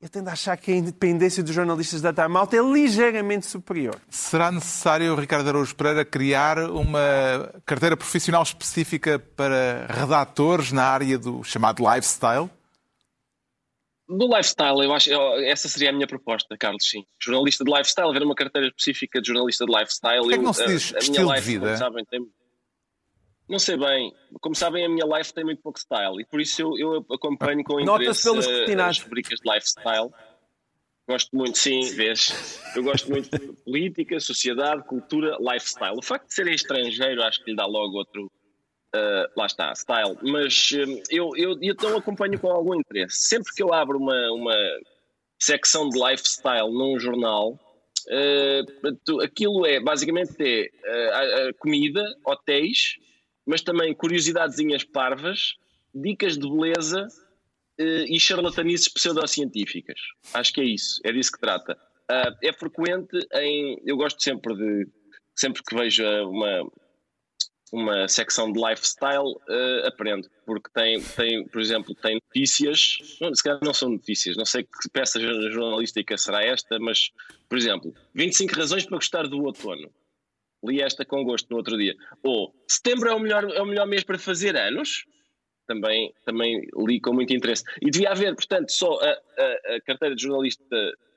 eu 0.00 0.08
tendo 0.08 0.28
a 0.28 0.32
achar 0.32 0.56
que 0.56 0.70
a 0.70 0.76
independência 0.76 1.42
dos 1.42 1.52
jornalistas 1.52 2.00
da 2.00 2.12
Time 2.12 2.36
Out 2.36 2.56
é 2.56 2.62
ligeiramente 2.62 3.46
superior. 3.46 4.00
Será 4.08 4.52
necessário, 4.52 5.14
Ricardo 5.16 5.48
Araújo 5.48 5.74
Pereira, 5.74 6.04
criar 6.04 6.58
uma 6.70 7.52
carteira 7.66 7.96
profissional 7.96 8.42
específica 8.42 9.18
para 9.18 9.86
redatores 9.90 10.70
na 10.70 10.84
área 10.84 11.18
do 11.18 11.42
chamado 11.42 11.82
lifestyle? 11.82 12.48
Do 14.08 14.26
lifestyle, 14.26 14.82
eu 14.82 14.94
acho, 14.94 15.10
eu- 15.10 15.44
essa 15.50 15.68
seria 15.68 15.90
a 15.90 15.92
minha 15.92 16.06
proposta, 16.06 16.56
Carlos, 16.56 16.88
sim. 16.88 17.04
Jornalista 17.20 17.62
de 17.62 17.70
lifestyle, 17.70 18.08
haver 18.08 18.22
uma 18.22 18.34
carteira 18.34 18.68
específica 18.68 19.20
de 19.20 19.26
jornalista 19.28 19.66
de 19.66 19.72
lifestyle. 19.72 20.20
Porquê 20.20 20.34
é 20.34 20.38
que 20.38 20.44
não 20.44 20.52
se 20.54 20.62
a- 20.62 20.66
diz 20.66 20.86
a 20.86 20.90
minha 20.92 20.98
estilo 21.00 21.26
de 21.28 21.34
life, 21.34 21.46
vida? 21.46 21.66
Como 21.66 21.76
sabem, 21.78 22.04
tem... 22.06 22.26
Não 23.48 23.58
sei 23.58 23.76
bem. 23.76 24.12
Como 24.40 24.54
sabem, 24.54 24.84
a 24.84 24.88
minha 24.88 25.06
life 25.06 25.32
tem 25.32 25.44
muito 25.44 25.62
pouco 25.62 25.78
style 25.78 26.20
e 26.20 26.24
por 26.24 26.40
isso 26.40 26.60
eu, 26.60 26.76
eu 26.78 27.06
acompanho 27.10 27.64
com 27.64 27.80
interesse 27.80 28.24
pelos 28.24 28.46
as 28.46 28.98
rubricas 28.98 29.40
de 29.40 29.50
lifestyle. 29.50 30.10
Gosto 31.08 31.34
muito, 31.34 31.56
sim, 31.56 31.80
vês? 31.94 32.60
Eu 32.76 32.82
gosto 32.82 33.10
muito 33.10 33.30
de 33.30 33.52
política, 33.64 34.20
sociedade, 34.20 34.84
cultura, 34.84 35.38
lifestyle. 35.40 35.96
O 35.96 36.02
facto 36.02 36.26
de 36.26 36.34
serem 36.34 36.54
estrangeiro 36.54 37.22
acho 37.22 37.42
que 37.42 37.50
lhe 37.50 37.56
dá 37.56 37.64
logo 37.64 37.96
outro, 37.96 38.30
Uh, 38.88 39.28
lá 39.36 39.44
está, 39.44 39.70
style. 39.74 40.16
Mas 40.22 40.70
um, 40.72 41.02
eu, 41.10 41.36
eu, 41.36 41.50
eu 41.60 41.72
então 41.74 41.94
acompanho 41.94 42.40
com 42.40 42.48
algum 42.48 42.74
interesse. 42.74 43.28
Sempre 43.28 43.52
que 43.54 43.62
eu 43.62 43.74
abro 43.74 43.98
uma, 43.98 44.32
uma 44.32 44.56
secção 45.38 45.90
de 45.90 45.98
lifestyle 45.98 46.72
num 46.72 46.98
jornal, 46.98 47.52
uh, 47.52 49.22
aquilo 49.22 49.66
é 49.66 49.78
basicamente 49.78 50.42
é, 50.42 51.50
uh, 51.50 51.54
comida, 51.58 52.02
hotéis, 52.24 52.96
mas 53.48 53.62
também 53.62 53.94
curiosidadezinhas 53.94 54.84
parvas, 54.84 55.54
dicas 55.94 56.36
de 56.36 56.46
beleza 56.46 57.08
uh, 57.80 58.04
e 58.06 58.20
charlatanices 58.20 58.88
pseudocientíficas. 58.88 59.98
Acho 60.34 60.52
que 60.52 60.60
é 60.60 60.64
isso, 60.64 61.00
é 61.02 61.10
disso 61.10 61.32
que 61.32 61.40
trata. 61.40 61.72
Uh, 62.10 62.36
é 62.42 62.52
frequente 62.52 63.18
em. 63.34 63.80
Eu 63.86 63.96
gosto 63.96 64.22
sempre 64.22 64.54
de. 64.54 64.86
Sempre 65.34 65.62
que 65.62 65.74
vejo 65.74 66.04
uma, 66.28 66.68
uma 67.72 68.08
secção 68.08 68.52
de 68.52 68.60
lifestyle, 68.60 69.36
eh, 69.48 69.86
aprendo, 69.86 70.28
porque 70.44 70.68
tem, 70.74 71.00
tem, 71.00 71.46
por 71.46 71.60
exemplo, 71.60 71.94
tem 71.94 72.16
notícias, 72.16 72.98
não, 73.20 73.32
se 73.32 73.40
calhar 73.44 73.60
não 73.62 73.72
são 73.72 73.90
notícias, 73.90 74.36
não 74.36 74.44
sei 74.44 74.64
que 74.64 74.88
peça 74.92 75.20
jor- 75.20 75.52
jornalística 75.52 76.18
será 76.18 76.42
esta, 76.44 76.76
mas, 76.80 77.10
por 77.48 77.56
exemplo, 77.56 77.94
25 78.14 78.56
razões 78.56 78.84
para 78.84 78.96
gostar 78.96 79.28
do 79.28 79.44
outono. 79.44 79.88
Li 80.64 80.82
esta 80.82 81.04
com 81.04 81.22
gosto 81.24 81.48
no 81.50 81.56
outro 81.58 81.76
dia. 81.76 81.94
Ou 82.22 82.52
setembro 82.68 83.08
é 83.08 83.14
o 83.14 83.20
melhor, 83.20 83.44
é 83.50 83.62
o 83.62 83.66
melhor 83.66 83.86
mês 83.86 84.02
para 84.02 84.18
fazer 84.18 84.56
anos. 84.56 85.04
Também, 85.66 86.12
também 86.24 86.62
li 86.86 86.98
com 87.00 87.12
muito 87.12 87.32
interesse. 87.34 87.62
E 87.82 87.90
devia 87.90 88.10
haver, 88.10 88.34
portanto, 88.34 88.70
só 88.72 88.98
a, 89.00 89.10
a- 89.10 89.76
a 89.76 89.80
carteira 89.86 90.14
de 90.16 90.22
jornalista 90.22 90.64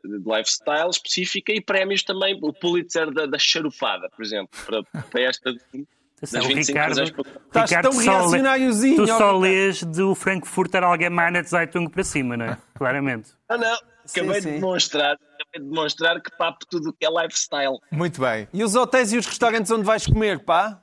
de 0.03 0.17
lifestyle 0.25 0.89
específica 0.89 1.53
e 1.53 1.61
prémios 1.61 2.03
também, 2.03 2.37
o 2.41 2.51
Pulitzer 2.51 3.11
da, 3.11 3.25
da 3.27 3.39
charupada, 3.39 4.09
por 4.09 4.23
exemplo, 4.25 4.49
para, 4.65 4.83
para 5.03 5.21
esta 5.21 5.53
das 5.53 6.33
o 6.33 6.47
25 6.47 6.67
Ricardo, 6.67 7.13
para... 7.13 7.31
Estás 7.47 7.69
Ricardo 7.69 7.89
tão 7.91 7.97
reacionáriozinho, 7.99 8.95
Tu 8.97 9.07
só 9.07 9.37
lês 9.37 9.83
do 9.83 10.13
Frankfurter 10.15 10.83
Allgemeine 10.83 11.41
Zeitung 11.43 11.87
para 11.87 12.03
cima, 12.03 12.35
não 12.35 12.45
é? 12.45 12.57
Claramente. 12.75 13.29
Ah, 13.47 13.57
não, 13.57 13.77
acabei 14.09 14.41
sim. 14.41 14.49
de 14.49 14.55
demonstrar, 14.55 15.17
de 15.59 15.65
demonstrar 15.65 16.21
que 16.21 16.31
papo 16.37 16.65
tudo 16.69 16.89
o 16.89 16.93
que 16.93 17.05
é 17.05 17.09
lifestyle. 17.09 17.77
Muito 17.91 18.21
bem. 18.21 18.47
E 18.53 18.63
os 18.63 18.75
hotéis 18.75 19.11
e 19.13 19.17
os 19.17 19.25
restaurantes 19.25 19.69
onde 19.71 19.83
vais 19.83 20.05
comer, 20.05 20.39
pá? 20.43 20.79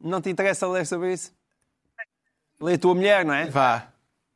Não 0.00 0.20
te 0.20 0.30
interessa 0.30 0.66
ler 0.68 0.86
sobre 0.86 1.12
isso? 1.12 1.32
Lê 2.60 2.74
a 2.74 2.78
tua 2.78 2.94
mulher, 2.94 3.24
não 3.24 3.34
é? 3.34 3.46
Vá. 3.46 3.86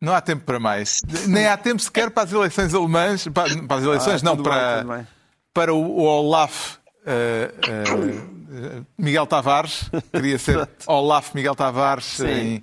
Não 0.01 0.15
há 0.15 0.21
tempo 0.21 0.45
para 0.45 0.59
mais. 0.61 1.01
Nem 1.27 1.47
há 1.47 1.57
tempo 1.57 1.81
sequer 1.81 2.11
para 2.11 2.25
as 2.25 2.33
eleições 2.33 2.75
alemãs. 2.75 3.27
Para, 3.29 3.67
para 3.67 3.77
as 3.79 3.85
eleições, 3.85 4.23
Ah, 4.23 4.25
não, 4.25 4.35
bem, 4.37 4.43
para, 4.45 4.85
bem. 4.85 5.07
para 5.53 5.75
o, 5.75 5.79
o 5.79 6.03
Olaf 6.05 6.77
eh, 7.07 7.55
eh, 7.69 8.83
Miguel 8.99 9.27
Tavares. 9.27 9.91
Queria 10.13 10.39
ser 10.39 10.69
Olaf 10.87 11.35
Miguel 11.35 11.55
Tavares 11.55 12.21
em, 12.21 12.57
eh, 12.57 12.63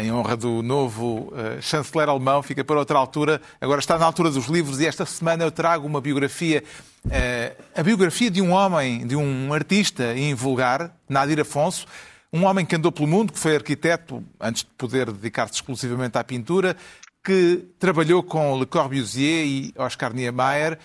em 0.00 0.12
honra 0.12 0.36
do 0.36 0.62
novo 0.62 1.32
eh, 1.36 1.60
chanceler 1.60 2.08
alemão. 2.08 2.42
Fica 2.42 2.62
para 2.62 2.78
outra 2.78 2.98
altura. 2.98 3.40
Agora 3.60 3.80
está 3.80 3.98
na 3.98 4.06
altura 4.06 4.30
dos 4.30 4.46
livros 4.46 4.80
e 4.80 4.86
esta 4.86 5.04
semana 5.04 5.44
eu 5.44 5.50
trago 5.50 5.86
uma 5.86 6.00
biografia. 6.00 6.62
eh, 7.10 7.56
a 7.74 7.82
biografia 7.82 8.30
de 8.30 8.40
um 8.40 8.52
homem, 8.52 9.06
de 9.06 9.16
um 9.16 9.52
artista 9.52 10.16
invulgar, 10.16 10.94
Nadir 11.08 11.40
Afonso. 11.40 11.86
Um 12.32 12.44
homem 12.44 12.64
que 12.64 12.76
andou 12.76 12.92
pelo 12.92 13.08
mundo, 13.08 13.32
que 13.32 13.38
foi 13.38 13.56
arquiteto 13.56 14.22
antes 14.40 14.62
de 14.62 14.68
poder 14.78 15.10
dedicar-se 15.10 15.54
exclusivamente 15.54 16.16
à 16.16 16.22
pintura, 16.22 16.76
que 17.24 17.64
trabalhou 17.78 18.22
com 18.22 18.56
Le 18.56 18.66
Corbusier 18.66 19.44
e 19.44 19.74
Oscar 19.76 20.14
Niemeyer, 20.14 20.78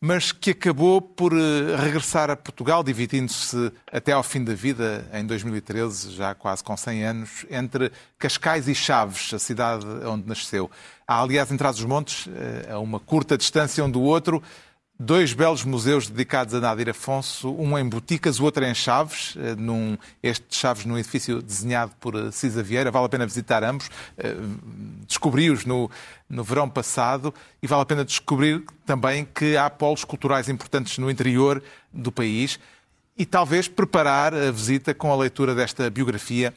mas 0.00 0.30
que 0.30 0.50
acabou 0.50 1.00
por 1.00 1.32
eh, 1.32 1.76
regressar 1.76 2.30
a 2.30 2.36
Portugal, 2.36 2.82
dividindo-se 2.82 3.72
até 3.90 4.12
ao 4.12 4.22
fim 4.22 4.44
da 4.44 4.54
vida, 4.54 5.08
em 5.12 5.24
2013, 5.24 6.12
já 6.12 6.34
quase 6.34 6.62
com 6.62 6.76
100 6.76 7.04
anos, 7.04 7.46
entre 7.50 7.90
Cascais 8.18 8.68
e 8.68 8.74
Chaves, 8.74 9.32
a 9.32 9.38
cidade 9.38 9.86
onde 10.04 10.28
nasceu. 10.28 10.70
Há, 11.08 11.20
aliás, 11.20 11.50
em 11.50 11.56
Trás-os-Montes, 11.56 12.28
eh, 12.28 12.72
a 12.72 12.78
uma 12.78 13.00
curta 13.00 13.38
distância 13.38 13.82
um 13.84 13.90
do 13.90 14.02
outro, 14.02 14.42
Dois 14.98 15.34
belos 15.34 15.62
museus 15.62 16.08
dedicados 16.08 16.54
a 16.54 16.60
Nadir 16.60 16.88
Afonso, 16.88 17.54
um 17.54 17.76
em 17.76 17.86
Boticas, 17.86 18.40
o 18.40 18.44
outro 18.44 18.64
em 18.64 18.74
Chaves, 18.74 19.34
eh, 19.36 19.54
num, 19.54 19.98
este 20.22 20.46
Chaves 20.48 20.86
num 20.86 20.96
edifício 20.96 21.42
desenhado 21.42 21.92
por 22.00 22.14
eh, 22.14 22.30
Cisa 22.30 22.62
Vieira. 22.62 22.90
Vale 22.90 23.04
a 23.04 23.08
pena 23.10 23.26
visitar 23.26 23.62
ambos. 23.62 23.90
Eh, 24.16 24.34
Descobri-os 25.06 25.66
no, 25.66 25.90
no 26.30 26.42
verão 26.42 26.66
passado 26.66 27.34
e 27.62 27.66
vale 27.66 27.82
a 27.82 27.84
pena 27.84 28.06
descobrir 28.06 28.64
também 28.86 29.26
que 29.26 29.54
há 29.54 29.68
polos 29.68 30.02
culturais 30.02 30.48
importantes 30.48 30.96
no 30.96 31.10
interior 31.10 31.62
do 31.92 32.10
país 32.10 32.58
e 33.18 33.26
talvez 33.26 33.68
preparar 33.68 34.32
a 34.32 34.50
visita 34.50 34.94
com 34.94 35.12
a 35.12 35.16
leitura 35.16 35.54
desta 35.54 35.90
biografia 35.90 36.54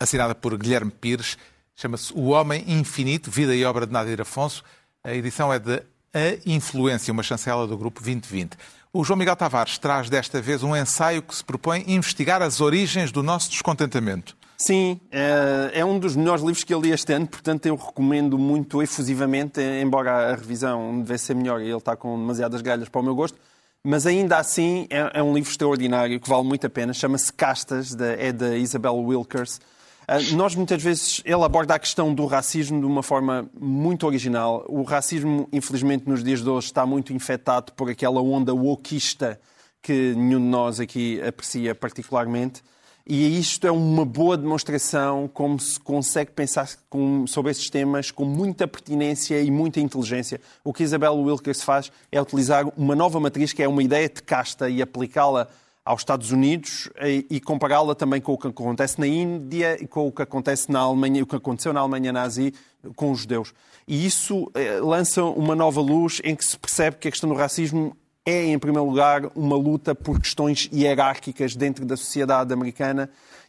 assinada 0.00 0.34
por 0.34 0.58
Guilherme 0.58 0.90
Pires. 0.90 1.38
Chama-se 1.76 2.12
O 2.12 2.30
Homem 2.30 2.64
Infinito, 2.66 3.30
Vida 3.30 3.54
e 3.54 3.64
Obra 3.64 3.86
de 3.86 3.92
Nadir 3.92 4.20
Afonso. 4.20 4.64
A 5.04 5.14
edição 5.14 5.52
é 5.52 5.60
de 5.60 5.80
A 6.16 6.38
Influência, 6.46 7.12
uma 7.12 7.22
chancela 7.22 7.66
do 7.66 7.76
Grupo 7.76 8.00
2020. 8.00 8.56
O 8.90 9.04
João 9.04 9.18
Miguel 9.18 9.36
Tavares 9.36 9.76
traz 9.76 10.08
desta 10.08 10.40
vez 10.40 10.62
um 10.62 10.74
ensaio 10.74 11.20
que 11.20 11.36
se 11.36 11.44
propõe 11.44 11.84
investigar 11.86 12.40
as 12.40 12.62
origens 12.62 13.12
do 13.12 13.22
nosso 13.22 13.50
descontentamento. 13.50 14.34
Sim, 14.56 14.98
é, 15.12 15.72
é 15.74 15.84
um 15.84 15.98
dos 15.98 16.16
melhores 16.16 16.42
livros 16.42 16.64
que 16.64 16.72
eu 16.72 16.80
li 16.80 16.90
este 16.90 17.12
ano, 17.12 17.26
portanto 17.26 17.66
eu 17.66 17.76
recomendo 17.76 18.38
muito 18.38 18.82
efusivamente, 18.82 19.60
embora 19.60 20.32
a 20.32 20.36
revisão 20.36 21.02
devesse 21.02 21.26
ser 21.26 21.34
melhor 21.34 21.60
e 21.60 21.64
ele 21.64 21.76
está 21.76 21.94
com 21.94 22.18
demasiadas 22.18 22.62
galhas 22.62 22.88
para 22.88 23.02
o 23.02 23.04
meu 23.04 23.14
gosto, 23.14 23.38
mas 23.84 24.06
ainda 24.06 24.38
assim 24.38 24.86
é, 24.88 25.18
é 25.18 25.22
um 25.22 25.34
livro 25.34 25.50
extraordinário 25.50 26.18
que 26.18 26.28
vale 26.30 26.44
muito 26.44 26.66
a 26.66 26.70
pena. 26.70 26.94
Chama-se 26.94 27.30
Castas, 27.30 27.94
é 28.00 28.32
da 28.32 28.56
Isabel 28.56 28.96
Wilkers. 28.96 29.60
Ah, 30.08 30.20
Nós 30.34 30.54
muitas 30.54 30.82
vezes, 30.82 31.20
ele 31.24 31.42
aborda 31.42 31.74
a 31.74 31.78
questão 31.78 32.14
do 32.14 32.26
racismo 32.26 32.78
de 32.80 32.86
uma 32.86 33.02
forma 33.02 33.50
muito 33.58 34.06
original. 34.06 34.64
O 34.68 34.82
racismo, 34.82 35.48
infelizmente, 35.52 36.08
nos 36.08 36.22
dias 36.22 36.42
de 36.42 36.48
hoje 36.48 36.66
está 36.66 36.86
muito 36.86 37.12
infectado 37.12 37.72
por 37.72 37.90
aquela 37.90 38.20
onda 38.20 38.54
wokista 38.54 39.40
que 39.82 40.14
nenhum 40.16 40.40
de 40.40 40.46
nós 40.46 40.80
aqui 40.80 41.20
aprecia 41.22 41.74
particularmente. 41.74 42.62
E 43.08 43.38
isto 43.38 43.64
é 43.68 43.70
uma 43.70 44.04
boa 44.04 44.36
demonstração 44.36 45.28
como 45.32 45.60
se 45.60 45.78
consegue 45.78 46.32
pensar 46.32 46.68
com- 46.90 47.24
sobre 47.24 47.52
esses 47.52 47.70
temas 47.70 48.10
com 48.10 48.24
muita 48.24 48.66
pertinência 48.66 49.40
e 49.40 49.48
muita 49.48 49.78
inteligência. 49.78 50.40
O 50.64 50.72
que 50.72 50.82
Isabel 50.82 51.14
Wilkers 51.14 51.62
faz 51.62 51.92
é 52.10 52.20
utilizar 52.20 52.64
uma 52.76 52.96
nova 52.96 53.20
matriz, 53.20 53.52
que 53.52 53.62
é 53.62 53.68
uma 53.68 53.82
ideia 53.82 54.08
de 54.08 54.20
casta, 54.22 54.68
e 54.68 54.82
aplicá-la 54.82 55.46
aos 55.86 56.00
Estados 56.00 56.32
Unidos 56.32 56.90
e, 57.30 57.40
compará-la 57.40 57.94
também 57.94 58.20
com 58.20 58.32
o 58.32 58.38
que 58.38 58.48
acontece 58.48 58.98
na 58.98 59.06
Índia 59.06 59.80
e 59.80 59.86
com 59.86 60.08
o 60.08 60.10
que 60.10 60.20
acontece 60.20 60.70
na 60.70 60.80
Alemanha, 60.80 61.22
o 61.22 61.26
que 61.26 61.36
aconteceu 61.36 61.72
na 61.72 61.78
Alemanha 61.78 62.12
nazi 62.12 62.52
com 62.96 63.12
os 63.12 63.20
judeus. 63.20 63.54
E 63.86 64.04
isso 64.04 64.50
eh, 64.54 64.80
lança 64.80 65.22
uma 65.22 65.54
nova 65.54 65.80
luz 65.80 66.20
em 66.24 66.34
que 66.34 66.44
se 66.44 66.58
percebe 66.58 66.96
que 66.96 67.06
a 67.06 67.10
questão 67.10 67.30
do 67.30 67.36
racismo 67.36 67.96
é, 68.26 68.46
em 68.46 68.58
primeiro 68.58 68.88
lugar, 68.88 69.30
uma 69.36 69.56
luta 69.56 69.94
por 69.94 70.20
questões 70.20 70.68
hierárquicas 70.72 71.54
dentro 71.54 71.86
da 71.86 71.96
sociedade 71.96 72.52
americana 72.52 73.08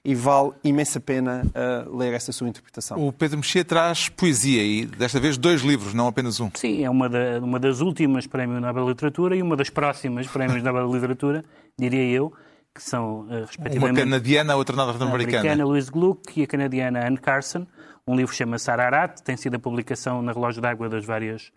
e 0.09 0.15
vale 0.15 0.53
imensa 0.63 1.01
pena 1.01 1.45
eh, 1.53 1.85
ler 1.93 2.13
essa 2.13 2.31
sua 2.31 2.47
interpretação. 2.47 2.97
O 3.05 3.11
Pedro 3.11 3.39
Mexia 3.39 3.65
traz 3.65 4.07
poesia 4.07 4.63
e 4.63 4.85
desta 4.85 5.19
vez 5.19 5.37
dois 5.37 5.61
livros, 5.63 5.93
não 5.93 6.07
apenas 6.07 6.39
um. 6.39 6.49
Sim, 6.53 6.81
é 6.85 6.89
uma, 6.89 7.09
da- 7.09 7.39
uma 7.43 7.59
das 7.59 7.81
últimas 7.81 8.25
Prémio 8.25 8.57
Nobel 8.61 8.83
de 8.85 8.89
Literatura 8.91 9.35
e 9.35 9.41
uma 9.41 9.57
das 9.57 9.69
próximas 9.69 10.25
Prémios 10.27 10.63
Nobel 10.63 10.87
de 10.87 10.93
Literatura, 10.93 11.43
diria 11.77 12.05
eu, 12.05 12.31
que 12.73 12.81
são, 12.81 13.23
Uma 13.23 13.39
respectivamente, 13.41 13.99
canadiana, 13.99 14.53
a 14.53 14.55
outra 14.55 14.73
a 14.75 14.85
norte-americana. 14.85 15.39
americana 15.39 15.65
Louise 15.65 15.91
Gluck 15.91 16.39
e 16.39 16.43
a 16.43 16.47
canadiana 16.47 17.05
Anne 17.05 17.17
Carson. 17.17 17.67
Um 18.07 18.15
livro 18.15 18.33
chama-se 18.33 18.71
Ararat, 18.71 19.19
tem 19.23 19.35
sido 19.35 19.55
a 19.55 19.59
publicação 19.59 20.21
na 20.21 20.31
relógio 20.31 20.61
d'água 20.61 20.87
das 20.87 21.03
várias, 21.03 21.51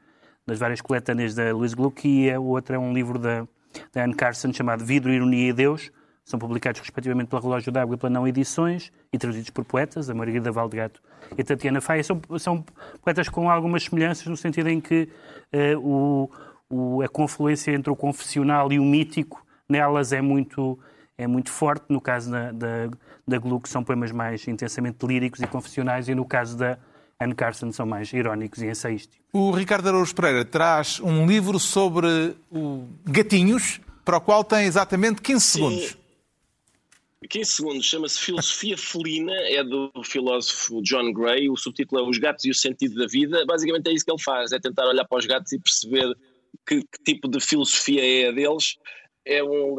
das 0.44 0.58
várias 0.58 0.80
coletâneas 0.80 1.36
da 1.36 1.52
Louise 1.54 1.76
Gluck, 1.76 2.08
e 2.08 2.28
a 2.32 2.40
outra 2.40 2.74
é 2.74 2.78
um 2.80 2.92
livro 2.92 3.16
da, 3.16 3.46
da 3.92 4.02
Anne 4.02 4.14
Carson 4.14 4.52
chamado 4.52 4.84
Vidro, 4.84 5.12
Ironia 5.12 5.50
e 5.50 5.52
Deus. 5.52 5.92
São 6.30 6.38
publicados 6.38 6.80
respectivamente 6.80 7.26
pela 7.28 7.42
Relógio 7.42 7.72
d'Água 7.72 7.96
e 7.96 7.98
pela 7.98 8.10
Não 8.10 8.28
Edições 8.28 8.92
e 9.12 9.18
traduzidos 9.18 9.50
por 9.50 9.64
poetas, 9.64 10.08
a 10.08 10.14
Margarida 10.14 10.52
Valdegato 10.52 11.00
e 11.36 11.42
a 11.42 11.44
Tatiana 11.44 11.80
Faia. 11.80 12.04
São, 12.04 12.20
são 12.38 12.64
poetas 13.02 13.28
com 13.28 13.50
algumas 13.50 13.82
semelhanças 13.82 14.26
no 14.28 14.36
sentido 14.36 14.68
em 14.68 14.80
que 14.80 15.08
eh, 15.52 15.76
o, 15.76 16.30
o- 16.70 17.02
a 17.02 17.08
confluência 17.08 17.72
entre 17.72 17.90
o 17.90 17.96
confessional 17.96 18.72
e 18.72 18.78
o 18.78 18.84
mítico 18.84 19.44
nelas 19.68 20.12
é 20.12 20.20
muito, 20.22 20.78
é 21.18 21.26
muito 21.26 21.50
forte. 21.50 21.86
No 21.88 22.00
caso 22.00 22.30
da, 22.30 22.52
da, 22.52 22.88
da 23.26 23.38
Gluck 23.38 23.68
são 23.68 23.82
poemas 23.82 24.12
mais 24.12 24.46
intensamente 24.46 25.04
líricos 25.04 25.40
e 25.40 25.46
confessionais 25.48 26.08
e 26.08 26.14
no 26.14 26.24
caso 26.24 26.56
da 26.56 26.78
Anne 27.20 27.34
Carson 27.34 27.72
são 27.72 27.84
mais 27.86 28.12
irónicos 28.12 28.62
e 28.62 28.66
ensaísticos. 28.68 29.18
O 29.32 29.50
Ricardo 29.50 29.88
Araújo 29.88 30.14
Pereira 30.14 30.44
traz 30.44 31.00
um 31.00 31.26
livro 31.26 31.58
sobre 31.58 32.36
o 32.52 32.84
gatinhos, 33.04 33.80
para 34.04 34.16
o 34.16 34.20
qual 34.20 34.42
tem 34.44 34.64
exatamente 34.66 35.20
15 35.20 35.44
segundos. 35.44 35.98
15 37.28 37.50
segundos, 37.50 37.84
chama-se 37.86 38.18
Filosofia 38.18 38.78
Felina, 38.78 39.34
é 39.34 39.62
do 39.62 39.90
filósofo 40.02 40.82
John 40.82 41.12
Gray, 41.12 41.50
o 41.50 41.56
subtítulo 41.56 42.00
é 42.00 42.08
Os 42.08 42.18
Gatos 42.18 42.44
e 42.46 42.50
o 42.50 42.54
Sentido 42.54 42.94
da 42.94 43.06
Vida. 43.06 43.44
Basicamente 43.46 43.88
é 43.88 43.92
isso 43.92 44.04
que 44.04 44.10
ele 44.10 44.22
faz, 44.22 44.52
é 44.52 44.58
tentar 44.58 44.86
olhar 44.86 45.06
para 45.06 45.18
os 45.18 45.26
gatos 45.26 45.52
e 45.52 45.60
perceber 45.60 46.16
que, 46.66 46.80
que 46.80 47.02
tipo 47.04 47.28
de 47.28 47.38
filosofia 47.38 48.00
é 48.02 48.28
a 48.28 48.32
deles. 48.32 48.76
É 49.26 49.44
um, 49.44 49.76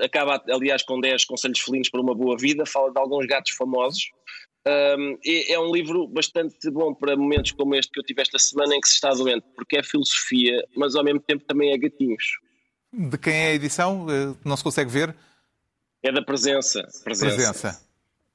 acaba, 0.00 0.42
aliás, 0.48 0.84
com 0.84 1.00
10 1.00 1.24
conselhos 1.24 1.58
felinos 1.58 1.90
para 1.90 2.00
uma 2.00 2.14
boa 2.14 2.36
vida, 2.38 2.64
fala 2.64 2.92
de 2.92 2.98
alguns 2.98 3.26
gatos 3.26 3.50
famosos. 3.52 4.08
Um, 4.66 5.18
é, 5.24 5.52
é 5.52 5.58
um 5.58 5.72
livro 5.72 6.06
bastante 6.06 6.70
bom 6.70 6.94
para 6.94 7.16
momentos 7.16 7.52
como 7.52 7.74
este 7.74 7.90
que 7.90 7.98
eu 7.98 8.04
tive 8.04 8.22
esta 8.22 8.38
semana 8.38 8.76
em 8.76 8.80
que 8.80 8.88
se 8.88 8.94
está 8.94 9.10
doente, 9.10 9.44
porque 9.56 9.78
é 9.78 9.82
filosofia, 9.82 10.64
mas 10.76 10.94
ao 10.94 11.04
mesmo 11.04 11.20
tempo 11.20 11.44
também 11.44 11.72
é 11.72 11.78
gatinhos. 11.78 12.24
De 12.92 13.18
quem 13.18 13.34
é 13.34 13.48
a 13.48 13.54
edição? 13.54 14.06
Eh, 14.08 14.34
Não 14.44 14.56
se 14.56 14.64
consegue 14.64 14.90
ver? 14.90 15.14
É 16.06 16.12
da 16.12 16.22
presença. 16.22 16.86
Presença. 17.02 17.34
Presença. 17.34 17.80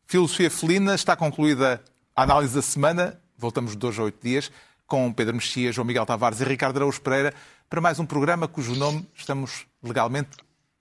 Filosofia 0.05 0.51
Felina, 0.51 0.93
está 0.93 1.15
concluída 1.15 1.82
a 2.13 2.24
análise 2.24 2.53
da 2.53 2.61
semana. 2.61 3.17
Voltamos 3.38 3.72
de 3.72 3.78
dois 3.78 3.97
a 3.97 4.03
oito 4.03 4.22
dias 4.22 4.51
com 4.86 5.13
Pedro 5.13 5.36
Mexia, 5.36 5.72
João 5.72 5.88
Miguel 5.88 6.05
Tavares 6.05 6.41
e 6.41 6.43
Ricardo 6.43 6.76
Araújo 6.76 6.99
Pereira 6.99 7.34
para 7.69 7.80
mais 7.80 7.97
um 7.97 8.05
programa 8.05 8.45
cujo 8.45 8.76
nome 8.76 9.07
estamos 9.15 9.65
legalmente 9.82 10.32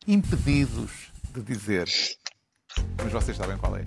impedidos 0.04 1.12
de 1.32 1.40
dizer. 1.42 1.88
Mas 3.00 3.12
vocês 3.12 3.36
sabem 3.36 3.56
qual 3.56 3.76
é. 3.76 3.84